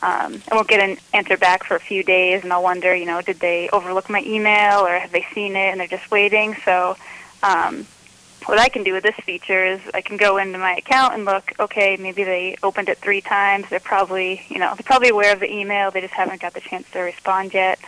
um, 0.00 0.40
I 0.50 0.54
won't 0.54 0.68
get 0.68 0.80
an 0.80 0.96
answer 1.12 1.36
back 1.36 1.64
for 1.64 1.74
a 1.74 1.80
few 1.80 2.02
days, 2.02 2.44
and 2.44 2.52
I'll 2.52 2.62
wonder, 2.62 2.94
you 2.94 3.06
know, 3.06 3.20
did 3.20 3.40
they 3.40 3.68
overlook 3.70 4.08
my 4.08 4.22
email 4.24 4.80
or 4.86 4.96
have 4.98 5.10
they 5.10 5.26
seen 5.34 5.56
it 5.56 5.70
and 5.70 5.80
they're 5.80 5.88
just 5.88 6.10
waiting? 6.10 6.54
So 6.64 6.96
um, 7.42 7.84
what 8.46 8.58
I 8.58 8.68
can 8.68 8.84
do 8.84 8.92
with 8.92 9.02
this 9.02 9.16
feature 9.16 9.64
is 9.64 9.80
I 9.94 10.00
can 10.00 10.16
go 10.16 10.38
into 10.38 10.58
my 10.58 10.74
account 10.74 11.14
and 11.14 11.24
look, 11.24 11.52
okay, 11.58 11.96
maybe 11.96 12.22
they 12.22 12.56
opened 12.62 12.88
it 12.88 12.98
three 12.98 13.20
times. 13.20 13.66
They're 13.68 13.80
probably, 13.80 14.42
you 14.48 14.58
know, 14.58 14.72
they're 14.76 14.84
probably 14.84 15.08
aware 15.08 15.32
of 15.32 15.40
the 15.40 15.52
email. 15.52 15.90
They 15.90 16.00
just 16.00 16.14
haven't 16.14 16.40
got 16.40 16.54
the 16.54 16.60
chance 16.60 16.88
to 16.92 17.00
respond 17.00 17.52
yet. 17.52 17.80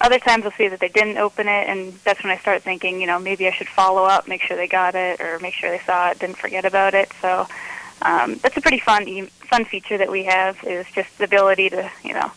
Other 0.00 0.18
times 0.18 0.44
I'll 0.44 0.52
see 0.52 0.68
that 0.68 0.78
they 0.80 0.88
didn't 0.88 1.18
open 1.18 1.48
it, 1.48 1.68
and 1.68 1.92
that's 2.04 2.22
when 2.22 2.30
I 2.30 2.38
start 2.38 2.62
thinking, 2.62 3.00
you 3.00 3.06
know, 3.06 3.18
maybe 3.18 3.48
I 3.48 3.50
should 3.50 3.68
follow 3.68 4.04
up, 4.04 4.28
make 4.28 4.42
sure 4.42 4.56
they 4.56 4.68
got 4.68 4.94
it, 4.94 5.20
or 5.20 5.38
make 5.40 5.54
sure 5.54 5.70
they 5.70 5.80
saw 5.80 6.10
it, 6.10 6.20
didn't 6.20 6.38
forget 6.38 6.64
about 6.64 6.94
it. 6.94 7.10
So 7.20 7.48
um, 8.02 8.36
that's 8.36 8.56
a 8.56 8.60
pretty 8.60 8.78
fun 8.78 9.26
fun 9.26 9.64
feature 9.64 9.98
that 9.98 10.10
we 10.10 10.24
have 10.24 10.62
is 10.64 10.86
just 10.94 11.16
the 11.18 11.24
ability 11.24 11.70
to, 11.70 11.90
you 12.04 12.12
know, 12.12 12.30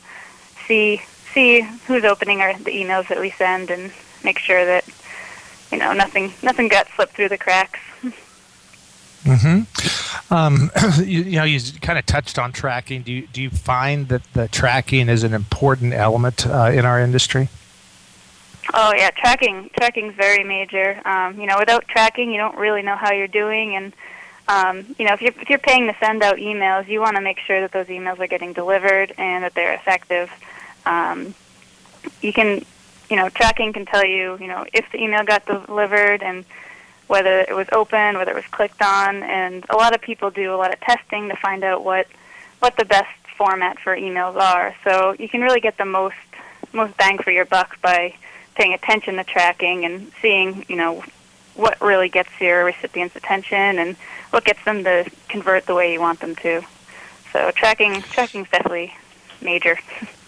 see 0.67 1.01
see 1.33 1.61
who's 1.87 2.03
opening 2.03 2.41
our 2.41 2.57
the 2.57 2.71
emails 2.71 3.07
that 3.09 3.19
we 3.19 3.29
send 3.31 3.69
and 3.69 3.91
make 4.23 4.39
sure 4.39 4.65
that 4.65 4.83
you 5.71 5.77
know 5.77 5.93
nothing 5.93 6.33
nothing 6.41 6.67
got 6.67 6.87
slipped 6.95 7.13
through 7.13 7.29
the 7.29 7.37
cracks. 7.37 7.79
Mm-hmm. 9.23 10.33
Um, 10.33 10.71
you, 11.05 11.23
you, 11.23 11.37
know, 11.37 11.43
you 11.43 11.59
kind 11.81 11.99
of 11.99 12.05
touched 12.05 12.39
on 12.39 12.51
tracking. 12.51 13.01
Do 13.03 13.11
you, 13.11 13.27
do 13.27 13.41
you 13.41 13.49
find 13.49 14.07
that 14.07 14.21
the 14.33 14.47
tracking 14.47 15.09
is 15.09 15.23
an 15.23 15.33
important 15.33 15.93
element 15.93 16.47
uh, 16.47 16.71
in 16.73 16.85
our 16.85 16.99
industry? 16.99 17.49
Oh 18.73 18.93
yeah, 18.95 19.09
tracking 19.09 19.69
tracking 19.77 20.07
is 20.07 20.15
very 20.15 20.43
major. 20.43 21.01
Um, 21.05 21.39
you 21.39 21.47
know, 21.47 21.57
without 21.59 21.87
tracking, 21.87 22.31
you 22.31 22.37
don't 22.37 22.55
really 22.57 22.81
know 22.81 22.95
how 22.95 23.11
you're 23.11 23.27
doing, 23.27 23.75
and 23.75 23.93
um, 24.47 24.95
you 24.97 25.05
know, 25.05 25.13
if 25.13 25.21
you're 25.21 25.33
if 25.41 25.49
you're 25.49 25.59
paying 25.59 25.87
to 25.87 25.95
send 25.99 26.23
out 26.23 26.37
emails, 26.37 26.87
you 26.87 27.01
want 27.01 27.15
to 27.15 27.21
make 27.21 27.39
sure 27.39 27.59
that 27.61 27.71
those 27.71 27.87
emails 27.87 28.19
are 28.19 28.27
getting 28.27 28.53
delivered 28.53 29.13
and 29.17 29.43
that 29.43 29.55
they're 29.55 29.73
effective. 29.73 30.31
Um, 30.85 31.33
you 32.21 32.31
can, 32.31 32.63
you 33.09 33.15
know, 33.15 33.29
tracking 33.29 33.73
can 33.73 33.85
tell 33.85 34.05
you, 34.05 34.37
you 34.39 34.47
know, 34.47 34.65
if 34.73 34.89
the 34.91 35.01
email 35.01 35.23
got 35.23 35.45
delivered 35.45 36.23
and 36.23 36.45
whether 37.11 37.41
it 37.41 37.53
was 37.53 37.67
open, 37.73 38.17
whether 38.17 38.31
it 38.31 38.35
was 38.35 38.47
clicked 38.51 38.81
on, 38.81 39.21
and 39.23 39.65
a 39.69 39.75
lot 39.75 39.93
of 39.93 39.99
people 39.99 40.29
do 40.29 40.55
a 40.55 40.55
lot 40.55 40.73
of 40.73 40.79
testing 40.79 41.27
to 41.27 41.35
find 41.35 41.61
out 41.61 41.83
what 41.83 42.07
what 42.59 42.77
the 42.77 42.85
best 42.85 43.09
format 43.37 43.77
for 43.79 43.93
emails 43.97 44.37
are. 44.37 44.73
So 44.85 45.13
you 45.19 45.27
can 45.27 45.41
really 45.41 45.59
get 45.59 45.77
the 45.77 45.83
most 45.83 46.15
most 46.71 46.95
bang 46.95 47.17
for 47.17 47.31
your 47.31 47.43
buck 47.43 47.81
by 47.81 48.15
paying 48.55 48.73
attention 48.73 49.17
to 49.17 49.25
tracking 49.25 49.83
and 49.83 50.09
seeing, 50.21 50.65
you 50.69 50.77
know, 50.77 51.03
what 51.55 51.81
really 51.81 52.07
gets 52.07 52.29
your 52.39 52.63
recipient's 52.63 53.17
attention 53.17 53.77
and 53.77 53.97
what 54.29 54.45
gets 54.45 54.63
them 54.63 54.85
to 54.85 55.11
convert 55.27 55.65
the 55.65 55.75
way 55.75 55.91
you 55.91 55.99
want 55.99 56.21
them 56.21 56.33
to. 56.37 56.61
So 57.33 57.51
tracking 57.51 58.01
tracking 58.03 58.45
is 58.45 58.49
definitely 58.49 58.95
major. 59.41 59.77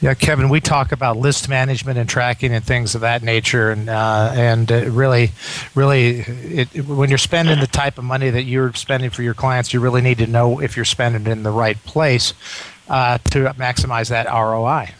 Yeah, 0.00 0.12
Kevin, 0.14 0.48
we 0.48 0.60
talk 0.60 0.92
about 0.92 1.16
list 1.16 1.48
management 1.48 1.98
and 1.98 2.08
tracking 2.08 2.52
and 2.52 2.62
things 2.62 2.94
of 2.94 3.00
that 3.02 3.22
nature, 3.22 3.70
and 3.70 3.88
uh, 3.88 4.32
and 4.34 4.70
uh, 4.70 4.90
really, 4.90 5.30
really, 5.74 6.18
it, 6.18 6.86
when 6.86 7.08
you're 7.08 7.16
spending 7.16 7.60
the 7.60 7.66
type 7.66 7.96
of 7.96 8.04
money 8.04 8.28
that 8.28 8.42
you're 8.42 8.72
spending 8.74 9.10
for 9.10 9.22
your 9.22 9.34
clients, 9.34 9.72
you 9.72 9.80
really 9.80 10.02
need 10.02 10.18
to 10.18 10.26
know 10.26 10.60
if 10.60 10.76
you're 10.76 10.84
spending 10.84 11.22
it 11.22 11.28
in 11.28 11.42
the 11.42 11.50
right 11.50 11.82
place 11.84 12.34
uh, 12.88 13.18
to 13.30 13.44
maximize 13.54 14.10
that 14.10 14.26
ROI. 14.26 14.90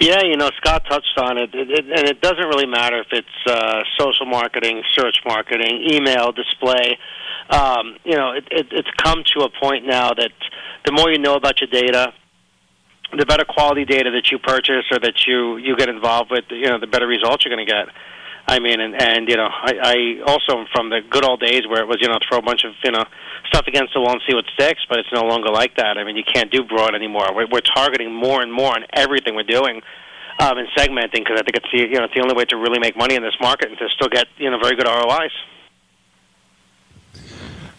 Yeah, 0.00 0.22
you 0.22 0.36
know, 0.36 0.50
Scott 0.56 0.84
touched 0.88 1.18
on 1.18 1.38
it, 1.38 1.54
it, 1.54 1.70
it 1.70 1.84
and 1.84 2.08
it 2.08 2.20
doesn't 2.20 2.46
really 2.46 2.66
matter 2.66 3.00
if 3.00 3.08
it's 3.12 3.46
uh, 3.46 3.82
social 3.98 4.26
marketing, 4.26 4.82
search 4.94 5.18
marketing, 5.24 5.88
email, 5.92 6.32
display. 6.32 6.98
Um, 7.50 7.96
you 8.04 8.16
know, 8.16 8.32
it, 8.32 8.44
it's 8.50 8.90
come 8.96 9.22
to 9.34 9.40
a 9.40 9.50
point 9.50 9.86
now 9.86 10.12
that 10.14 10.32
the 10.84 10.92
more 10.92 11.10
you 11.10 11.18
know 11.18 11.34
about 11.34 11.60
your 11.60 11.68
data, 11.68 12.12
the 13.16 13.26
better 13.26 13.44
quality 13.44 13.84
data 13.84 14.10
that 14.10 14.30
you 14.30 14.38
purchase 14.38 14.84
or 14.90 14.98
that 15.00 15.26
you 15.26 15.56
you 15.56 15.76
get 15.76 15.88
involved 15.88 16.30
with, 16.30 16.44
you 16.50 16.68
know, 16.68 16.78
the 16.78 16.86
better 16.86 17.06
results 17.06 17.44
you're 17.44 17.54
going 17.54 17.66
to 17.66 17.72
get. 17.72 17.88
I 18.48 18.60
mean, 18.60 18.80
and 18.80 18.94
and 18.94 19.28
you 19.28 19.36
know, 19.36 19.48
I, 19.48 19.72
I 19.82 19.96
also 20.26 20.64
from 20.72 20.88
the 20.88 21.00
good 21.08 21.24
old 21.24 21.40
days 21.40 21.68
where 21.68 21.82
it 21.82 21.88
was 21.88 21.98
you 22.00 22.08
know 22.08 22.18
throw 22.26 22.38
a 22.38 22.42
bunch 22.42 22.64
of 22.64 22.72
you 22.82 22.90
know 22.90 23.04
stuff 23.46 23.66
against 23.66 23.92
the 23.92 24.00
wall 24.00 24.12
and 24.12 24.22
see 24.28 24.34
what 24.34 24.44
sticks, 24.54 24.80
but 24.88 24.98
it's 24.98 25.12
no 25.12 25.22
longer 25.22 25.50
like 25.50 25.76
that. 25.76 25.98
I 25.98 26.04
mean, 26.04 26.16
you 26.16 26.24
can't 26.24 26.50
do 26.50 26.64
broad 26.64 26.94
anymore. 26.94 27.28
We're, 27.34 27.46
we're 27.52 27.60
targeting 27.60 28.12
more 28.12 28.40
and 28.42 28.52
more 28.52 28.72
on 28.74 28.84
everything 28.94 29.34
we're 29.36 29.48
doing. 29.48 29.82
Um, 30.40 30.56
and 30.56 30.68
segmenting 30.78 31.26
because 31.26 31.34
I 31.34 31.42
think 31.42 31.56
it's 31.56 31.66
the 31.72 31.78
you 31.78 31.98
know 31.98 32.04
it's 32.04 32.14
the 32.14 32.22
only 32.22 32.34
way 32.34 32.44
to 32.46 32.56
really 32.56 32.78
make 32.78 32.96
money 32.96 33.16
in 33.16 33.22
this 33.22 33.36
market 33.40 33.68
and 33.70 33.78
to 33.78 33.88
still 33.90 34.08
get 34.08 34.28
you 34.38 34.50
know 34.50 34.58
very 34.62 34.76
good 34.76 34.86
ROIs. 34.86 35.32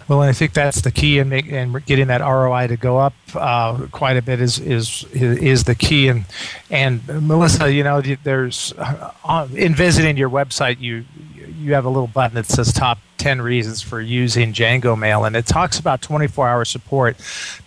Well, 0.09 0.21
I 0.21 0.33
think 0.33 0.53
that's 0.53 0.81
the 0.81 0.89
key 0.89 1.23
make, 1.23 1.45
in 1.45 1.71
getting 1.85 2.07
that 2.07 2.21
ROI 2.21 2.67
to 2.67 2.77
go 2.77 2.97
up 2.97 3.13
uh, 3.35 3.85
quite 3.91 4.17
a 4.17 4.23
bit 4.23 4.41
is, 4.41 4.57
is 4.57 5.05
is 5.13 5.65
the 5.65 5.75
key. 5.75 6.07
And 6.07 6.25
and 6.71 7.07
Melissa, 7.07 7.71
you 7.71 7.83
know, 7.83 8.01
there's 8.01 8.73
uh, 8.79 9.47
in 9.53 9.75
visiting 9.75 10.17
your 10.17 10.31
website, 10.31 10.79
you 10.79 11.05
you 11.59 11.75
have 11.75 11.85
a 11.85 11.89
little 11.89 12.07
button 12.07 12.35
that 12.35 12.47
says 12.47 12.73
top 12.73 12.97
10 13.17 13.41
reasons 13.41 13.81
for 13.83 14.01
using 14.01 14.51
JangoMail, 14.51 15.27
and 15.27 15.35
it 15.35 15.45
talks 15.45 15.77
about 15.77 16.01
24-hour 16.01 16.63
support. 16.65 17.17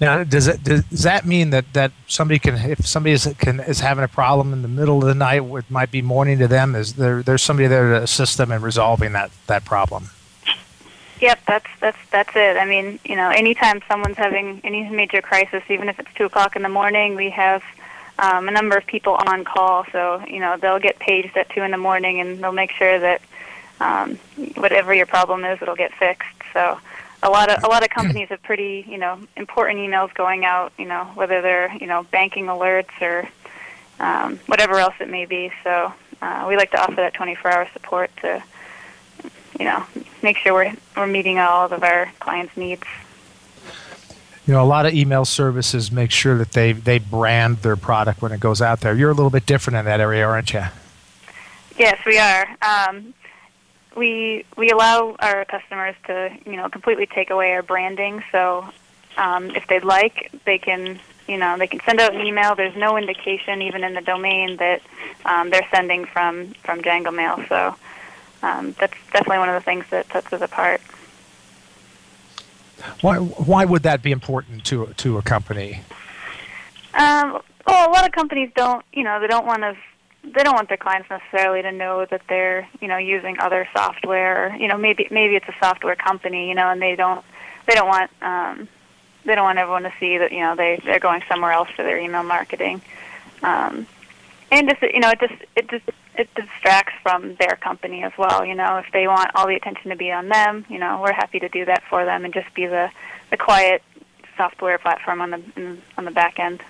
Now, 0.01 0.25
does 0.25 0.49
it 0.49 0.65
does, 0.65 0.83
that 1.03 1.25
mean 1.25 1.51
that, 1.51 1.73
that 1.75 1.93
somebody 2.09 2.41
can, 2.41 2.55
if 2.55 2.87
somebody 2.87 3.13
is 3.13 3.33
can, 3.39 3.61
is 3.61 3.81
having 3.81 4.03
a 4.03 4.09
problem 4.09 4.53
in 4.53 4.63
the 4.63 4.69
middle 4.69 4.99
of 4.99 5.05
the 5.05 5.15
night, 5.15 5.43
it 5.45 5.71
might 5.71 5.93
be 5.93 6.03
morning 6.03 6.39
to 6.39 6.49
them, 6.49 6.75
is 6.75 6.95
there 6.95 7.23
there's 7.23 7.43
somebody 7.43 7.69
there 7.69 7.91
to 7.91 8.03
assist 8.03 8.37
them 8.37 8.51
in 8.51 8.63
resolving 8.63 9.13
that 9.13 9.31
that 9.47 9.65
problem? 9.65 10.11
Yep, 11.23 11.39
that's 11.47 11.67
that's 11.79 12.11
that's 12.11 12.35
it. 12.35 12.57
I 12.57 12.67
mean, 12.67 12.99
you 13.05 13.15
know, 13.15 13.31
anytime 13.31 13.81
someone's 13.87 14.17
having 14.17 14.61
any 14.65 14.91
major 14.91 15.23
crisis, 15.23 15.63
even 15.71 15.89
if 15.89 16.01
it's 16.01 16.13
two 16.17 16.25
o'clock 16.25 16.57
in 16.57 16.63
the 16.63 16.69
morning, 16.69 17.15
we 17.15 17.31
have 17.31 17.63
um, 18.19 18.49
a 18.49 18.51
number 18.51 18.77
of 18.77 18.85
people 18.87 19.17
on 19.29 19.45
call. 19.45 19.87
So 19.93 20.25
you 20.27 20.41
know, 20.41 20.57
they'll 20.61 20.81
get 20.81 20.99
paged 20.99 21.37
at 21.37 21.49
two 21.51 21.63
in 21.63 21.71
the 21.71 21.79
morning, 21.79 22.21
and 22.21 22.43
they'll 22.43 22.51
make 22.51 22.73
sure 22.73 22.99
that 22.99 23.23
um, 23.79 24.17
whatever 24.57 24.93
your 24.93 25.07
problem 25.07 25.45
is, 25.45 25.63
it'll 25.63 25.77
get 25.77 25.95
fixed. 25.95 26.27
So 26.53 26.81
a 27.23 27.31
lot 27.31 27.53
of 27.53 27.63
a 27.63 27.69
lot 27.69 27.85
of 27.85 27.91
companies 27.91 28.31
have 28.31 28.43
pretty 28.43 28.85
you 28.89 28.99
know 28.99 29.21
important 29.37 29.79
emails 29.79 30.13
going 30.15 30.45
out. 30.45 30.73
You 30.77 30.87
know, 30.87 31.05
whether 31.15 31.41
they're 31.41 31.73
you 31.77 31.87
know 31.87 32.03
banking 32.11 32.47
alerts 32.47 33.01
or 33.01 33.29
um, 34.01 34.41
whatever 34.47 34.81
else 34.81 34.95
it 34.99 35.09
may 35.09 35.27
be. 35.27 35.53
So 35.63 35.93
uh, 36.21 36.47
we 36.49 36.57
like 36.57 36.73
to 36.73 36.83
offer 36.83 36.97
that 36.97 37.15
24-hour 37.15 37.69
support 37.73 38.11
to 38.23 38.43
you 39.63 39.69
know, 39.69 39.87
make 40.25 40.37
sure 40.39 40.55
we're 40.55 40.75
we're 40.97 41.07
meeting 41.07 41.39
all 41.39 41.67
of 41.67 41.85
our 41.85 42.11
clients' 42.19 42.57
needs. 42.57 42.83
You 44.45 44.55
know, 44.55 44.65
a 44.65 44.67
lot 44.67 44.87
of 44.87 44.93
email 44.93 45.25
services 45.25 45.93
make 45.93 46.11
sure 46.11 46.37
that 46.37 46.51
they 46.51 46.73
they 46.73 46.99
brand 46.99 47.59
their 47.59 47.77
product 47.77 48.23
when 48.23 48.33
it 48.33 48.41
goes 48.41 48.61
out 48.61 48.81
there. 48.81 48.93
You're 48.93 49.11
a 49.11 49.15
little 49.15 49.31
bit 49.31 49.47
different 49.47 49.77
in 49.77 49.85
that 49.85 50.01
area, 50.01 50.27
aren't 50.27 50.53
you? 50.53 50.65
Yes, 51.79 51.97
we 52.05 52.19
are. 52.19 52.49
Um, 52.61 53.15
we 53.97 54.45
we 54.57 54.71
allow 54.71 55.15
our 55.21 55.45
customers 55.45 55.95
to 56.09 56.37
you 56.45 56.57
know 56.57 56.69
completely 56.69 57.07
take 57.07 57.31
away 57.31 57.53
our 57.53 57.63
branding. 57.63 58.25
So 58.33 58.69
um, 59.17 59.51
if 59.51 59.69
they'd 59.69 59.85
like, 59.85 60.33
they 60.45 60.59
can 60.59 60.99
you 61.29 61.39
know 61.39 61.57
they 61.57 61.69
can 61.69 61.79
send 61.87 62.01
out 62.01 62.17
an 62.17 62.27
email. 62.27 62.57
There's 62.57 62.77
no 62.77 62.99
indication 62.99 63.63
even 63.63 63.85
in 63.85 63.95
the 63.95 64.01
domain 64.01 64.57
that 64.57 64.83
um, 65.25 65.51
they're 65.51 65.69
sending 65.71 66.05
from 66.05 66.49
from 66.65 66.83
JangoMail. 66.83 67.49
So 67.49 67.77
um, 68.43 68.75
that's 68.79 68.95
definitely 69.13 69.39
one 69.39 69.49
of 69.49 69.55
the 69.55 69.65
things 69.65 69.85
that 69.91 70.11
sets 70.13 70.33
us 70.33 70.41
apart. 70.41 70.81
Why 73.01 73.19
why 73.19 73.65
would 73.65 73.83
that 73.85 74.03
be 74.03 74.11
important 74.11 74.65
to 74.67 74.87
to 74.99 75.19
a 75.19 75.23
company? 75.23 75.83
Um, 76.95 77.41
well, 77.67 77.89
a 77.89 77.93
lot 77.93 78.05
of 78.07 78.13
companies 78.13 78.51
don't, 78.55 78.85
you 78.93 79.05
know, 79.05 79.21
they 79.21 79.27
don't 79.27 79.47
want 79.47 79.63
to, 79.63 79.77
they 80.25 80.43
don't 80.43 80.55
want 80.55 80.69
their 80.69 80.77
clients 80.77 81.09
necessarily 81.09 81.63
to 81.63 81.73
know 81.73 82.05
that 82.05 82.23
they're, 82.29 82.69
you 82.81 82.89
know, 82.89 82.99
using 82.99 83.39
other 83.39 83.69
software. 83.73 84.55
You 84.57 84.69
know, 84.69 84.77
maybe 84.77 85.07
maybe 85.11 85.37
it's 85.37 85.49
a 85.49 85.55
software 85.61 85.97
company, 85.97 86.49
you 86.49 86.55
know, 86.55 86.69
and 86.71 86.83
they 86.83 86.97
don't, 86.97 87.25
they 87.67 87.75
don't 87.75 87.89
want, 87.89 88.11
um, 88.21 88.69
they 89.25 89.35
don't 89.35 89.45
want 89.45 89.59
everyone 89.59 89.85
to 89.85 89.93
see 90.01 90.19
that, 90.19 90.33
you 90.33 90.41
know, 90.41 90.57
they 90.57 90.81
they're 90.85 90.99
going 90.99 91.23
somewhere 91.29 91.53
else 91.53 91.69
for 91.77 91.83
their 91.83 91.99
email 91.99 92.25
marketing. 92.25 92.83
Um, 93.43 93.87
and 94.51 94.69
just, 94.69 94.83
you 94.83 95.01
know, 95.01 95.11
it 95.11 95.21
just 95.21 95.35
it 95.57 95.69
just 95.69 95.89
it 96.17 96.29
distracts 96.35 96.95
from 97.03 97.35
their 97.37 97.57
company 97.57 98.03
as 98.03 98.13
well. 98.19 98.45
You 98.45 98.55
know, 98.55 98.77
if 98.77 98.87
they 98.93 99.07
want 99.07 99.31
all 99.35 99.47
the 99.47 99.55
attention 99.55 99.91
to 99.91 99.97
be 99.97 100.13
on 100.13 100.29
them, 100.29 100.65
you 100.69 100.79
know, 100.79 101.01
we're 101.01 101.13
happy 101.13 101.39
to 101.41 101.49
do 101.49 101.65
that 101.65 101.83
for 101.89 102.05
them 102.05 102.25
and 102.25 102.33
just 102.35 102.53
be 102.55 102.67
the 102.67 102.91
the 103.31 103.37
quiet 103.37 103.83
software 104.37 104.79
platform 104.79 105.21
on 105.21 105.31
the 105.31 105.43
in, 105.57 105.83
on 105.97 106.05
the 106.05 106.11
back 106.11 106.39
end. 106.39 106.63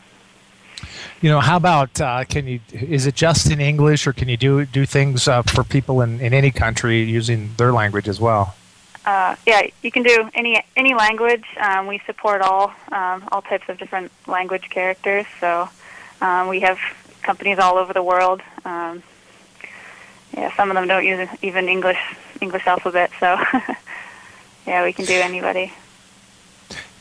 You 1.20 1.30
know, 1.30 1.40
how 1.40 1.56
about 1.56 2.00
uh, 2.00 2.24
can 2.24 2.46
you? 2.46 2.60
Is 2.72 3.06
it 3.06 3.14
just 3.14 3.50
in 3.50 3.60
English, 3.60 4.06
or 4.06 4.12
can 4.12 4.28
you 4.28 4.36
do 4.36 4.64
do 4.64 4.86
things 4.86 5.28
uh, 5.28 5.42
for 5.42 5.64
people 5.64 6.00
in, 6.02 6.20
in 6.20 6.34
any 6.34 6.50
country 6.50 7.02
using 7.02 7.50
their 7.56 7.72
language 7.72 8.08
as 8.08 8.20
well? 8.20 8.54
Uh, 9.04 9.34
yeah, 9.46 9.62
you 9.82 9.90
can 9.90 10.02
do 10.02 10.30
any 10.34 10.64
any 10.76 10.94
language. 10.94 11.44
Um, 11.60 11.86
we 11.86 12.00
support 12.06 12.40
all 12.40 12.72
um, 12.90 13.28
all 13.32 13.42
types 13.42 13.68
of 13.68 13.78
different 13.78 14.12
language 14.26 14.70
characters. 14.70 15.26
So 15.40 15.68
um, 16.20 16.48
we 16.48 16.60
have 16.60 16.78
companies 17.22 17.58
all 17.58 17.78
over 17.78 17.92
the 17.92 18.02
world. 18.02 18.40
Um, 18.64 19.02
yeah, 20.36 20.54
some 20.56 20.70
of 20.70 20.74
them 20.74 20.86
don't 20.86 21.04
use 21.04 21.28
even 21.42 21.68
English 21.68 21.98
English 22.40 22.66
alphabet, 22.66 23.10
so 23.20 23.38
yeah, 24.66 24.84
we 24.84 24.92
can 24.92 25.04
do 25.04 25.14
anybody. 25.14 25.72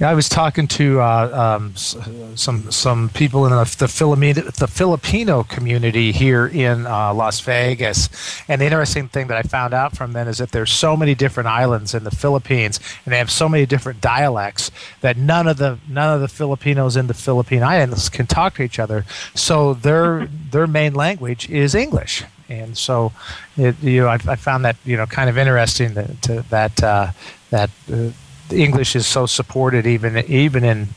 Yeah, 0.01 0.09
I 0.09 0.15
was 0.15 0.27
talking 0.27 0.67
to 0.67 0.99
uh, 0.99 1.59
um, 1.59 1.75
some 1.75 2.71
some 2.71 3.09
people 3.09 3.45
in 3.45 3.51
the, 3.51 3.75
the 3.77 3.87
Filipino 3.87 4.41
the 4.41 4.67
Filipino 4.67 5.43
community 5.43 6.11
here 6.11 6.47
in 6.47 6.87
uh, 6.87 7.13
Las 7.13 7.39
Vegas, 7.41 8.09
and 8.47 8.59
the 8.59 8.65
interesting 8.65 9.09
thing 9.09 9.27
that 9.27 9.37
I 9.37 9.43
found 9.43 9.75
out 9.75 9.95
from 9.95 10.13
them 10.13 10.27
is 10.27 10.39
that 10.39 10.53
there's 10.53 10.71
so 10.71 10.97
many 10.97 11.13
different 11.13 11.49
islands 11.49 11.93
in 11.93 12.03
the 12.03 12.09
Philippines, 12.09 12.79
and 13.05 13.13
they 13.13 13.19
have 13.19 13.29
so 13.29 13.47
many 13.47 13.67
different 13.67 14.01
dialects 14.01 14.71
that 15.01 15.17
none 15.17 15.47
of 15.47 15.57
the 15.57 15.77
none 15.87 16.15
of 16.15 16.21
the 16.21 16.27
Filipinos 16.27 16.97
in 16.97 17.05
the 17.05 17.13
Philippine 17.13 17.61
Islands 17.61 18.09
can 18.09 18.25
talk 18.25 18.55
to 18.55 18.63
each 18.63 18.79
other. 18.79 19.05
So 19.35 19.75
their 19.75 20.25
their 20.51 20.65
main 20.65 20.95
language 20.95 21.47
is 21.47 21.75
English, 21.75 22.23
and 22.51 22.77
so 22.77 23.11
it, 23.57 23.75
you 23.81 24.01
know 24.01 24.07
I, 24.07 24.19
I 24.27 24.35
found 24.35 24.65
that 24.65 24.75
you 24.85 24.97
know 24.97 25.05
kind 25.05 25.29
of 25.29 25.37
interesting 25.37 25.93
that 25.95 26.21
to, 26.23 26.41
that 26.49 26.83
uh, 26.83 27.11
that. 27.49 27.69
Uh, 27.91 28.11
English 28.53 28.95
is 28.95 29.07
so 29.07 29.25
supported 29.25 29.87
even 29.87 30.17
even 30.29 30.63
in 30.63 30.89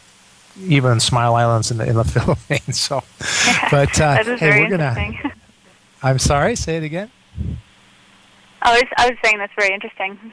even 0.61 0.93
in 0.93 1.01
Smile 1.01 1.35
Islands 1.35 1.71
in 1.71 1.79
the 1.79 1.89
in 1.89 1.97
the 1.97 2.05
Philippines. 2.17 2.81
So, 2.81 3.03
but 3.71 4.01
uh, 4.01 4.37
hey, 4.37 4.61
we're 4.61 4.71
gonna. 4.71 4.95
I'm 6.03 6.19
sorry. 6.19 6.57
Say 6.57 6.77
it 6.77 6.83
again. 6.83 7.11
I 8.63 8.75
was 8.75 8.85
I 8.97 9.11
was 9.11 9.19
saying 9.23 9.39
that's 9.39 9.53
very 9.59 9.75
interesting. 9.75 10.33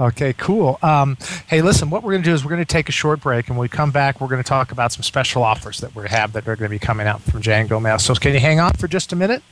Okay, 0.00 0.32
cool. 0.32 0.78
Um, 0.82 1.18
hey, 1.46 1.60
listen, 1.60 1.90
what 1.90 2.02
we're 2.02 2.12
going 2.12 2.22
to 2.22 2.30
do 2.30 2.32
is 2.32 2.42
we're 2.42 2.48
going 2.48 2.62
to 2.62 2.64
take 2.64 2.88
a 2.88 2.92
short 2.92 3.20
break, 3.20 3.48
and 3.48 3.58
when 3.58 3.62
we 3.62 3.68
come 3.68 3.90
back, 3.90 4.18
we're 4.18 4.28
going 4.28 4.42
to 4.42 4.48
talk 4.48 4.72
about 4.72 4.92
some 4.92 5.02
special 5.02 5.42
offers 5.42 5.80
that 5.80 5.94
we 5.94 6.08
have 6.08 6.32
that 6.32 6.48
are 6.48 6.56
going 6.56 6.70
to 6.70 6.74
be 6.74 6.78
coming 6.78 7.06
out 7.06 7.20
from 7.20 7.42
JangoMail. 7.42 8.00
So, 8.00 8.14
can 8.14 8.32
you 8.32 8.40
hang 8.40 8.60
on 8.60 8.72
for 8.72 8.88
just 8.88 9.12
a 9.12 9.16
minute? 9.16 9.42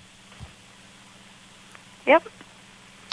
Yep. 2.06 2.26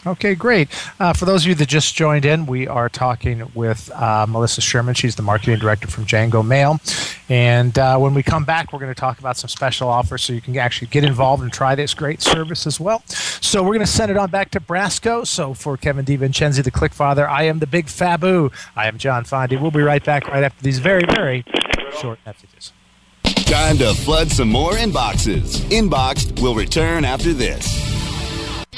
Okay, 0.07 0.35
great. 0.35 0.69
Uh, 0.99 1.13
for 1.13 1.25
those 1.25 1.43
of 1.43 1.47
you 1.47 1.55
that 1.55 1.67
just 1.67 1.95
joined 1.95 2.25
in, 2.25 2.45
we 2.45 2.67
are 2.67 2.89
talking 2.89 3.49
with 3.55 3.89
uh, 3.91 4.27
Melissa 4.29 4.61
Sherman. 4.61 4.93
She's 4.93 5.15
the 5.15 5.23
marketing 5.23 5.57
director 5.57 5.87
from 5.87 6.05
JangoMail. 6.05 6.79
And 7.27 7.77
uh, 7.79 7.97
when 7.97 8.13
we 8.13 8.21
come 8.21 8.45
back, 8.45 8.71
we're 8.71 8.79
going 8.79 8.93
to 8.93 8.99
talk 8.99 9.17
about 9.17 9.35
some 9.35 9.49
special 9.49 9.89
offers 9.89 10.21
so 10.21 10.33
you 10.33 10.41
can 10.41 10.55
actually 10.57 10.89
get 10.89 11.03
involved 11.03 11.41
and 11.41 11.51
try 11.51 11.73
this 11.73 11.95
great 11.95 12.21
service 12.21 12.67
as 12.67 12.79
well. 12.79 13.01
So 13.07 13.63
we're 13.63 13.69
going 13.69 13.79
to 13.79 13.87
send 13.87 14.11
it 14.11 14.17
on 14.17 14.29
back 14.29 14.51
to 14.51 14.59
Brasco. 14.59 15.25
So 15.25 15.55
for 15.55 15.75
Kevin 15.75 16.05
DiVincenzi, 16.05 16.63
the 16.63 16.71
Click 16.71 16.93
Father, 16.93 17.27
I 17.27 17.43
am 17.43 17.57
the 17.57 17.67
Big 17.67 17.87
Fabu. 17.87 18.53
I 18.75 18.87
am 18.87 18.99
John 18.99 19.23
Fondi. 19.23 19.59
We'll 19.59 19.71
be 19.71 19.81
right 19.81 20.03
back 20.03 20.27
right 20.27 20.43
after 20.43 20.61
these 20.61 20.77
very, 20.77 21.03
very 21.15 21.43
short 21.99 22.19
messages. 22.27 22.73
Time 23.23 23.79
to 23.79 23.93
flood 23.95 24.29
some 24.31 24.49
more 24.49 24.73
inboxes. 24.73 25.57
Inboxed 25.69 26.41
will 26.41 26.53
return 26.53 27.05
after 27.05 27.33
this. 27.33 28.04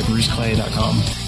at. 0.00 1.27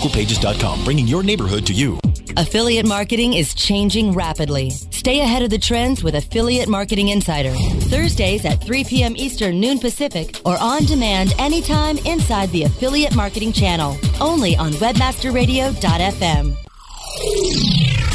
Localpages.com, 0.01 0.83
bringing 0.83 1.07
your 1.07 1.21
neighborhood 1.21 1.63
to 1.67 1.73
you. 1.73 1.99
Affiliate 2.35 2.87
marketing 2.87 3.33
is 3.33 3.53
changing 3.53 4.13
rapidly. 4.13 4.71
Stay 4.71 5.19
ahead 5.19 5.43
of 5.43 5.51
the 5.51 5.59
trends 5.59 6.03
with 6.03 6.15
Affiliate 6.15 6.67
Marketing 6.67 7.09
Insider. 7.09 7.51
Thursdays 7.51 8.43
at 8.45 8.63
3 8.63 8.83
p.m. 8.85 9.15
Eastern, 9.15 9.59
noon 9.59 9.77
Pacific, 9.77 10.41
or 10.43 10.57
on 10.59 10.85
demand 10.85 11.35
anytime 11.37 11.99
inside 11.99 12.49
the 12.49 12.63
Affiliate 12.63 13.15
Marketing 13.15 13.53
Channel. 13.53 13.95
Only 14.19 14.55
on 14.55 14.71
WebmasterRadio.fm. 14.71 16.55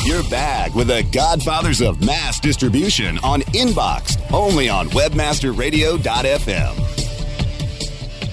You're 0.05 0.29
back 0.29 0.75
with 0.75 0.89
the 0.89 1.07
Godfathers 1.13 1.81
of 1.83 2.05
Mass 2.05 2.41
Distribution 2.41 3.19
on 3.19 3.43
Inbox, 3.53 4.21
only 4.33 4.69
on 4.69 4.89
WebmasterRadio.fm. 4.89 6.96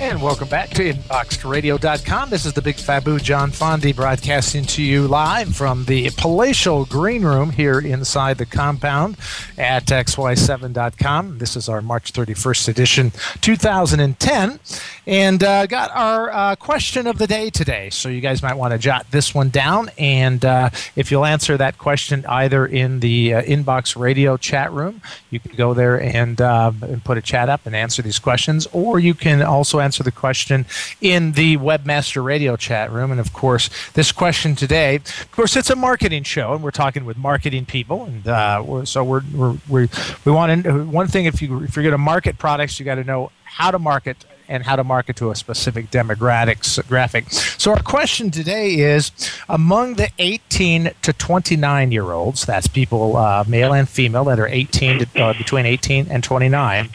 And 0.04 0.22
welcome 0.22 0.50
back 0.50 0.70
to 0.72 0.94
InboxedRadio.com. 0.94 2.30
This 2.30 2.46
is 2.46 2.52
the 2.52 2.62
Big 2.62 2.76
Fabu 2.76 3.24
John 3.24 3.52
Fondi 3.52 3.96
broadcasting 3.96 4.66
to 4.66 4.84
you 4.84 5.08
live 5.08 5.56
from 5.56 5.86
the 5.86 6.10
palatial 6.18 6.84
green 6.84 7.24
room 7.24 7.52
here 7.52 7.80
inside 7.80 8.38
the 8.38 8.46
compound 8.46 9.16
at 9.58 9.86
XY7.com. 9.86 11.38
This 11.38 11.56
is 11.56 11.70
our 11.70 11.82
March 11.82 12.12
31st 12.12 12.68
edition 12.68 13.12
2010. 13.40 14.60
And 15.06 15.44
uh, 15.44 15.68
got 15.68 15.92
our 15.92 16.32
uh, 16.32 16.56
question 16.58 17.08
of 17.08 17.18
the 17.18 17.28
day 17.28 17.50
today. 17.50 17.90
So 17.90 18.10
you 18.10 18.20
guys 18.20 18.44
might 18.44 18.56
want 18.56 18.74
to 18.74 18.78
jot 18.78 19.10
this 19.12 19.34
one 19.34 19.50
down. 19.50 19.90
And 19.98 20.44
uh, 20.44 20.70
if 20.98 21.12
you'll 21.12 21.26
answer 21.26 21.56
that 21.58 21.78
question 21.78 22.26
either 22.26 22.66
in 22.66 23.00
the 23.00 23.36
uh, 23.36 23.42
Inbox 23.44 23.98
Radio 24.00 24.36
chat 24.36 24.72
room, 24.74 25.02
you 25.30 25.40
can 25.40 25.56
go 25.56 25.74
there 25.74 26.02
and, 26.02 26.42
uh, 26.42 26.72
and 26.82 27.04
put 27.04 27.18
a 27.18 27.22
chat 27.22 27.48
up 27.48 27.66
and 27.66 27.76
answer 27.76 28.02
these 28.02 28.20
questions, 28.20 28.68
or 28.74 29.00
you 29.00 29.14
can 29.14 29.42
also 29.42 29.80
answer 29.80 29.93
the 30.02 30.12
question 30.12 30.66
in 31.02 31.34
the 31.34 31.58
Webmaster 31.58 32.24
Radio 32.24 32.56
chat 32.56 32.92
room. 32.92 33.12
And 33.12 33.20
of 33.20 33.34
course, 33.34 33.70
this 33.94 34.12
question 34.12 34.56
today, 34.56 34.96
of 34.96 35.32
course, 35.32 35.56
it's 35.56 35.70
a 35.70 35.76
marketing 35.76 36.24
show, 36.24 36.54
and 36.54 36.64
we're 36.64 36.72
talking 36.72 37.06
with 37.06 37.18
marketing 37.18 37.66
people, 37.66 38.06
and 38.06 38.28
uh, 38.28 38.64
we're, 38.66 38.86
so 38.86 39.04
we're, 39.04 39.22
we're, 39.68 39.88
we 40.26 40.32
want 40.32 40.64
to 40.64 40.86
one 40.86 41.08
thing 41.08 41.26
if 41.26 41.42
you 41.42 41.62
if 41.64 41.76
you're 41.76 41.84
going 41.84 41.92
to 41.92 41.98
market 41.98 42.38
products, 42.38 42.80
you 42.80 42.86
got 42.86 42.96
to 42.96 43.04
know 43.04 43.32
how 43.44 43.70
to 43.70 43.78
market 43.78 44.26
and 44.48 44.64
how 44.64 44.76
to 44.76 44.84
market 44.84 45.16
to 45.18 45.32
a 45.32 45.36
specific 45.36 45.90
demographic. 45.90 46.88
Graphic. 46.88 47.30
So 47.32 47.72
our 47.72 47.82
question 47.82 48.32
today 48.32 48.76
is: 48.76 49.12
among 49.50 49.96
the 49.96 50.10
18 50.20 50.92
to 51.02 51.14
29 51.14 51.92
year 51.92 52.12
olds, 52.12 52.46
that's 52.46 52.68
people 52.68 53.18
uh, 53.18 53.44
male 53.48 53.74
and 53.74 53.88
female 53.88 54.26
that 54.26 54.40
are 54.40 54.48
18 54.48 55.00
to, 55.00 55.22
uh, 55.22 55.34
between 55.34 55.66
18 55.66 56.08
and 56.10 56.24
29. 56.24 56.90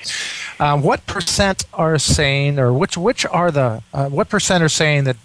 Um, 0.61 0.83
what 0.83 1.07
percent 1.07 1.65
are 1.73 1.99
saying, 1.99 2.59
or 2.59 2.73
which 2.73 2.97
which 2.97 3.25
are 3.27 3.51
the 3.51 3.83
uh, 3.93 4.09
what 4.09 4.29
percent 4.29 4.63
are 4.65 4.69
saying 4.69 5.05
that 5.05 5.17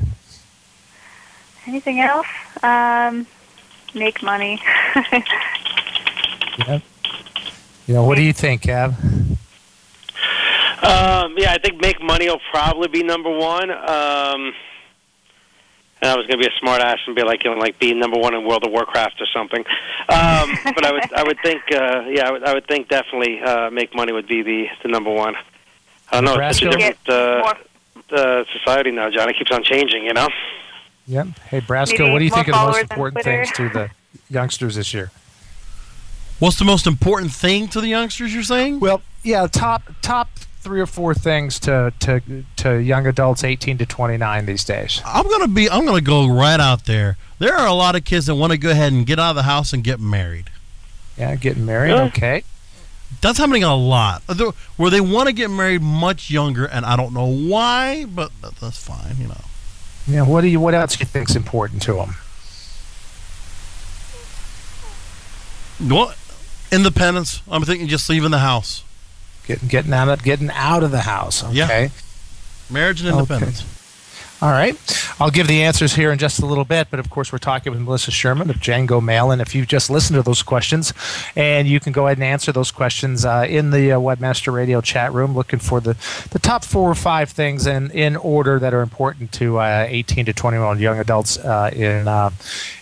anything 1.67 1.99
else? 1.99 2.27
Um, 2.61 3.27
make 3.93 4.21
money. 4.23 4.61
yep. 6.67 6.81
You 7.87 7.93
know, 7.93 8.03
what 8.03 8.15
do 8.15 8.23
you 8.23 8.33
think, 8.33 8.63
Cav? 8.63 8.95
Um, 10.83 11.35
yeah, 11.37 11.53
I 11.53 11.59
think 11.63 11.81
make 11.81 12.01
money 12.01 12.29
will 12.29 12.41
probably 12.51 12.87
be 12.87 13.03
number 13.03 13.29
one. 13.29 13.69
Um, 13.71 14.53
and 16.01 16.11
I 16.11 16.17
was 16.17 16.27
going 16.27 16.37
to 16.39 16.45
be 16.45 16.47
a 16.47 16.59
smart 16.59 16.81
ass 16.81 16.99
and 17.07 17.15
be 17.15 17.23
like, 17.23 17.45
you 17.45 17.51
know, 17.51 17.57
like 17.57 17.79
be 17.79 17.93
number 17.93 18.19
one 18.19 18.33
in 18.33 18.45
World 18.45 18.65
of 18.65 18.71
Warcraft 18.71 19.21
or 19.21 19.27
something. 19.33 19.63
Um, 20.09 20.57
but 20.75 20.85
I 20.85 20.91
would, 20.91 21.13
I 21.13 21.23
would 21.23 21.37
think, 21.41 21.61
uh, 21.71 22.03
yeah, 22.09 22.27
I 22.27 22.31
would, 22.31 22.43
I 22.43 22.53
would 22.53 22.67
think 22.67 22.89
definitely 22.89 23.41
uh, 23.41 23.69
make 23.69 23.95
money 23.95 24.11
would 24.11 24.27
be 24.27 24.43
the, 24.43 24.65
the 24.81 24.89
number 24.89 25.11
one. 25.11 25.35
I 26.13 26.21
don't 26.21 26.25
know. 26.25 26.47
It's 26.47 26.59
such 26.59 26.67
a 26.73 26.77
different 26.77 27.09
uh, 27.09 27.53
uh, 28.15 28.43
society 28.53 28.91
now, 28.91 29.09
John. 29.09 29.29
It 29.29 29.35
keeps 29.37 29.51
on 29.51 29.63
changing, 29.63 30.05
you 30.05 30.13
know. 30.13 30.29
Yep. 31.07 31.27
Hey, 31.49 31.59
Brasco, 31.61 31.99
Maybe 31.99 32.11
what 32.11 32.19
do 32.19 32.25
you 32.25 32.31
think 32.31 32.47
are 32.47 32.51
the 32.51 32.57
most 32.71 32.81
important 32.91 33.23
things 33.23 33.51
to 33.53 33.69
the 33.69 33.89
youngsters 34.29 34.75
this 34.75 34.93
year? 34.93 35.11
What's 36.39 36.57
the 36.59 36.65
most 36.65 36.87
important 36.87 37.31
thing 37.31 37.67
to 37.69 37.81
the 37.81 37.87
youngsters? 37.87 38.33
You're 38.33 38.43
saying? 38.43 38.79
Well, 38.79 39.01
yeah, 39.23 39.47
top 39.47 39.83
top 40.01 40.29
three 40.59 40.79
or 40.79 40.85
four 40.85 41.13
things 41.13 41.59
to 41.61 41.93
to 41.99 42.21
to 42.57 42.77
young 42.77 43.07
adults 43.07 43.43
18 43.43 43.77
to 43.79 43.85
29 43.85 44.45
these 44.45 44.63
days. 44.63 45.01
I'm 45.05 45.27
gonna 45.29 45.47
be. 45.47 45.69
I'm 45.69 45.85
gonna 45.85 46.01
go 46.01 46.27
right 46.27 46.59
out 46.59 46.85
there. 46.85 47.17
There 47.39 47.55
are 47.55 47.67
a 47.67 47.73
lot 47.73 47.95
of 47.95 48.05
kids 48.05 48.27
that 48.27 48.35
want 48.35 48.51
to 48.51 48.57
go 48.57 48.71
ahead 48.71 48.93
and 48.93 49.05
get 49.05 49.19
out 49.19 49.31
of 49.31 49.35
the 49.35 49.43
house 49.43 49.73
and 49.73 49.83
get 49.83 49.99
married. 49.99 50.49
Yeah, 51.17 51.35
getting 51.35 51.65
married. 51.65 51.91
Yeah. 51.91 52.03
Okay. 52.03 52.43
That's 53.21 53.37
happening 53.37 53.63
a 53.63 53.75
lot. 53.75 54.23
Uh, 54.27 54.51
where 54.77 54.89
they 54.89 55.01
want 55.01 55.27
to 55.27 55.33
get 55.33 55.49
married 55.49 55.81
much 55.81 56.29
younger, 56.29 56.65
and 56.65 56.85
I 56.85 56.95
don't 56.95 57.13
know 57.13 57.27
why, 57.27 58.05
but 58.05 58.31
that's 58.41 58.77
fine. 58.77 59.15
You 59.19 59.27
know. 59.27 59.41
Yeah. 60.07 60.23
What 60.23 60.41
do 60.41 60.47
you? 60.47 60.59
What 60.59 60.73
else 60.73 60.95
do 60.95 61.01
you 61.01 61.05
think's 61.05 61.35
important 61.35 61.81
to 61.83 61.93
them? 61.93 62.15
What? 65.89 66.17
Independence. 66.71 67.41
I'm 67.49 67.63
thinking 67.63 67.87
just 67.87 68.09
leaving 68.09 68.31
the 68.31 68.39
house. 68.39 68.83
Getting 69.47 69.67
getting 69.67 69.93
out 69.93 70.09
of 70.09 70.23
getting 70.23 70.49
out 70.51 70.83
of 70.83 70.91
the 70.91 71.01
house. 71.01 71.43
Okay. 71.43 71.53
Yeah. 71.55 71.89
Marriage 72.69 73.01
and 73.01 73.09
independence. 73.09 73.63
All 74.43 74.51
right. 74.51 74.75
I'll 75.21 75.31
give 75.31 75.47
the 75.47 75.63
answers 75.63 75.95
here 75.95 76.11
in 76.11 76.19
just 76.19 76.41
a 76.41 76.45
little 76.45 76.65
bit, 76.65 76.89
but 76.91 76.99
of 76.99 77.09
course, 77.09 77.31
we're 77.31 77.37
talking 77.37 77.71
with 77.71 77.79
Melissa 77.79 78.11
Sherman 78.11 78.49
of 78.49 78.57
JangoMail. 78.57 79.31
And 79.31 79.41
if 79.41 79.55
you've 79.55 79.69
just 79.69 79.89
listened 79.89 80.17
to 80.17 80.21
those 80.21 80.43
questions, 80.43 80.91
and 81.37 81.65
you 81.65 81.79
can 81.79 81.93
go 81.93 82.07
ahead 82.07 82.17
and 82.17 82.25
answer 82.25 82.51
those 82.51 82.69
questions 82.69 83.23
uh, 83.23 83.45
in 83.47 83.69
the 83.69 83.93
uh, 83.93 83.99
Webmaster 83.99 84.51
Radio 84.51 84.81
chat 84.81 85.13
room, 85.13 85.33
looking 85.33 85.59
for 85.59 85.79
the, 85.79 85.95
the 86.31 86.39
top 86.39 86.65
four 86.65 86.89
or 86.89 86.95
five 86.95 87.29
things 87.29 87.65
in, 87.67 87.89
in 87.91 88.17
order 88.17 88.59
that 88.59 88.73
are 88.73 88.81
important 88.81 89.31
to 89.31 89.59
uh, 89.59 89.85
18 89.87 90.25
to 90.25 90.33
21 90.33 90.77
young 90.77 90.99
adults 90.99 91.37
uh, 91.37 91.71
in, 91.71 92.09
uh, 92.09 92.29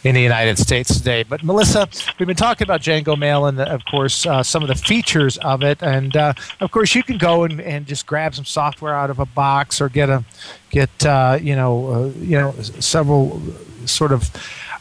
in 0.04 0.16
the 0.16 0.22
United 0.22 0.58
States 0.58 0.98
today. 0.98 1.22
But 1.22 1.44
Melissa, 1.44 1.88
we've 2.18 2.26
been 2.26 2.36
talking 2.36 2.66
about 2.66 2.82
JangoMail 2.82 3.50
and, 3.50 3.60
of 3.60 3.86
course, 3.86 4.26
uh, 4.26 4.42
some 4.42 4.64
of 4.64 4.68
the 4.68 4.74
features 4.74 5.38
of 5.38 5.62
it. 5.62 5.84
And 5.84 6.16
of 6.16 6.72
course, 6.72 6.96
you 6.96 7.04
can 7.04 7.20
go 7.20 7.44
and, 7.44 7.62
and 7.62 7.86
just 7.86 8.08
grab 8.08 8.34
some 8.34 8.46
software 8.46 8.96
out 8.96 9.12
of 9.12 9.20
a 9.20 9.28
box 9.28 9.80
or 9.80 9.90
get 9.90 10.10
a 10.10 10.26
get 10.72 11.06
uh, 11.06 11.38
you 11.42 11.56
know 11.56 11.88
uh, 11.88 12.06
you 12.20 12.38
know 12.40 12.52
several 12.80 13.42
sort 13.86 14.12
of 14.12 14.30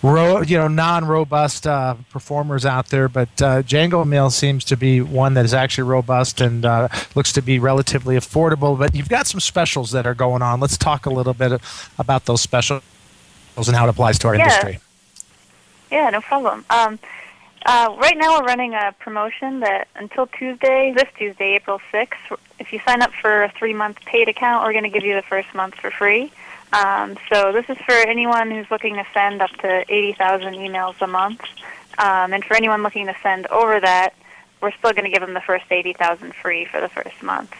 ro- 0.03 0.43
you 0.43 0.57
know 0.57 0.69
non-robust 0.69 1.67
uh, 1.67 1.95
performers 2.11 2.65
out 2.65 2.89
there, 2.89 3.09
but 3.09 3.29
uh, 3.43 3.63
JangoMail 3.63 4.31
seems 4.33 4.65
to 4.65 4.77
be 4.77 5.01
one 5.01 5.35
that 5.35 5.45
is 5.45 5.53
actually 5.55 5.85
robust 5.85 6.41
and 6.41 6.65
uh, 6.65 6.89
looks 7.15 7.33
to 7.33 7.43
be 7.43 7.59
relatively 7.59 8.17
affordable. 8.17 8.79
But 8.79 8.95
you've 8.95 9.09
got 9.09 9.27
some 9.27 9.41
specials 9.41 9.91
that 9.93 10.07
are 10.07 10.15
going 10.15 10.43
on. 10.43 10.61
Let's 10.61 10.77
talk 10.79 11.07
a 11.07 11.11
little 11.11 11.35
bit 11.35 11.61
about 11.99 12.25
those 12.27 12.41
specials 12.41 12.83
and 13.57 13.77
how 13.77 13.87
it 13.87 13.91
applies 13.91 14.19
to 14.21 14.29
our 14.29 14.35
Yeah. 14.37 14.45
industry. 14.45 14.79
Yeah, 15.91 16.09
no 16.11 16.21
problem. 16.21 16.65
Um, 16.71 16.99
uh, 17.67 17.95
right 17.99 18.17
now, 18.17 18.39
we're 18.39 18.47
running 18.47 18.75
a 18.75 18.95
promotion 18.99 19.61
that 19.61 19.89
until 19.97 20.27
Tuesday, 20.27 20.93
this 20.97 21.09
Tuesday, 21.19 21.55
April 21.57 21.81
6th, 21.93 22.39
if 22.59 22.73
you 22.73 22.81
sign 22.87 23.03
up 23.03 23.13
for 23.13 23.45
a 23.45 23.53
three 23.59 23.75
month 23.75 24.01
paid 24.07 24.29
account, 24.29 24.65
we're 24.65 24.73
going 24.73 24.85
to 24.85 24.91
give 24.91 25.05
you 25.05 25.15
the 25.15 25.23
first 25.23 25.55
month 25.55 25.75
for 25.75 25.91
free. 25.91 26.33
Um, 26.73 27.17
so, 27.33 27.53
this 27.53 27.67
is 27.69 27.77
for 27.79 27.93
anyone 27.93 28.51
who's 28.51 28.71
looking 28.71 28.95
to 28.95 29.05
send 29.13 29.43
up 29.43 29.51
to 29.59 29.85
80,000 29.89 30.55
emails 30.55 31.01
a 31.01 31.07
month. 31.07 31.43
Um, 31.99 32.33
and 32.33 32.45
for 32.45 32.55
anyone 32.57 32.83
looking 32.83 33.07
to 33.07 33.17
send 33.23 33.47
over 33.49 33.79
that, 33.81 34.15
we're 34.61 34.73
still 34.73 34.93
going 34.93 35.05
to 35.05 35.11
give 35.11 35.21
them 35.21 35.35
the 35.35 35.41
first 35.41 35.65
eighty 35.71 35.93
thousand 35.93 36.35
free 36.35 36.65
for 36.65 36.81
the 36.81 36.89
first 36.89 37.23
month. 37.23 37.53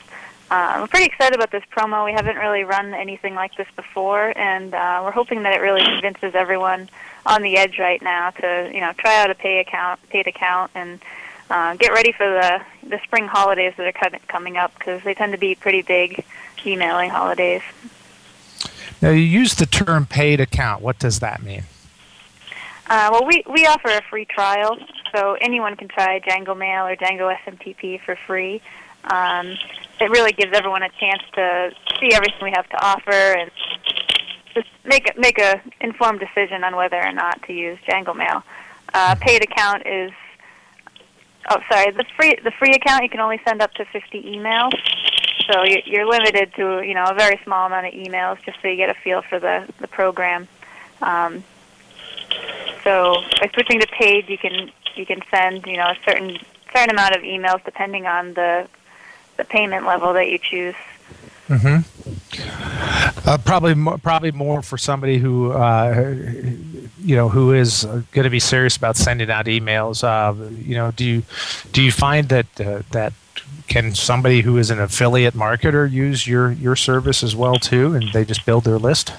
Uh, 0.51 0.79
we're 0.81 0.89
pretty 0.89 1.07
excited 1.07 1.35
about 1.35 1.51
this 1.51 1.63
promo. 1.77 2.05
We 2.05 2.13
haven't 2.13 2.37
really 2.37 2.65
run 2.65 2.93
anything 2.93 3.35
like 3.35 3.55
this 3.57 3.69
before, 3.77 4.37
and 4.37 4.75
uh, 4.75 5.01
we're 5.05 5.13
hoping 5.13 5.45
that 5.45 5.53
it 5.53 5.61
really 5.61 5.85
convinces 5.85 6.35
everyone 6.35 6.89
on 7.27 7.43
the 7.43 7.57
edge 7.57 7.79
right 7.79 8.03
now 8.03 8.31
to 8.31 8.71
you 8.73 8.81
know 8.81 8.93
try 8.97 9.23
out 9.23 9.31
a 9.31 9.35
pay 9.35 9.61
account, 9.61 10.01
paid 10.11 10.27
account, 10.27 10.71
and 10.75 11.01
uh, 11.51 11.75
get 11.77 11.93
ready 11.93 12.13
for 12.13 12.27
the 12.27 12.61
the 12.89 13.01
spring 13.05 13.27
holidays 13.27 13.75
that 13.77 13.87
are 13.87 13.93
coming 13.93 14.21
coming 14.29 14.57
up 14.57 14.73
because 14.79 15.03
they 15.03 15.15
tend 15.15 15.33
to 15.33 15.39
be 15.39 15.55
pretty 15.55 15.83
big 15.83 16.25
emailing 16.65 17.11
holidays. 17.11 17.63
Now 19.01 19.11
you 19.11 19.23
use 19.23 19.55
the 19.55 19.67
term 19.67 20.07
paid 20.07 20.41
account. 20.41 20.83
What 20.83 20.99
does 20.99 21.21
that 21.21 21.43
mean? 21.43 21.65
Uh, 22.91 23.09
well, 23.13 23.25
we, 23.25 23.45
we 23.49 23.67
offer 23.67 23.89
a 23.89 24.03
free 24.11 24.25
trial, 24.25 24.77
so 25.15 25.37
anyone 25.41 25.77
can 25.77 25.87
try 25.87 26.19
JangoMail 26.19 26.93
or 26.93 26.97
Django 26.97 27.33
SMTP 27.47 28.01
for 28.01 28.17
free. 28.27 28.61
Um, 29.05 29.57
it 30.01 30.11
really 30.11 30.33
gives 30.33 30.53
everyone 30.53 30.83
a 30.83 30.89
chance 30.99 31.23
to 31.35 31.71
see 32.01 32.13
everything 32.13 32.39
we 32.43 32.51
have 32.51 32.69
to 32.69 32.85
offer 32.85 33.13
and 33.13 33.51
just 34.55 34.69
make 34.85 35.09
a, 35.09 35.19
make 35.19 35.39
a 35.39 35.61
informed 35.81 36.21
decision 36.21 36.65
on 36.65 36.77
whether 36.77 36.97
or 36.97 37.13
not 37.13 37.43
to 37.45 37.53
use 37.53 37.79
JangoMail. 37.89 38.43
Uh, 38.93 39.15
paid 39.17 39.43
account 39.43 39.87
is 39.87 40.11
oh 41.49 41.61
sorry 41.71 41.91
the 41.93 42.05
free 42.17 42.37
the 42.43 42.51
free 42.51 42.73
account 42.73 43.03
you 43.03 43.09
can 43.09 43.21
only 43.21 43.41
send 43.47 43.63
up 43.63 43.73
to 43.75 43.85
50 43.85 44.23
emails, 44.23 44.73
so 45.47 45.63
you're, 45.63 45.83
you're 45.87 46.11
limited 46.11 46.53
to 46.55 46.83
you 46.83 46.95
know 46.95 47.05
a 47.05 47.15
very 47.15 47.41
small 47.45 47.67
amount 47.67 47.87
of 47.87 47.93
emails 47.93 48.43
just 48.45 48.59
so 48.61 48.69
you 48.69 48.77
get 48.77 48.91
a 48.91 48.95
feel 48.95 49.23
for 49.23 49.39
the 49.39 49.67
the 49.79 49.89
program. 49.89 50.49
Um, 51.03 51.45
so 52.85 53.23
by 53.41 53.51
switching 53.55 53.81
to 53.81 53.87
paid, 53.87 54.29
you 54.29 54.39
can 54.39 54.71
you 54.97 55.07
can 55.07 55.21
send 55.31 55.67
you 55.67 55.77
know 55.77 55.87
a 55.87 55.97
certain 56.05 56.39
certain 56.73 56.91
amount 56.91 57.15
of 57.17 57.23
emails 57.23 57.65
depending 57.65 58.07
on 58.07 58.35
the 58.35 58.69
the 59.37 59.45
payment 59.45 59.87
level 59.87 60.13
that 60.13 60.29
you 60.29 60.39
choose. 60.39 60.75
Mm-hmm. 61.49 62.00
Uh, 62.39 63.39
probably, 63.45 63.75
mo- 63.75 63.99
probably 63.99 64.33
more 64.33 64.63
for 64.63 64.79
somebody 64.79 65.19
who, 65.19 65.53
uh, 65.53 66.15
you 67.03 67.17
know, 67.17 67.29
who 67.29 67.53
is 67.53 67.85
going 67.85 68.25
to 68.25 68.31
be 68.31 68.41
serious 68.41 68.77
about 68.77 68.97
sending 68.97 69.31
out 69.31 69.47
emails. 69.47 70.05
Uh, 70.05 70.51
you 70.51 70.75
know, 70.75 70.91
do 70.93 71.05
you 71.05 71.23
do 71.73 71.83
you 71.83 71.93
find 71.93 72.29
that 72.29 72.61
uh, 72.61 72.83
that 72.93 73.13
can 73.69 73.95
somebody 73.95 74.41
who 74.41 74.57
is 74.59 74.71
an 74.71 74.81
affiliate 74.81 75.35
marketer 75.35 75.91
use 75.91 76.27
your 76.27 76.51
your 76.53 76.77
service 76.77 77.23
as 77.23 77.35
well 77.37 77.57
too, 77.57 77.95
and 77.95 78.13
they 78.13 78.25
just 78.25 78.45
build 78.45 78.65
their 78.65 78.79
list? 78.79 79.13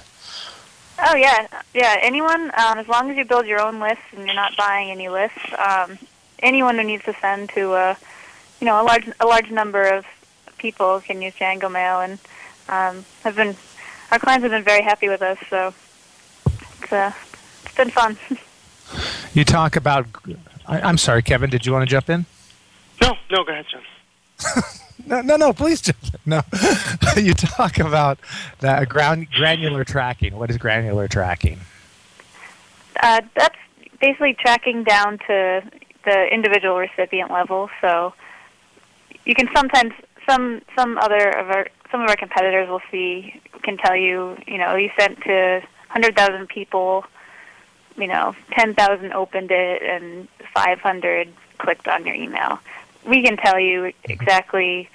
Oh 1.03 1.15
yeah, 1.15 1.47
yeah. 1.73 1.97
Anyone, 2.01 2.51
um, 2.57 2.77
as 2.77 2.87
long 2.87 3.09
as 3.09 3.17
you 3.17 3.25
build 3.25 3.47
your 3.47 3.59
own 3.59 3.79
list 3.79 4.01
and 4.15 4.25
you're 4.25 4.35
not 4.35 4.55
buying 4.55 4.91
any 4.91 5.09
lists, 5.09 5.39
um, 5.57 5.97
anyone 6.39 6.77
who 6.77 6.83
needs 6.83 7.03
to 7.05 7.13
send 7.19 7.49
to 7.49 7.73
a, 7.73 7.97
you 8.59 8.65
know, 8.65 8.81
a 8.81 8.83
large 8.83 9.09
a 9.19 9.25
large 9.25 9.49
number 9.49 9.83
of 9.83 10.05
people 10.59 11.01
can 11.01 11.21
use 11.21 11.33
JangoMail, 11.33 12.03
and 12.03 12.19
um, 12.69 13.05
have 13.23 13.35
been 13.35 13.55
our 14.11 14.19
clients 14.19 14.43
have 14.43 14.51
been 14.51 14.63
very 14.63 14.83
happy 14.83 15.07
with 15.07 15.21
us. 15.21 15.37
So 15.49 15.73
it's 16.81 16.91
uh, 16.91 17.11
it's 17.65 17.75
been 17.75 17.89
fun. 17.89 18.17
You 19.33 19.45
talk 19.45 19.77
about. 19.77 20.05
I, 20.67 20.81
I'm 20.81 20.97
sorry, 20.97 21.21
Kevin. 21.21 21.49
Did 21.49 21.65
you 21.65 21.71
want 21.71 21.83
to 21.83 21.89
jump 21.89 22.09
in? 22.09 22.25
No, 23.01 23.15
no, 23.31 23.45
go 23.45 23.53
ahead, 23.53 23.65
John. 23.71 24.63
No, 25.07 25.19
no, 25.21 25.35
no. 25.35 25.51
Please, 25.51 25.81
jump 25.81 25.97
in. 26.03 26.19
no. 26.25 26.41
you 27.17 27.33
talk 27.33 27.79
about 27.79 28.19
that 28.59 28.87
ground 28.87 29.27
granular 29.31 29.83
tracking. 29.83 30.37
What 30.37 30.49
is 30.49 30.57
granular 30.57 31.07
tracking? 31.07 31.59
Uh, 33.01 33.21
that's 33.35 33.55
basically 33.99 34.35
tracking 34.35 34.83
down 34.83 35.17
to 35.27 35.63
the 36.05 36.27
individual 36.31 36.77
recipient 36.77 37.31
level. 37.31 37.69
So 37.81 38.13
you 39.25 39.33
can 39.33 39.49
sometimes 39.55 39.93
some 40.29 40.61
some 40.77 40.97
other 40.97 41.29
of 41.29 41.49
our 41.49 41.67
some 41.91 42.01
of 42.01 42.09
our 42.09 42.15
competitors 42.15 42.69
will 42.69 42.81
see 42.89 43.39
can 43.63 43.77
tell 43.77 43.95
you 43.95 44.37
you 44.47 44.57
know 44.57 44.75
you 44.75 44.89
sent 44.97 45.21
to 45.21 45.61
hundred 45.89 46.15
thousand 46.15 46.47
people, 46.47 47.05
you 47.97 48.07
know 48.07 48.35
ten 48.51 48.73
thousand 48.73 49.13
opened 49.13 49.51
it 49.51 49.81
and 49.83 50.27
five 50.53 50.79
hundred 50.79 51.27
clicked 51.57 51.87
on 51.87 52.05
your 52.05 52.15
email. 52.15 52.59
We 53.05 53.21
can 53.23 53.37
tell 53.37 53.59
you 53.59 53.81
mm-hmm. 53.81 54.11
exactly 54.11 54.89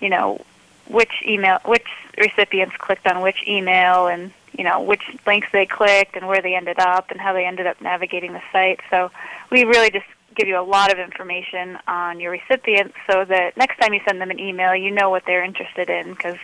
you 0.00 0.08
know 0.08 0.44
which 0.88 1.22
email 1.26 1.58
which 1.64 1.86
recipients 2.16 2.76
clicked 2.78 3.06
on 3.06 3.20
which 3.20 3.44
email 3.46 4.06
and 4.06 4.32
you 4.56 4.64
know 4.64 4.80
which 4.80 5.02
links 5.26 5.48
they 5.52 5.66
clicked 5.66 6.16
and 6.16 6.26
where 6.26 6.40
they 6.40 6.54
ended 6.54 6.78
up 6.78 7.10
and 7.10 7.20
how 7.20 7.32
they 7.32 7.44
ended 7.44 7.66
up 7.66 7.80
navigating 7.80 8.32
the 8.32 8.42
site. 8.52 8.80
So 8.90 9.10
we 9.50 9.64
really 9.64 9.90
just 9.90 10.06
give 10.38 10.48
you 10.48 10.58
a 10.58 10.62
lot 10.62 10.92
of 10.92 10.98
information 10.98 11.76
on 11.88 12.20
your 12.20 12.30
recipients 12.30 12.94
so 13.10 13.24
that 13.24 13.56
next 13.56 13.76
time 13.78 13.92
you 13.92 14.00
send 14.06 14.20
them 14.20 14.30
an 14.30 14.38
email, 14.38 14.74
you 14.74 14.90
know 14.90 15.10
what 15.10 15.24
they're 15.26 15.42
interested 15.42 15.90
in 15.90 16.10
because 16.10 16.38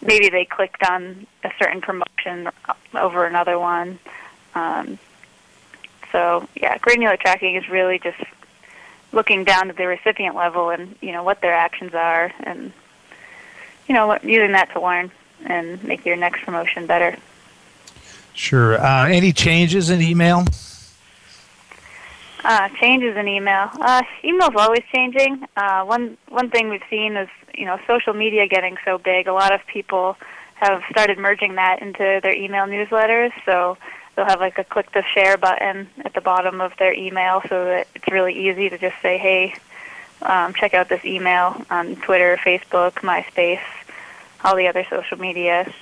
maybe 0.00 0.28
they 0.28 0.44
clicked 0.44 0.88
on 0.88 1.26
a 1.42 1.50
certain 1.58 1.80
promotion 1.80 2.48
over 2.94 3.26
another 3.26 3.58
one. 3.58 3.98
Um, 4.54 4.98
so 6.12 6.48
yeah, 6.54 6.78
granular 6.78 7.16
tracking 7.16 7.56
is 7.56 7.68
really 7.68 7.98
just 7.98 8.22
looking 9.12 9.42
down 9.42 9.66
to 9.68 9.72
the 9.72 9.86
recipient 9.86 10.36
level 10.36 10.70
and 10.70 10.94
you 11.00 11.10
know 11.10 11.24
what 11.24 11.40
their 11.40 11.54
actions 11.54 11.94
are 11.94 12.32
and 12.40 12.72
you 13.88 13.94
know 13.94 14.16
using 14.22 14.52
that 14.52 14.70
to 14.72 14.80
learn 14.80 15.10
and 15.44 15.82
make 15.82 16.04
your 16.04 16.16
next 16.16 16.42
promotion 16.42 16.86
better. 16.86 17.16
Sure. 18.34 18.80
Uh, 18.80 19.08
any 19.08 19.32
changes 19.32 19.90
in 19.90 20.00
email? 20.00 20.44
Uh, 22.48 22.68
changes 22.80 23.16
in 23.16 23.26
email. 23.26 23.68
Uh, 23.80 24.04
email's 24.22 24.54
always 24.56 24.84
changing. 24.94 25.44
Uh, 25.56 25.82
one 25.82 26.16
one 26.28 26.48
thing 26.48 26.68
we've 26.68 26.88
seen 26.88 27.16
is 27.16 27.28
you 27.58 27.64
know 27.66 27.76
social 27.88 28.14
media 28.14 28.46
getting 28.46 28.76
so 28.84 28.98
big. 28.98 29.26
A 29.26 29.32
lot 29.32 29.52
of 29.52 29.66
people 29.66 30.16
have 30.54 30.80
started 30.88 31.18
merging 31.18 31.56
that 31.56 31.82
into 31.82 32.20
their 32.22 32.32
email 32.32 32.66
newsletters. 32.66 33.32
So 33.44 33.76
they'll 34.14 34.26
have 34.26 34.38
like 34.38 34.58
a 34.58 34.64
click 34.64 34.92
to 34.92 35.02
share 35.12 35.36
button 35.36 35.88
at 36.04 36.14
the 36.14 36.20
bottom 36.20 36.60
of 36.60 36.70
their 36.78 36.94
email, 36.94 37.42
so 37.48 37.64
that 37.64 37.88
it's 37.96 38.06
really 38.12 38.48
easy 38.48 38.68
to 38.68 38.78
just 38.78 38.94
say, 39.02 39.18
hey, 39.18 39.52
um, 40.22 40.54
check 40.54 40.72
out 40.72 40.88
this 40.88 41.04
email 41.04 41.60
on 41.68 41.96
Twitter, 41.96 42.38
Facebook, 42.44 42.92
MySpace, 43.02 43.58
all 44.44 44.54
the 44.54 44.68
other 44.68 44.86
social 44.88 45.18
media 45.18 45.74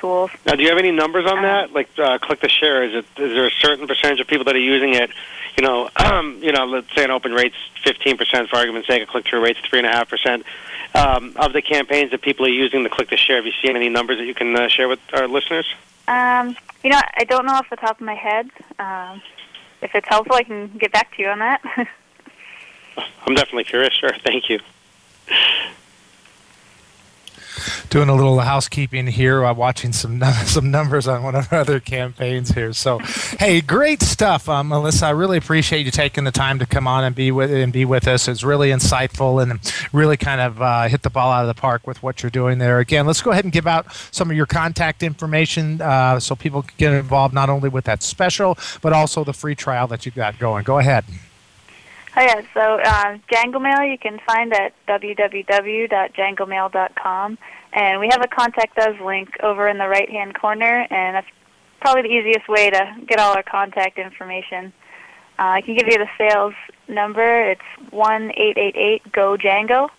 tools. 0.00 0.30
Now, 0.46 0.54
do 0.54 0.62
you 0.62 0.68
have 0.68 0.78
any 0.78 0.90
numbers 0.90 1.26
on 1.26 1.42
that? 1.42 1.72
Like, 1.72 1.88
uh, 1.98 2.18
click 2.18 2.40
to 2.40 2.48
share. 2.48 2.82
Is 2.84 2.94
it 2.94 3.20
is 3.20 3.32
there 3.32 3.46
a 3.46 3.50
certain 3.50 3.86
percentage 3.86 4.20
of 4.20 4.26
people 4.26 4.44
that 4.44 4.54
are 4.54 4.58
using 4.58 4.94
it? 4.94 5.10
You 5.56 5.64
know, 5.64 5.90
um, 5.96 6.38
you 6.42 6.52
know, 6.52 6.64
let's 6.64 6.92
say 6.94 7.04
an 7.04 7.10
open 7.10 7.32
rate's 7.32 7.56
fifteen 7.84 8.16
percent 8.16 8.48
for 8.48 8.56
argument's 8.56 8.88
sake. 8.88 9.02
A 9.02 9.06
click 9.06 9.26
through 9.26 9.42
rate's 9.42 9.60
three 9.60 9.78
and 9.78 9.86
a 9.86 9.90
half 9.90 10.08
percent. 10.08 10.44
Um, 10.92 11.34
of 11.36 11.52
the 11.52 11.62
campaigns 11.62 12.10
that 12.10 12.20
people 12.20 12.46
are 12.46 12.50
using 12.50 12.82
the 12.82 12.88
click 12.88 13.10
to 13.10 13.16
share, 13.16 13.36
have 13.36 13.46
you 13.46 13.52
seen 13.62 13.76
any 13.76 13.88
numbers 13.88 14.18
that 14.18 14.24
you 14.24 14.34
can 14.34 14.56
uh, 14.56 14.66
share 14.66 14.88
with 14.88 14.98
our 15.12 15.28
listeners? 15.28 15.66
Um, 16.08 16.56
you 16.82 16.90
know, 16.90 17.00
I 17.16 17.22
don't 17.22 17.46
know 17.46 17.52
off 17.52 17.70
the 17.70 17.76
top 17.76 18.00
of 18.00 18.04
my 18.04 18.14
head. 18.14 18.50
Um, 18.80 19.22
if 19.82 19.94
it's 19.94 20.08
helpful, 20.08 20.34
I 20.34 20.42
can 20.42 20.66
get 20.78 20.90
back 20.90 21.14
to 21.16 21.22
you 21.22 21.28
on 21.28 21.38
that. 21.38 21.62
I'm 23.26 23.34
definitely 23.34 23.64
curious. 23.64 23.94
Sure, 23.94 24.12
thank 24.24 24.50
you. 24.50 24.58
Doing 27.90 28.08
a 28.08 28.14
little 28.14 28.38
housekeeping 28.38 29.08
here, 29.08 29.44
uh, 29.44 29.52
watching 29.52 29.92
some 29.92 30.22
some 30.44 30.70
numbers 30.70 31.08
on 31.08 31.22
one 31.22 31.34
of 31.34 31.52
our 31.52 31.60
other 31.60 31.80
campaigns 31.80 32.50
here. 32.50 32.72
So, 32.72 32.98
hey, 33.38 33.60
great 33.60 34.00
stuff, 34.00 34.48
uh, 34.48 34.62
Melissa. 34.62 35.06
I 35.06 35.10
really 35.10 35.36
appreciate 35.36 35.84
you 35.84 35.90
taking 35.90 36.24
the 36.24 36.30
time 36.30 36.58
to 36.60 36.66
come 36.66 36.86
on 36.86 37.04
and 37.04 37.14
be 37.14 37.32
with 37.32 37.52
and 37.52 37.72
be 37.72 37.84
with 37.84 38.06
us. 38.06 38.28
It's 38.28 38.44
really 38.44 38.70
insightful 38.70 39.42
and 39.42 39.58
really 39.92 40.16
kind 40.16 40.40
of 40.40 40.62
uh, 40.62 40.88
hit 40.88 41.02
the 41.02 41.10
ball 41.10 41.32
out 41.32 41.42
of 41.42 41.54
the 41.54 41.60
park 41.60 41.86
with 41.86 42.02
what 42.02 42.22
you're 42.22 42.30
doing 42.30 42.58
there. 42.58 42.78
Again, 42.78 43.06
let's 43.06 43.22
go 43.22 43.32
ahead 43.32 43.44
and 43.44 43.52
give 43.52 43.66
out 43.66 43.92
some 44.12 44.30
of 44.30 44.36
your 44.36 44.46
contact 44.46 45.02
information 45.02 45.82
uh, 45.82 46.20
so 46.20 46.36
people 46.36 46.62
can 46.62 46.74
get 46.78 46.92
involved 46.92 47.34
not 47.34 47.50
only 47.50 47.68
with 47.68 47.84
that 47.84 48.02
special 48.02 48.56
but 48.80 48.92
also 48.92 49.24
the 49.24 49.32
free 49.32 49.54
trial 49.54 49.86
that 49.88 50.04
you've 50.06 50.14
got 50.14 50.38
going. 50.38 50.62
Go 50.64 50.78
ahead. 50.78 51.04
Oh 52.16 52.22
yeah, 52.22 52.42
so 52.52 52.60
uh, 52.60 53.18
JangoMail 53.32 53.88
you 53.90 53.96
can 53.96 54.18
find 54.26 54.52
at 54.52 54.74
www.jangomail.com, 54.88 57.38
and 57.72 58.00
we 58.00 58.08
have 58.10 58.22
a 58.22 58.28
contact 58.28 58.76
us 58.78 59.00
link 59.00 59.38
over 59.42 59.66
in 59.68 59.78
the 59.78 59.88
right 59.88 60.10
hand 60.10 60.34
corner, 60.34 60.86
and 60.90 61.16
that's 61.16 61.26
probably 61.80 62.02
the 62.02 62.08
easiest 62.08 62.46
way 62.48 62.68
to 62.70 62.96
get 63.06 63.18
all 63.18 63.34
our 63.34 63.42
contact 63.42 63.98
information. 63.98 64.72
Uh, 65.38 65.44
I 65.44 65.62
can 65.62 65.74
give 65.74 65.88
you 65.88 65.98
the 65.98 66.08
sales 66.18 66.54
number. 66.88 67.50
It's 67.50 67.62
one 67.90 68.32
eight 68.36 68.58
eight 68.58 68.76
eight 68.76 69.10
go 69.12 69.36
Jango, 69.36 69.90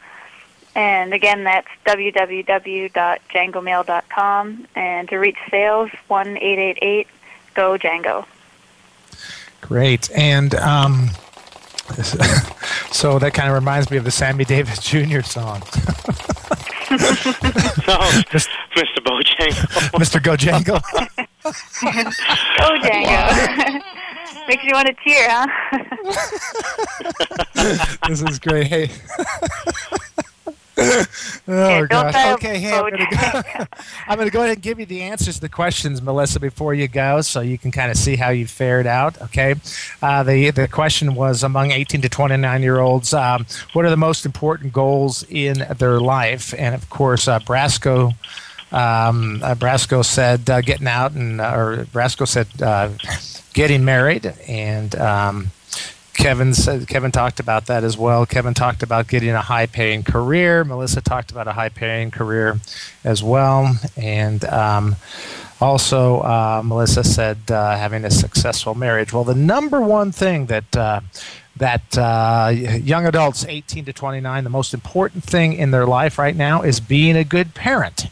and 0.75 1.13
again 1.13 1.43
that's 1.43 1.67
www.jangomail.com, 1.85 4.67
and 4.75 5.09
to 5.09 5.17
reach 5.17 5.37
sales 5.49 5.89
one 6.07 6.37
eight 6.37 6.59
eight 6.59 6.77
eight 6.81 7.07
go 7.55 7.77
Jango. 7.77 8.25
Great. 9.61 10.11
And 10.11 10.53
um, 10.55 11.09
so 12.91 13.19
that 13.19 13.33
kind 13.33 13.49
of 13.49 13.55
reminds 13.55 13.89
me 13.89 13.97
of 13.97 14.03
the 14.03 14.11
Sammy 14.11 14.43
Davis 14.43 14.79
Jr. 14.79 15.21
song. 15.21 15.63
Oh, 17.87 18.21
Mr. 18.75 18.99
Bojangle. 19.03 19.99
Mr. 19.99 20.19
Gojangle. 20.19 20.81
go 21.43 22.69
Jango. 22.83 23.81
Makes 24.47 24.63
you 24.63 24.73
want 24.73 24.87
to 24.87 24.95
cheer, 25.03 25.27
huh? 25.29 25.47
this 28.07 28.21
is 28.23 28.39
great. 28.39 28.67
Hey. 28.67 28.89
Oh 31.47 31.87
gosh. 31.87 32.33
Okay, 32.33 32.59
hey, 32.59 32.73
I'm 32.73 32.89
gonna, 32.89 33.07
go, 33.09 33.65
gonna 34.15 34.29
go 34.29 34.39
ahead 34.39 34.53
and 34.53 34.61
give 34.61 34.79
you 34.79 34.85
the 34.85 35.01
answers 35.01 35.35
to 35.35 35.41
the 35.41 35.49
questions, 35.49 36.01
Melissa, 36.01 36.39
before 36.39 36.73
you 36.73 36.87
go, 36.87 37.21
so 37.21 37.41
you 37.41 37.57
can 37.57 37.71
kind 37.71 37.91
of 37.91 37.97
see 37.97 38.15
how 38.15 38.29
you 38.29 38.47
fared 38.47 38.87
out. 38.87 39.21
Okay. 39.21 39.55
Uh, 40.01 40.23
the 40.23 40.51
the 40.51 40.67
question 40.67 41.15
was 41.15 41.43
among 41.43 41.71
18 41.71 42.01
to 42.01 42.09
29 42.09 42.61
year 42.61 42.79
olds, 42.79 43.13
um, 43.13 43.45
what 43.73 43.85
are 43.85 43.89
the 43.89 43.97
most 43.97 44.25
important 44.25 44.73
goals 44.73 45.23
in 45.29 45.65
their 45.77 45.99
life? 45.99 46.53
And 46.57 46.75
of 46.75 46.89
course, 46.89 47.27
uh, 47.27 47.39
Brasco. 47.39 48.13
Um, 48.71 49.41
uh, 49.43 49.53
Brasco 49.55 50.03
said 50.03 50.49
uh, 50.49 50.61
getting 50.61 50.87
out, 50.87 51.11
and 51.11 51.41
uh, 51.41 51.53
or 51.53 51.85
Brasco 51.91 52.25
said 52.25 52.47
uh, 52.61 52.89
getting 53.53 53.83
married, 53.83 54.33
and 54.47 54.95
um, 54.95 55.51
Kevin 56.21 56.53
said 56.53 56.87
Kevin 56.87 57.11
talked 57.11 57.39
about 57.39 57.65
that 57.65 57.83
as 57.83 57.97
well. 57.97 58.27
Kevin 58.27 58.53
talked 58.53 58.83
about 58.83 59.07
getting 59.07 59.31
a 59.31 59.41
high-paying 59.41 60.03
career. 60.03 60.63
Melissa 60.63 61.01
talked 61.01 61.31
about 61.31 61.47
a 61.47 61.53
high-paying 61.53 62.11
career 62.11 62.59
as 63.03 63.23
well, 63.23 63.75
and 63.97 64.45
um, 64.45 64.97
also 65.59 66.19
uh, 66.19 66.61
Melissa 66.63 67.03
said 67.03 67.39
uh, 67.49 67.75
having 67.75 68.05
a 68.05 68.11
successful 68.11 68.75
marriage. 68.75 69.11
Well, 69.11 69.23
the 69.23 69.33
number 69.33 69.81
one 69.81 70.11
thing 70.11 70.45
that 70.45 70.77
uh, 70.77 71.01
that 71.55 71.97
uh, 71.97 72.51
young 72.53 73.07
adults, 73.07 73.43
18 73.47 73.85
to 73.85 73.93
29, 73.93 74.43
the 74.43 74.49
most 74.51 74.75
important 74.75 75.23
thing 75.23 75.53
in 75.53 75.71
their 75.71 75.87
life 75.87 76.19
right 76.19 76.35
now 76.35 76.61
is 76.61 76.79
being 76.79 77.15
a 77.15 77.23
good 77.23 77.55
parent. 77.55 78.05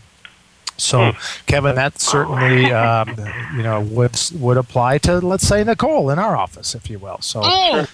So, 0.78 1.12
Kevin, 1.46 1.76
that 1.76 2.00
certainly 2.00 2.72
um, 2.72 3.10
you 3.56 3.64
know 3.64 3.82
would 3.82 4.18
would 4.36 4.58
apply 4.58 4.98
to 5.00 5.20
let's 5.20 5.48
say 5.48 5.64
Nicole 5.64 6.10
in 6.10 6.18
our 6.20 6.36
office, 6.36 6.74
if 6.74 6.90
you 6.90 7.00
will. 7.00 7.20
So, 7.22 7.42
Sure, 7.86 7.88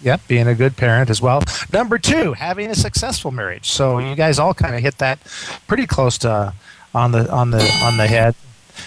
Yep, 0.00 0.28
being 0.28 0.46
a 0.46 0.54
good 0.54 0.76
parent 0.76 1.10
as 1.10 1.20
well. 1.20 1.42
Number 1.72 1.98
two, 1.98 2.34
having 2.34 2.70
a 2.70 2.74
successful 2.74 3.32
marriage. 3.32 3.68
So 3.68 3.98
you 3.98 4.14
guys 4.14 4.38
all 4.38 4.54
kind 4.54 4.76
of 4.76 4.80
hit 4.80 4.98
that 4.98 5.18
pretty 5.66 5.86
close 5.86 6.18
to 6.18 6.54
on 6.94 7.12
the 7.12 7.30
on 7.30 7.50
the 7.50 7.62
on 7.82 7.96
the 7.96 8.06
head. 8.06 8.34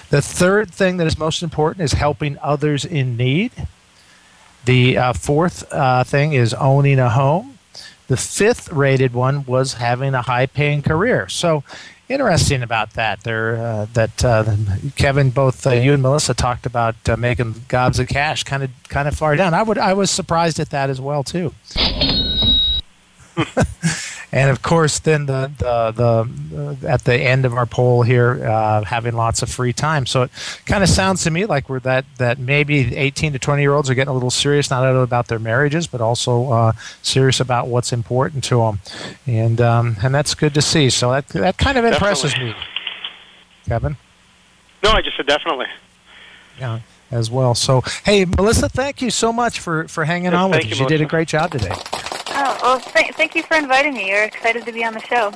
The 0.09 0.21
third 0.21 0.71
thing 0.71 0.97
that 0.97 1.07
is 1.07 1.17
most 1.17 1.43
important 1.43 1.83
is 1.83 1.93
helping 1.93 2.37
others 2.41 2.85
in 2.85 3.17
need. 3.17 3.51
The 4.63 4.97
uh, 4.97 5.13
fourth 5.13 5.71
uh, 5.73 6.03
thing 6.03 6.33
is 6.33 6.53
owning 6.53 6.99
a 6.99 7.09
home. 7.09 7.57
The 8.07 8.17
fifth 8.17 8.71
rated 8.71 9.13
one 9.13 9.45
was 9.45 9.75
having 9.75 10.13
a 10.13 10.21
high 10.21 10.45
paying 10.45 10.81
career. 10.81 11.27
So 11.27 11.63
interesting 12.11 12.63
about 12.63 12.93
that. 12.93 13.23
There, 13.23 13.57
uh, 13.57 13.87
that 13.93 14.23
uh, 14.23 14.55
Kevin, 14.95 15.29
both 15.29 15.65
uh, 15.65 15.71
you 15.71 15.93
and 15.93 16.01
Melissa 16.01 16.33
talked 16.33 16.65
about 16.65 16.95
uh, 17.07 17.17
making 17.17 17.63
gobs 17.67 17.99
of 17.99 18.07
cash, 18.07 18.43
kind 18.43 18.63
of, 18.63 18.71
kind 18.89 19.07
of 19.07 19.15
far 19.15 19.35
down. 19.35 19.53
I 19.53 19.63
would, 19.63 19.77
I 19.77 19.93
was 19.93 20.11
surprised 20.11 20.59
at 20.59 20.69
that 20.71 20.89
as 20.89 20.99
well 21.01 21.23
too. 21.23 21.53
and 24.31 24.49
of 24.49 24.61
course, 24.61 24.99
then 24.99 25.25
the 25.25 25.51
the, 25.57 25.91
the 25.91 26.77
uh, 26.83 26.87
at 26.87 27.03
the 27.03 27.15
end 27.15 27.45
of 27.45 27.53
our 27.53 27.65
poll 27.65 28.01
here, 28.03 28.45
uh, 28.45 28.83
having 28.83 29.13
lots 29.15 29.41
of 29.41 29.49
free 29.49 29.73
time. 29.73 30.05
So 30.05 30.23
it 30.23 30.31
kind 30.65 30.83
of 30.83 30.89
sounds 30.89 31.23
to 31.23 31.31
me 31.31 31.45
like 31.45 31.67
we're 31.69 31.79
that 31.81 32.05
that 32.17 32.39
maybe 32.39 32.95
18 32.95 33.33
to 33.33 33.39
20 33.39 33.61
year 33.61 33.73
olds 33.73 33.89
are 33.89 33.93
getting 33.93 34.09
a 34.11 34.13
little 34.13 34.31
serious, 34.31 34.69
not 34.69 34.83
only 34.85 35.03
about 35.03 35.27
their 35.27 35.39
marriages, 35.39 35.87
but 35.87 35.99
also 36.01 36.51
uh, 36.51 36.71
serious 37.01 37.39
about 37.39 37.67
what's 37.67 37.91
important 37.91 38.43
to 38.45 38.57
them, 38.57 38.79
and 39.27 39.59
um, 39.59 39.97
and 40.03 40.13
that's 40.15 40.33
good 40.35 40.53
to 40.53 40.61
see. 40.61 40.89
So 40.89 41.11
that 41.11 41.27
that 41.29 41.57
kind 41.57 41.77
of 41.77 41.85
impresses 41.85 42.37
me, 42.37 42.55
Kevin. 43.67 43.97
No, 44.83 44.91
I 44.91 45.01
just 45.01 45.17
said 45.17 45.27
definitely. 45.27 45.67
Yeah, 46.59 46.79
as 47.11 47.29
well. 47.29 47.53
So 47.55 47.81
hey, 48.05 48.25
Melissa, 48.25 48.69
thank 48.69 49.01
you 49.01 49.09
so 49.09 49.33
much 49.33 49.59
for 49.59 49.87
for 49.87 50.05
hanging 50.05 50.31
Yes, 50.31 50.39
on 50.39 50.51
with 50.51 50.59
us. 50.65 50.65
you, 50.77 50.83
You 50.83 50.87
did 50.87 51.01
a 51.01 51.05
great 51.05 51.27
job 51.27 51.51
today. 51.51 51.73
Oh, 52.43 52.57
well, 52.63 52.79
th- 52.79 53.13
thank 53.13 53.35
you 53.35 53.43
for 53.43 53.55
inviting 53.55 53.93
me. 53.93 54.09
You're 54.09 54.23
excited 54.23 54.65
to 54.65 54.71
be 54.71 54.83
on 54.83 54.95
the 54.95 55.01
show. 55.01 55.31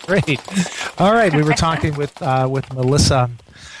Great. 0.06 0.40
All 1.00 1.12
right, 1.12 1.34
we 1.34 1.42
were 1.42 1.52
talking 1.52 1.96
with 1.96 2.20
uh, 2.22 2.46
with 2.48 2.72
Melissa 2.72 3.28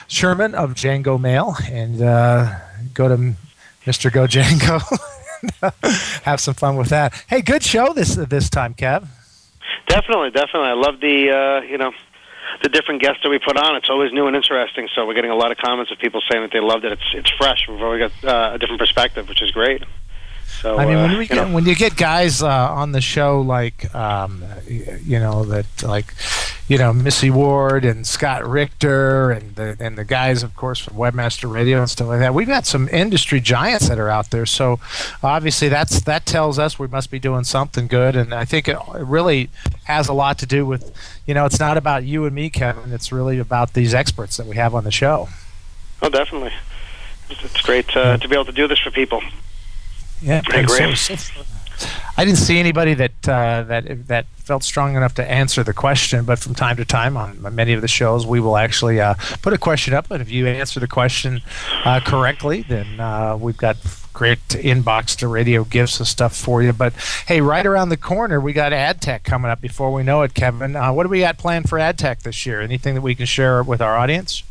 Sherman 0.08 0.56
of 0.56 0.74
JangoMail, 0.74 1.70
and 1.70 2.02
uh, 2.02 2.58
go 2.94 3.06
to 3.06 3.34
Mr. 3.86 4.12
Go 4.12 4.26
Jango. 4.26 4.80
Have 6.24 6.40
some 6.40 6.54
fun 6.54 6.76
with 6.76 6.88
that. 6.88 7.14
Hey, 7.28 7.42
good 7.42 7.62
show 7.62 7.92
this 7.92 8.16
this 8.16 8.50
time, 8.50 8.74
Kev. 8.74 9.06
Definitely, 9.86 10.30
definitely. 10.30 10.68
I 10.68 10.74
love 10.74 10.98
the 10.98 11.30
uh, 11.30 11.60
you 11.62 11.78
know 11.78 11.92
the 12.64 12.68
different 12.70 13.02
guests 13.02 13.22
that 13.22 13.28
we 13.28 13.38
put 13.38 13.56
on. 13.56 13.76
It's 13.76 13.88
always 13.88 14.12
new 14.12 14.26
and 14.26 14.34
interesting. 14.34 14.88
So 14.96 15.06
we're 15.06 15.14
getting 15.14 15.30
a 15.30 15.36
lot 15.36 15.52
of 15.52 15.58
comments 15.58 15.92
of 15.92 15.98
people 15.98 16.20
saying 16.28 16.42
that 16.42 16.50
they 16.52 16.60
loved 16.60 16.84
it. 16.84 16.90
It's 16.90 17.14
it's 17.14 17.30
fresh. 17.30 17.66
We've 17.68 17.80
always 17.80 18.10
got 18.10 18.24
uh, 18.24 18.54
a 18.54 18.58
different 18.58 18.80
perspective, 18.80 19.28
which 19.28 19.42
is 19.42 19.52
great. 19.52 19.84
So 20.60 20.76
I 20.76 20.86
mean, 20.86 20.96
uh, 20.96 21.02
when 21.02 21.16
we 21.16 21.22
you 21.24 21.28
get 21.28 21.48
know, 21.48 21.54
when 21.54 21.64
you 21.64 21.74
get 21.74 21.96
guys 21.96 22.42
uh, 22.42 22.48
on 22.48 22.92
the 22.92 23.00
show 23.00 23.40
like 23.40 23.94
um, 23.94 24.44
you 24.68 25.18
know 25.18 25.44
that 25.44 25.66
like 25.82 26.14
you 26.68 26.76
know 26.76 26.92
Missy 26.92 27.30
Ward 27.30 27.84
and 27.84 28.06
Scott 28.06 28.46
Richter 28.46 29.30
and 29.30 29.54
the 29.54 29.76
and 29.80 29.96
the 29.96 30.04
guys, 30.04 30.42
of 30.42 30.54
course, 30.56 30.78
from 30.78 30.96
Webmaster 30.96 31.50
Radio 31.50 31.78
and 31.78 31.88
stuff 31.88 32.08
like 32.08 32.18
that. 32.20 32.34
We've 32.34 32.46
got 32.46 32.66
some 32.66 32.88
industry 32.88 33.40
giants 33.40 33.88
that 33.88 33.98
are 33.98 34.10
out 34.10 34.30
there. 34.30 34.44
So 34.44 34.80
obviously, 35.22 35.68
that's 35.68 36.02
that 36.02 36.26
tells 36.26 36.58
us 36.58 36.78
we 36.78 36.88
must 36.88 37.10
be 37.10 37.18
doing 37.18 37.44
something 37.44 37.86
good. 37.86 38.14
And 38.14 38.34
I 38.34 38.44
think 38.44 38.68
it, 38.68 38.76
it 38.76 39.06
really 39.06 39.50
has 39.84 40.08
a 40.08 40.12
lot 40.12 40.38
to 40.40 40.46
do 40.46 40.66
with 40.66 40.92
you 41.26 41.32
know 41.32 41.46
it's 41.46 41.60
not 41.60 41.76
about 41.76 42.04
you 42.04 42.26
and 42.26 42.34
me, 42.34 42.50
Kevin. 42.50 42.92
It's 42.92 43.10
really 43.10 43.38
about 43.38 43.72
these 43.72 43.94
experts 43.94 44.36
that 44.36 44.46
we 44.46 44.56
have 44.56 44.74
on 44.74 44.84
the 44.84 44.90
show. 44.90 45.28
oh, 46.02 46.08
definitely. 46.10 46.52
It's, 47.30 47.44
it's 47.44 47.60
great 47.62 47.96
uh, 47.96 48.16
to 48.16 48.28
be 48.28 48.34
able 48.34 48.46
to 48.46 48.52
do 48.52 48.66
this 48.66 48.78
for 48.80 48.90
people. 48.90 49.22
Yeah, 50.22 50.42
I 50.50 50.56
and 50.56 50.64
agree. 50.66 50.94
so- 50.96 51.14
so- 51.16 51.42
I 52.16 52.24
didn't 52.26 52.38
see 52.38 52.58
anybody 52.58 52.92
that 52.92 53.26
uh, 53.28 53.62
that 53.62 54.08
that 54.08 54.26
felt 54.36 54.62
strong 54.62 54.94
enough 54.94 55.14
to 55.14 55.24
answer 55.30 55.62
the 55.64 55.72
question, 55.72 56.26
but 56.26 56.38
from 56.38 56.54
time 56.54 56.76
to 56.76 56.84
time 56.84 57.16
on 57.16 57.40
many 57.54 57.72
of 57.72 57.80
the 57.80 57.88
shows, 57.88 58.26
we 58.26 58.40
will 58.40 58.58
actually 58.58 59.00
uh, 59.00 59.14
put 59.40 59.54
a 59.54 59.58
question 59.58 59.94
up. 59.94 60.10
And 60.10 60.20
if 60.20 60.30
you 60.30 60.46
answer 60.46 60.80
the 60.80 60.88
question 60.88 61.40
uh, 61.86 62.00
correctly, 62.00 62.62
then 62.68 63.00
uh, 63.00 63.38
we've 63.40 63.56
got 63.56 63.78
great 64.12 64.40
inbox 64.48 65.16
to 65.18 65.28
radio 65.28 65.64
gifts 65.64 65.98
and 65.98 66.06
stuff 66.06 66.36
for 66.36 66.62
you. 66.62 66.74
But 66.74 66.92
hey, 67.26 67.40
right 67.40 67.64
around 67.64 67.88
the 67.88 67.96
corner, 67.96 68.38
we 68.38 68.52
got 68.52 68.72
AdTech 68.72 69.22
coming 69.22 69.50
up. 69.50 69.62
Before 69.62 69.90
we 69.90 70.02
know 70.02 70.20
it, 70.20 70.34
Kevin, 70.34 70.76
uh, 70.76 70.92
what 70.92 71.04
do 71.04 71.08
we 71.08 71.20
got 71.20 71.38
planned 71.38 71.70
for 71.70 71.78
AdTech 71.78 72.20
this 72.22 72.44
year? 72.44 72.60
Anything 72.60 72.94
that 72.96 73.02
we 73.02 73.14
can 73.14 73.24
share 73.24 73.62
with 73.62 73.80
our 73.80 73.96
audience? 73.96 74.42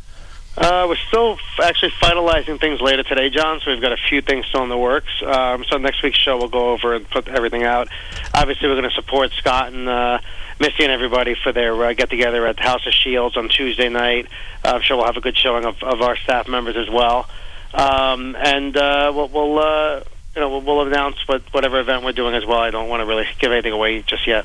Uh, 0.56 0.86
we're 0.88 0.96
still 0.96 1.38
actually 1.62 1.92
finalizing 2.02 2.58
things 2.60 2.80
later 2.80 3.02
today, 3.02 3.30
John. 3.30 3.60
So 3.60 3.70
we've 3.70 3.80
got 3.80 3.92
a 3.92 3.96
few 3.96 4.20
things 4.20 4.46
still 4.46 4.62
in 4.62 4.68
the 4.68 4.76
works. 4.76 5.10
Um, 5.24 5.64
so 5.64 5.78
next 5.78 6.02
week's 6.02 6.18
show 6.18 6.36
we'll 6.38 6.48
go 6.48 6.70
over 6.70 6.94
and 6.94 7.08
put 7.08 7.28
everything 7.28 7.62
out. 7.62 7.88
Obviously, 8.34 8.68
we're 8.68 8.74
going 8.74 8.90
to 8.90 8.94
support 8.94 9.32
Scott 9.32 9.72
and 9.72 9.88
uh, 9.88 10.18
and 10.60 10.92
everybody 10.92 11.34
for 11.34 11.52
their 11.52 11.74
uh, 11.84 11.92
get 11.94 12.10
together 12.10 12.46
at 12.46 12.56
the 12.56 12.62
House 12.62 12.86
of 12.86 12.92
Shields 12.92 13.36
on 13.36 13.48
Tuesday 13.48 13.88
night. 13.88 14.26
Uh, 14.64 14.72
I'm 14.74 14.82
sure 14.82 14.96
we'll 14.96 15.06
have 15.06 15.16
a 15.16 15.20
good 15.20 15.36
showing 15.36 15.64
of, 15.64 15.82
of 15.82 16.02
our 16.02 16.16
staff 16.16 16.48
members 16.48 16.76
as 16.76 16.90
well. 16.90 17.28
Um, 17.72 18.36
and 18.36 18.76
uh, 18.76 19.12
we'll, 19.14 19.28
we'll 19.28 19.58
uh, 19.58 20.02
you 20.34 20.40
know 20.40 20.50
we'll, 20.50 20.60
we'll 20.60 20.86
announce 20.86 21.16
what, 21.26 21.42
whatever 21.52 21.80
event 21.80 22.04
we're 22.04 22.12
doing 22.12 22.34
as 22.34 22.44
well. 22.44 22.58
I 22.58 22.70
don't 22.70 22.88
want 22.88 23.00
to 23.00 23.06
really 23.06 23.26
give 23.38 23.52
anything 23.52 23.72
away 23.72 24.02
just 24.02 24.26
yet. 24.26 24.44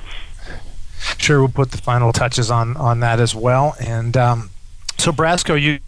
Sure, 1.17 1.39
we'll 1.39 1.49
put 1.49 1.71
the 1.71 1.77
final 1.77 2.13
touches 2.13 2.51
on 2.51 2.77
on 2.77 2.99
that 3.01 3.19
as 3.19 3.35
well. 3.35 3.75
And 3.79 4.15
um, 4.15 4.51
so, 4.97 5.11
Brasco, 5.11 5.59
you 5.59 5.79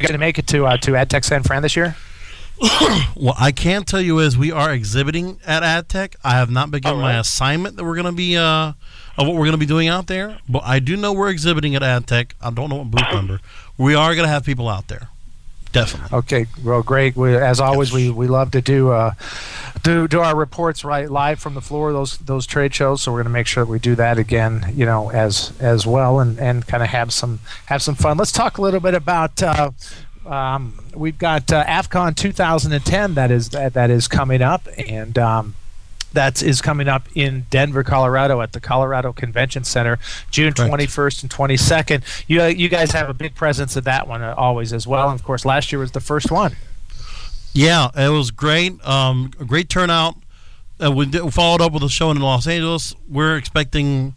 going 0.00 0.12
to 0.12 0.18
make 0.18 0.38
it 0.38 0.46
to 0.48 0.66
uh, 0.66 0.76
to 0.78 0.92
AdTech 0.92 1.24
San 1.24 1.42
Fran 1.42 1.62
this 1.62 1.76
year? 1.76 1.96
What 3.14 3.36
I 3.38 3.52
can 3.52 3.84
tell 3.84 4.00
you 4.00 4.18
is 4.18 4.36
we 4.36 4.50
are 4.50 4.72
exhibiting 4.72 5.40
at 5.46 5.62
AdTech. 5.62 6.16
I 6.24 6.32
have 6.36 6.50
not 6.50 6.70
begun 6.70 6.98
my 6.98 7.18
assignment 7.18 7.76
that 7.76 7.84
we're 7.84 7.94
going 7.94 8.06
to 8.06 8.12
be 8.12 8.36
uh, 8.36 8.72
of 9.18 9.26
what 9.26 9.34
we're 9.34 9.44
going 9.44 9.52
to 9.52 9.58
be 9.58 9.66
doing 9.66 9.88
out 9.88 10.06
there, 10.06 10.38
but 10.48 10.62
I 10.64 10.78
do 10.78 10.96
know 10.96 11.12
we're 11.12 11.28
exhibiting 11.30 11.74
at 11.74 11.82
AdTech. 11.82 12.32
I 12.40 12.50
don't 12.50 12.70
know 12.70 12.76
what 12.76 12.90
booth 12.90 13.12
number. 13.12 13.40
We 13.76 13.94
are 13.94 14.14
going 14.14 14.24
to 14.24 14.32
have 14.32 14.44
people 14.44 14.68
out 14.68 14.88
there. 14.88 15.08
Definitely. 15.72 16.18
Okay, 16.18 16.46
well, 16.64 16.82
great. 16.82 17.16
We, 17.16 17.36
as 17.36 17.60
always, 17.60 17.92
we, 17.92 18.10
we 18.10 18.26
love 18.26 18.50
to 18.52 18.60
do 18.60 18.90
uh, 18.90 19.12
do 19.82 20.08
do 20.08 20.20
our 20.20 20.36
reports 20.36 20.84
right 20.84 21.08
live 21.08 21.38
from 21.38 21.54
the 21.54 21.60
floor 21.60 21.88
of 21.88 21.94
those 21.94 22.18
those 22.18 22.46
trade 22.46 22.74
shows. 22.74 23.02
So 23.02 23.12
we're 23.12 23.18
going 23.18 23.26
to 23.26 23.30
make 23.30 23.46
sure 23.46 23.64
that 23.64 23.70
we 23.70 23.78
do 23.78 23.94
that 23.94 24.18
again, 24.18 24.72
you 24.74 24.84
know, 24.84 25.10
as 25.10 25.52
as 25.60 25.86
well, 25.86 26.18
and, 26.18 26.38
and 26.40 26.66
kind 26.66 26.82
of 26.82 26.88
have 26.88 27.12
some 27.12 27.38
have 27.66 27.82
some 27.82 27.94
fun. 27.94 28.16
Let's 28.16 28.32
talk 28.32 28.58
a 28.58 28.62
little 28.62 28.80
bit 28.80 28.94
about. 28.94 29.42
Uh, 29.42 29.70
um, 30.26 30.78
we've 30.94 31.18
got 31.18 31.50
uh, 31.50 31.64
AFCON 31.64 32.14
2010 32.14 33.14
that 33.14 33.30
is 33.30 33.50
that, 33.50 33.72
that 33.74 33.90
is 33.90 34.06
coming 34.06 34.42
up, 34.42 34.66
and 34.76 35.16
um, 35.18 35.54
that 36.12 36.42
is 36.42 36.60
coming 36.60 36.88
up 36.88 37.08
in 37.14 37.46
Denver, 37.50 37.82
Colorado, 37.84 38.40
at 38.40 38.52
the 38.52 38.60
Colorado 38.60 39.12
Convention 39.12 39.64
Center, 39.64 39.98
June 40.30 40.52
21st 40.52 41.22
and 41.22 41.30
22nd. 41.30 42.02
You 42.28 42.44
you 42.44 42.68
guys 42.68 42.90
have 42.92 43.08
a 43.08 43.14
big 43.14 43.34
presence 43.34 43.76
at 43.76 43.84
that 43.84 44.08
one 44.08 44.22
uh, 44.22 44.34
always 44.36 44.72
as 44.72 44.86
well. 44.86 45.10
And 45.10 45.18
of 45.18 45.24
course, 45.24 45.44
last 45.44 45.70
year 45.72 45.78
was 45.78 45.92
the 45.92 46.00
first 46.00 46.30
one. 46.30 46.56
Yeah, 47.52 47.88
it 47.96 48.10
was 48.10 48.30
great. 48.30 48.84
Um, 48.86 49.30
great 49.46 49.68
turnout. 49.68 50.16
Uh, 50.82 50.90
we, 50.92 51.06
did, 51.06 51.22
we 51.22 51.30
followed 51.30 51.60
up 51.60 51.72
with 51.72 51.82
a 51.82 51.88
show 51.88 52.10
in 52.10 52.18
Los 52.20 52.46
Angeles. 52.46 52.94
We're 53.08 53.36
expecting 53.36 54.14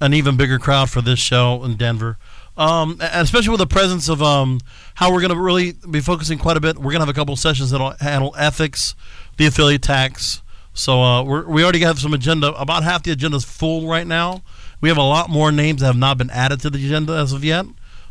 an 0.00 0.12
even 0.14 0.36
bigger 0.36 0.58
crowd 0.58 0.90
for 0.90 1.00
this 1.00 1.18
show 1.18 1.64
in 1.64 1.76
Denver. 1.76 2.18
um, 2.56 2.98
and 3.00 3.22
especially 3.22 3.50
with 3.50 3.58
the 3.58 3.66
presence 3.66 4.08
of 4.08 4.22
um, 4.22 4.60
how 4.94 5.12
we're 5.12 5.20
going 5.20 5.32
to 5.32 5.40
really 5.40 5.72
be 5.90 6.00
focusing 6.00 6.38
quite 6.38 6.56
a 6.56 6.60
bit. 6.60 6.76
We're 6.76 6.92
going 6.92 7.00
to 7.00 7.06
have 7.06 7.08
a 7.08 7.14
couple 7.14 7.32
of 7.32 7.38
sessions 7.40 7.70
that'll 7.70 7.94
handle 8.00 8.34
ethics, 8.38 8.94
the 9.38 9.46
affiliate 9.46 9.82
tax. 9.82 10.42
So 10.74 11.00
uh, 11.00 11.22
we're, 11.22 11.46
we 11.46 11.62
already 11.62 11.80
have 11.80 11.98
some 11.98 12.12
agenda. 12.12 12.52
About 12.54 12.82
half 12.82 13.04
the 13.04 13.12
agenda 13.12 13.36
is 13.36 13.44
full 13.44 13.88
right 13.88 14.06
now. 14.06 14.42
We 14.80 14.88
have 14.88 14.98
a 14.98 15.02
lot 15.02 15.30
more 15.30 15.50
names 15.50 15.80
that 15.80 15.86
have 15.86 15.96
not 15.96 16.18
been 16.18 16.30
added 16.30 16.60
to 16.60 16.70
the 16.70 16.84
agenda 16.84 17.14
as 17.14 17.32
of 17.32 17.44
yet. 17.44 17.64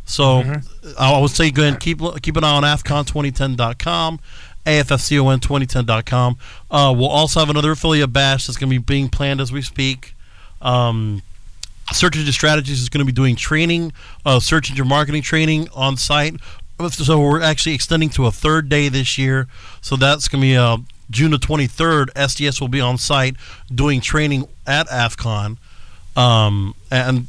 So 0.06 0.44
I 1.00 1.20
would 1.20 1.30
say 1.30 1.52
go 1.52 1.62
ahead 1.62 1.74
and 1.74 1.82
keep 1.82 2.00
keep 2.22 2.36
an 2.36 2.44
eye 2.44 2.56
on 2.56 2.64
AFCON2010.com, 2.64 4.20
AFFCON2010.com. 4.66 6.38
Uh, 6.72 6.94
we'll 6.98 7.08
also 7.08 7.40
have 7.40 7.50
another 7.50 7.72
affiliate 7.72 8.12
bash 8.12 8.48
that's 8.48 8.58
going 8.58 8.70
to 8.70 8.80
be 8.80 8.84
being 8.84 9.10
planned 9.10 9.40
as 9.40 9.52
we 9.52 9.62
speak. 9.62 10.16
Um, 10.62 11.22
Search 11.92 12.18
Engine 12.18 12.34
Strategies 12.34 12.82
is 12.82 12.90
going 12.90 13.00
to 13.00 13.06
be 13.06 13.12
doing 13.12 13.36
training, 13.36 13.94
uh, 14.26 14.40
search 14.40 14.70
engine 14.70 14.88
marketing 14.88 15.22
training 15.22 15.68
on 15.74 15.98
site. 15.98 16.36
So 16.90 17.20
we're 17.20 17.42
actually 17.42 17.76
extending 17.76 18.10
to 18.12 18.26
a 18.26 18.32
third 18.32 18.68
day 18.68 18.90
this 18.90 19.18
year. 19.18 19.48
So 19.82 19.96
that's 19.96 20.28
going 20.28 20.42
to 20.42 20.48
be 20.48 20.58
uh, 20.58 20.78
June 21.10 21.32
the 21.32 21.38
23rd. 21.38 22.10
SES 22.30 22.60
will 22.62 22.68
be 22.68 22.82
on 22.82 22.98
site 22.98 23.36
doing 23.74 24.02
training 24.02 24.48
at 24.66 24.88
AFCON. 24.88 25.58
Um, 26.16 26.76
and 26.92 27.28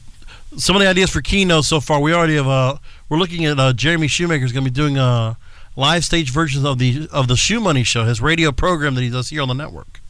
some 0.57 0.77
of 0.77 0.83
the 0.83 0.89
ideas 0.89 1.11
for 1.11 1.21
keynotes 1.21 1.69
so 1.69 1.81
far, 1.81 2.01
we 2.01 2.13
already 2.13 2.37
have. 2.37 2.49
Uh, 2.49 2.77
we're 3.09 3.19
looking 3.19 3.45
at 3.45 3.59
uh, 3.59 3.73
Jeremy 3.73 4.07
Schoemaker 4.07 4.45
is 4.45 4.53
going 4.53 4.65
to 4.65 4.71
be 4.71 4.75
doing 4.75 4.99
uh, 4.99 5.35
live 5.77 6.05
stage 6.05 6.31
versions 6.31 6.65
of 6.65 6.79
the 6.79 7.09
of 7.13 7.29
the 7.29 7.35
ShoeMoney 7.35 7.85
Show, 7.85 8.05
his 8.05 8.21
radio 8.21 8.53
program 8.53 8.95
that 8.95 9.03
he 9.03 9.11
does 9.11 9.31
here 9.31 9.43
on 9.43 9.49
the 9.49 9.55
network. 9.55 10.01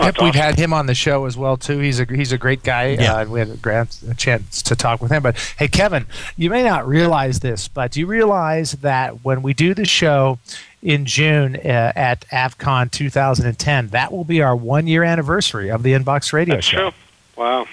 Yep, 0.00 0.16
we've 0.20 0.34
had 0.34 0.58
him 0.58 0.72
on 0.72 0.86
the 0.86 0.94
show 0.94 1.24
as 1.26 1.36
well 1.36 1.56
too. 1.56 1.78
He's 1.78 2.00
a 2.00 2.04
he's 2.04 2.32
a 2.32 2.38
great 2.38 2.62
guy. 2.62 2.88
Yeah. 2.88 3.14
Uh, 3.16 3.24
we 3.26 3.38
had 3.38 3.50
a, 3.50 3.56
grand, 3.56 3.96
a 4.10 4.14
chance 4.14 4.62
to 4.62 4.74
talk 4.76 5.00
with 5.00 5.10
him. 5.12 5.22
But 5.22 5.36
hey, 5.58 5.68
Kevin, 5.68 6.06
you 6.36 6.50
may 6.50 6.62
not 6.64 6.86
realize 6.86 7.40
this, 7.40 7.68
but 7.68 7.92
do 7.92 8.00
you 8.00 8.06
realize 8.06 8.72
that 8.72 9.24
when 9.24 9.42
we 9.42 9.54
do 9.54 9.72
the 9.74 9.84
show 9.84 10.38
in 10.82 11.06
June 11.06 11.56
uh, 11.56 11.92
at 11.94 12.26
AFCON 12.28 12.90
2010, 12.90 13.88
that 13.88 14.12
will 14.12 14.24
be 14.24 14.42
our 14.42 14.54
one 14.56 14.86
year 14.86 15.02
anniversary 15.02 15.70
of 15.70 15.82
the 15.82 15.92
Inbox 15.92 16.32
Radio 16.32 16.56
That's 16.56 16.66
show. 16.66 16.90
true. 16.90 16.98
Wow. 17.36 17.66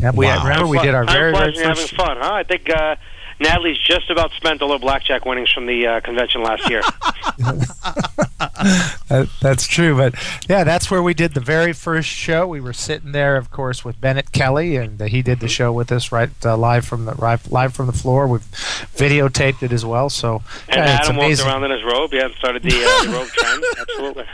Yep, 0.00 0.14
we 0.16 0.28
remember 0.28 0.66
we 0.66 0.80
did 0.80 0.94
our 0.94 1.04
Time 1.04 1.14
very, 1.14 1.32
flies 1.32 1.54
very 1.54 1.66
when 1.66 1.76
first. 1.76 1.90
having 1.92 2.06
fun, 2.06 2.16
huh? 2.18 2.34
I 2.34 2.42
think 2.42 2.68
uh, 2.70 2.96
Natalie's 3.42 3.78
just 3.78 4.08
about 4.10 4.32
spent 4.32 4.62
all 4.62 4.72
her 4.72 4.78
blackjack 4.78 5.24
winnings 5.24 5.50
from 5.52 5.66
the 5.66 5.86
uh, 5.86 6.00
convention 6.00 6.42
last 6.42 6.68
year. 6.70 6.82
That, 9.08 9.28
that's 9.40 9.66
true, 9.66 9.96
but 9.96 10.14
yeah, 10.48 10.64
that's 10.64 10.90
where 10.90 11.02
we 11.02 11.14
did 11.14 11.34
the 11.34 11.40
very 11.40 11.72
first 11.72 12.08
show. 12.08 12.46
We 12.46 12.60
were 12.60 12.72
sitting 12.72 13.12
there, 13.12 13.36
of 13.36 13.50
course, 13.50 13.84
with 13.84 14.00
Bennett 14.00 14.32
Kelly, 14.32 14.76
and 14.76 15.00
uh, 15.02 15.06
he 15.06 15.20
did 15.22 15.40
the 15.40 15.48
show 15.48 15.72
with 15.72 15.90
us 15.92 16.12
right 16.12 16.30
uh, 16.44 16.56
live 16.56 16.84
from 16.86 17.04
the 17.04 17.20
live, 17.20 17.50
live 17.50 17.74
from 17.74 17.86
the 17.86 17.92
floor. 17.92 18.26
We've 18.26 18.40
videotaped 18.96 19.62
it 19.62 19.72
as 19.72 19.84
well, 19.84 20.08
so 20.10 20.42
and 20.68 20.76
yeah, 20.76 20.98
it's 21.00 21.08
Adam 21.08 21.16
walked 21.16 21.40
around 21.40 21.64
in 21.64 21.70
his 21.72 21.82
robe. 21.84 22.12
Yeah, 22.12 22.28
started 22.38 22.62
the, 22.62 22.68
uh, 22.70 23.04
the 23.04 23.12
robe 23.12 23.28
trend. 23.32 23.64
Absolutely. 23.80 24.24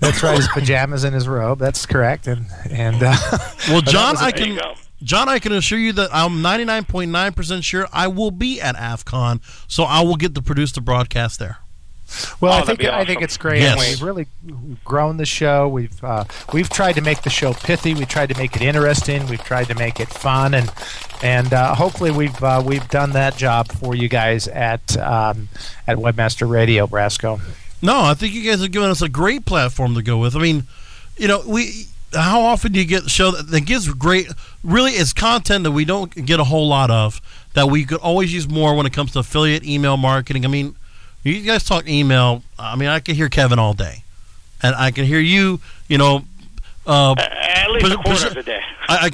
That's 0.00 0.22
right, 0.22 0.36
his 0.36 0.48
pajamas 0.48 1.04
and 1.04 1.14
his 1.14 1.26
robe. 1.28 1.58
That's 1.58 1.84
correct, 1.84 2.26
and 2.26 2.46
and 2.70 3.02
uh, 3.02 3.16
Well, 3.30 3.40
but 3.68 3.84
that 3.84 3.86
John, 3.86 4.12
was- 4.14 4.22
I 4.22 4.30
can 4.30 4.58
John, 5.02 5.28
I 5.28 5.38
can 5.38 5.52
assure 5.52 5.78
you 5.78 5.92
that 5.92 6.10
I'm 6.12 6.42
99.9% 6.42 7.62
sure 7.62 7.86
I 7.92 8.08
will 8.08 8.30
be 8.32 8.60
at 8.60 8.74
AFCON, 8.76 9.40
so 9.68 9.84
I 9.84 10.02
will 10.02 10.16
get 10.16 10.34
to 10.34 10.42
produce 10.42 10.72
the 10.72 10.80
broadcast 10.80 11.38
there. 11.38 11.58
Well, 12.40 12.54
Oh, 12.54 12.56
I 12.56 12.62
think 12.62 12.78
be 12.78 12.88
I 12.88 13.04
think 13.04 13.20
it's 13.20 13.36
great. 13.36 13.60
Yes. 13.60 13.78
We've 13.78 14.02
really 14.02 14.26
grown 14.82 15.18
the 15.18 15.26
show. 15.26 15.68
We've 15.68 16.02
uh, 16.02 16.24
we've 16.54 16.70
tried 16.70 16.94
to 16.94 17.02
make 17.02 17.20
the 17.20 17.28
show 17.28 17.52
pithy. 17.52 17.92
We 17.92 18.06
tried 18.06 18.30
to 18.30 18.38
make 18.38 18.56
it 18.56 18.62
interesting. 18.62 19.26
We've 19.26 19.44
tried 19.44 19.68
to 19.68 19.74
make 19.74 20.00
it 20.00 20.08
fun, 20.08 20.54
and 20.54 20.72
and 21.22 21.52
uh, 21.52 21.74
hopefully 21.74 22.10
we've 22.10 22.42
uh, 22.42 22.62
we've 22.64 22.88
done 22.88 23.10
that 23.12 23.36
job 23.36 23.70
for 23.70 23.94
you 23.94 24.08
guys 24.08 24.48
at 24.48 24.96
um, 24.96 25.50
at 25.86 25.98
Webmaster 25.98 26.48
Radio, 26.48 26.86
Brasco. 26.86 27.40
No, 27.82 28.00
I 28.00 28.14
think 28.14 28.32
you 28.32 28.42
guys 28.50 28.62
have 28.62 28.72
given 28.72 28.88
us 28.88 29.02
a 29.02 29.08
great 29.10 29.44
platform 29.44 29.94
to 29.94 30.02
go 30.02 30.16
with. 30.16 30.34
I 30.34 30.38
mean, 30.40 30.62
you 31.18 31.28
know, 31.28 31.42
we 31.46 31.88
how 32.12 32.40
often 32.40 32.72
do 32.72 32.78
you 32.78 32.86
get 32.86 33.06
a 33.06 33.08
show 33.08 33.30
that, 33.30 33.48
that 33.48 33.66
gives 33.66 33.92
great 33.92 34.28
really 34.64 34.92
it's 34.92 35.12
content 35.12 35.64
that 35.64 35.72
we 35.72 35.84
don't 35.84 36.26
get 36.26 36.40
a 36.40 36.44
whole 36.44 36.66
lot 36.66 36.90
of 36.90 37.20
that 37.54 37.66
we 37.66 37.84
could 37.84 37.98
always 37.98 38.32
use 38.32 38.48
more 38.48 38.74
when 38.74 38.86
it 38.86 38.92
comes 38.92 39.12
to 39.12 39.18
affiliate 39.18 39.64
email 39.64 39.96
marketing. 39.96 40.44
I 40.44 40.48
mean, 40.48 40.76
you 41.24 41.42
guys 41.42 41.64
talk 41.64 41.88
email. 41.88 42.42
I 42.58 42.76
mean, 42.76 42.88
I 42.88 43.00
can 43.00 43.14
hear 43.14 43.28
Kevin 43.28 43.58
all 43.58 43.74
day, 43.74 44.04
and 44.62 44.76
I 44.76 44.90
can 44.90 45.04
hear 45.04 45.18
you. 45.18 45.60
You 45.88 45.98
know, 45.98 46.24
uh, 46.86 47.14
At 47.18 47.70
least 47.70 47.86
a 47.86 47.96
quarter 47.96 48.28
of 48.28 48.34
the 48.34 48.42
day. 48.42 48.60
I, 48.88 49.10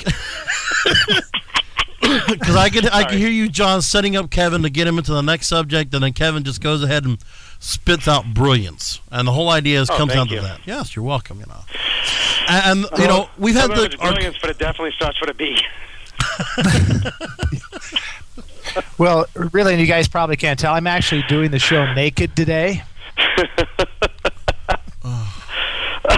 because 2.28 2.56
I 2.56 2.68
can 2.70 2.86
I 2.88 3.04
can 3.04 3.18
hear 3.18 3.30
you, 3.30 3.48
John, 3.48 3.82
setting 3.82 4.14
up 4.16 4.30
Kevin 4.30 4.62
to 4.62 4.70
get 4.70 4.86
him 4.86 4.98
into 4.98 5.12
the 5.12 5.22
next 5.22 5.46
subject, 5.46 5.94
and 5.94 6.04
then 6.04 6.12
Kevin 6.12 6.44
just 6.44 6.60
goes 6.60 6.82
ahead 6.82 7.04
and 7.04 7.18
spits 7.64 8.06
out 8.06 8.34
brilliance, 8.34 9.00
and 9.10 9.26
the 9.26 9.32
whole 9.32 9.48
idea 9.48 9.80
is 9.80 9.88
Oh, 9.90 9.96
comes 9.96 10.12
down 10.12 10.28
thank 10.28 10.40
to 10.40 10.46
that. 10.46 10.60
Yes, 10.66 10.94
you're 10.94 11.04
welcome. 11.04 11.40
You 11.40 11.46
know, 11.46 11.64
and, 12.48 12.84
and, 12.84 12.98
you 12.98 13.08
know 13.08 13.28
we've 13.38 13.54
had 13.54 13.62
Some 13.62 13.70
of 13.72 13.76
the 13.78 13.84
it's 13.86 13.96
brilliance, 13.96 14.36
but 14.40 14.50
it 14.50 14.58
definitely 14.58 14.92
starts 14.92 15.20
with 15.20 15.30
a 15.30 15.34
B. 15.34 15.58
Well, 18.98 19.26
really, 19.52 19.72
and 19.72 19.80
you 19.80 19.86
guys 19.86 20.08
probably 20.08 20.36
can't 20.36 20.58
tell. 20.58 20.74
I'm 20.74 20.86
actually 20.86 21.22
doing 21.28 21.50
the 21.52 21.58
show 21.58 21.92
naked 21.94 22.34
today. 22.36 22.82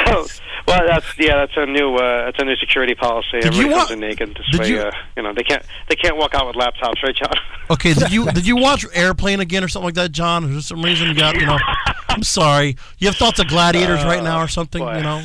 Oh, 0.08 0.26
well, 0.66 0.82
that's 0.86 1.06
yeah, 1.18 1.36
that's 1.36 1.52
a 1.56 1.66
new 1.66 1.94
uh, 1.96 2.26
that's 2.26 2.38
a 2.40 2.44
new 2.44 2.56
security 2.56 2.94
policy. 2.94 3.28
Did 3.40 3.46
Everybody 3.46 3.68
you 3.68 3.74
comes 3.74 3.90
in 3.92 4.00
naked. 4.00 4.28
This 4.36 4.46
did 4.50 4.60
way, 4.60 4.68
you- 4.70 4.80
uh, 4.80 4.90
you 5.16 5.22
know, 5.22 5.32
they 5.32 5.42
can't 5.42 5.62
they 5.88 5.96
can't 5.96 6.16
walk 6.16 6.34
out 6.34 6.46
with 6.46 6.56
laptops, 6.56 7.02
right, 7.02 7.14
John? 7.14 7.32
okay. 7.70 7.94
Did 7.94 8.10
you 8.10 8.30
did 8.32 8.46
you 8.46 8.56
watch 8.56 8.84
Airplane 8.94 9.40
again 9.40 9.62
or 9.64 9.68
something 9.68 9.86
like 9.86 9.94
that, 9.94 10.12
John? 10.12 10.52
For 10.54 10.60
some 10.60 10.82
reason 10.82 11.08
you 11.08 11.14
got 11.14 11.34
you 11.36 11.46
know? 11.46 11.58
I'm 12.08 12.22
sorry. 12.22 12.76
You 12.98 13.08
have 13.08 13.16
thoughts 13.16 13.38
of 13.38 13.48
gladiators 13.48 14.04
right 14.04 14.22
now 14.22 14.40
or 14.42 14.48
something? 14.48 14.80
You 14.82 15.02
know. 15.02 15.24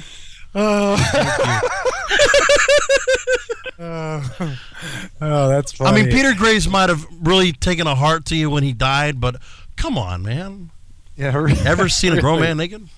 Oh, 3.84 4.58
oh 5.22 5.48
that's 5.50 5.72
funny. 5.72 5.90
I 5.90 5.94
mean, 6.04 6.12
Peter 6.12 6.34
Graves 6.36 6.68
might 6.68 6.90
have 6.90 7.06
really 7.22 7.52
taken 7.52 7.88
a 7.88 7.96
heart 7.96 8.26
to 8.26 8.36
you 8.36 8.50
when 8.50 8.62
he 8.64 8.74
died, 8.74 9.20
but 9.20 9.38
come 9.76 9.98
on, 9.98 10.22
man. 10.22 10.70
Yeah, 11.16 11.30
Ever 11.66 11.90
seen 11.90 12.14
a 12.18 12.22
grown 12.22 12.36
really. 12.36 12.48
man 12.50 12.58
naked? 12.58 12.90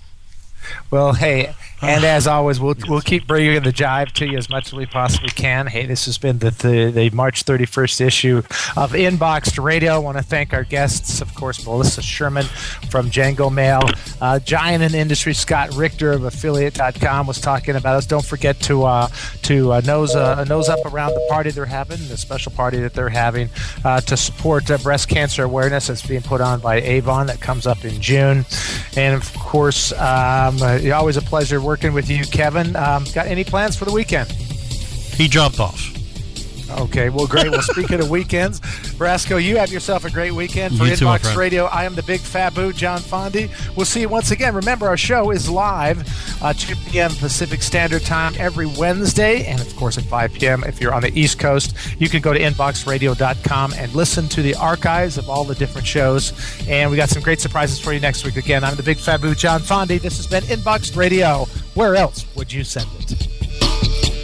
Well, 0.92 1.14
hey, 1.14 1.54
and 1.82 2.04
as 2.04 2.28
always, 2.34 2.60
we'll 2.60 2.76
we'll 2.88 3.02
keep 3.02 3.28
bringing 3.28 3.62
the 3.64 3.72
jive 3.72 4.12
to 4.14 4.26
you 4.26 4.38
as 4.38 4.50
much 4.50 4.68
as 4.68 4.74
we 4.74 4.86
possibly 4.86 5.30
can. 5.30 5.68
Hey, 5.68 5.86
this 5.86 6.06
has 6.06 6.18
been 6.18 6.40
the 6.40 6.52
the, 6.52 6.92
the 6.92 7.10
March 7.12 7.46
31st 7.46 8.02
issue 8.02 8.38
of 8.78 8.94
Inboxed 8.94 9.62
Radio. 9.62 9.94
I 9.94 9.98
want 9.98 10.18
to 10.18 10.24
thank 10.24 10.54
our 10.54 10.64
guests, 10.64 11.22
of 11.22 11.34
course, 11.36 11.66
Melissa 11.66 12.02
Sherman 12.02 12.46
from 12.90 13.10
JangoMail, 13.10 14.18
uh, 14.22 14.40
giant 14.40 14.84
in 14.84 14.96
industry, 14.96 15.34
Scott 15.34 15.74
Richter 15.76 16.12
of 16.12 16.24
Affiliate.com 16.24 17.28
was 17.28 17.40
talking 17.40 17.76
about 17.76 17.96
us. 17.96 18.06
Don't 18.06 18.26
forget 18.26 18.60
to 18.62 18.84
uh, 18.84 19.08
to 19.44 19.74
uh, 19.74 19.82
nose 19.82 20.16
uh, 20.16 20.44
nose 20.46 20.70
up 20.70 20.86
around 20.86 21.14
the 21.14 21.26
party 21.30 21.52
they're 21.52 21.66
having, 21.66 21.98
the 22.08 22.18
special 22.18 22.52
party 22.52 22.80
that 22.80 22.94
they're 22.94 23.10
having 23.10 23.50
uh, 23.84 24.02
to 24.02 24.16
support 24.18 24.70
uh, 24.70 24.78
breast 24.78 25.10
cancer 25.10 25.44
awareness 25.44 25.88
that's 25.88 26.06
being 26.06 26.22
put 26.22 26.42
on 26.42 26.60
by 26.60 26.76
Avon 26.76 27.28
that 27.28 27.42
comes 27.42 27.68
up 27.68 27.84
in 27.84 28.00
June, 28.02 28.46
and 28.96 29.16
of 29.16 29.34
course. 29.34 29.92
Um, 29.94 30.53
uh, 30.62 30.96
always 30.96 31.18
a 31.18 31.22
pleasure 31.22 31.62
working 31.62 31.94
with 31.94 32.10
you, 32.10 32.24
Kevin. 32.26 32.76
Um, 32.76 33.06
got 33.14 33.28
any 33.28 33.44
plans 33.44 33.76
for 33.76 33.86
the 33.86 33.92
weekend? 33.92 34.32
He 34.32 35.28
jumped 35.28 35.60
off. 35.60 35.93
Okay, 36.80 37.10
well, 37.10 37.28
great. 37.28 37.50
Well, 37.50 37.62
speaking 37.62 38.00
of 38.00 38.10
weekends, 38.10 38.60
Brasco, 38.60 39.42
you 39.42 39.58
have 39.58 39.72
yourself 39.72 40.06
a 40.06 40.10
great 40.12 40.32
weekend 40.34 40.78
for 40.78 40.86
You 40.86 40.94
Inbox 40.94 41.22
friend. 41.22 41.38
Radio. 41.38 41.66
I 41.66 41.86
am 41.86 41.96
the 41.96 42.04
big 42.04 42.20
Fabu, 42.20 42.76
John 42.76 43.00
Fondi. 43.00 43.50
We'll 43.76 43.86
see 43.86 44.02
you 44.02 44.10
once 44.10 44.32
again. 44.32 44.54
Remember, 44.56 44.88
our 44.88 44.98
show 44.98 45.32
is 45.32 45.50
live, 45.50 46.08
uh, 46.42 46.54
2 46.54 46.76
p.m. 46.90 47.12
Pacific 47.12 47.62
Standard 47.62 48.02
Time 48.04 48.34
every 48.38 48.66
Wednesday, 48.66 49.46
and 49.46 49.60
of 49.62 49.76
course 49.76 49.98
at 49.98 50.04
5 50.06 50.34
p.m. 50.34 50.64
if 50.64 50.82
you're 50.82 50.94
on 50.94 51.02
the 51.02 51.18
East 51.20 51.40
Coast. 51.40 51.76
You 52.00 52.10
can 52.10 52.22
go 52.22 52.34
to 52.34 52.40
inboxradio.com 52.40 53.74
and 53.74 53.94
listen 53.94 54.28
to 54.30 54.42
the 54.42 54.56
archives 54.56 55.18
of 55.18 55.30
all 55.30 55.44
the 55.44 55.56
different 55.56 55.88
shows. 55.88 56.34
And 56.68 56.90
we 56.90 56.98
got 56.98 57.10
some 57.10 57.22
great 57.22 57.40
surprises 57.40 57.80
for 57.80 57.94
you 57.94 58.00
next 58.00 58.26
week. 58.26 58.38
Again, 58.38 58.64
I'm 58.64 58.76
the 58.76 58.84
big 58.84 58.98
Fabu, 58.98 59.38
John 59.38 59.62
Fondi. 59.62 60.02
This 60.02 60.18
has 60.18 60.28
been 60.28 60.44
Inbox 60.44 60.96
Radio. 60.96 61.46
Where 61.76 61.96
else 61.96 62.26
would 62.36 62.52
you 62.52 62.64
send 62.64 62.88
it? 63.00 64.23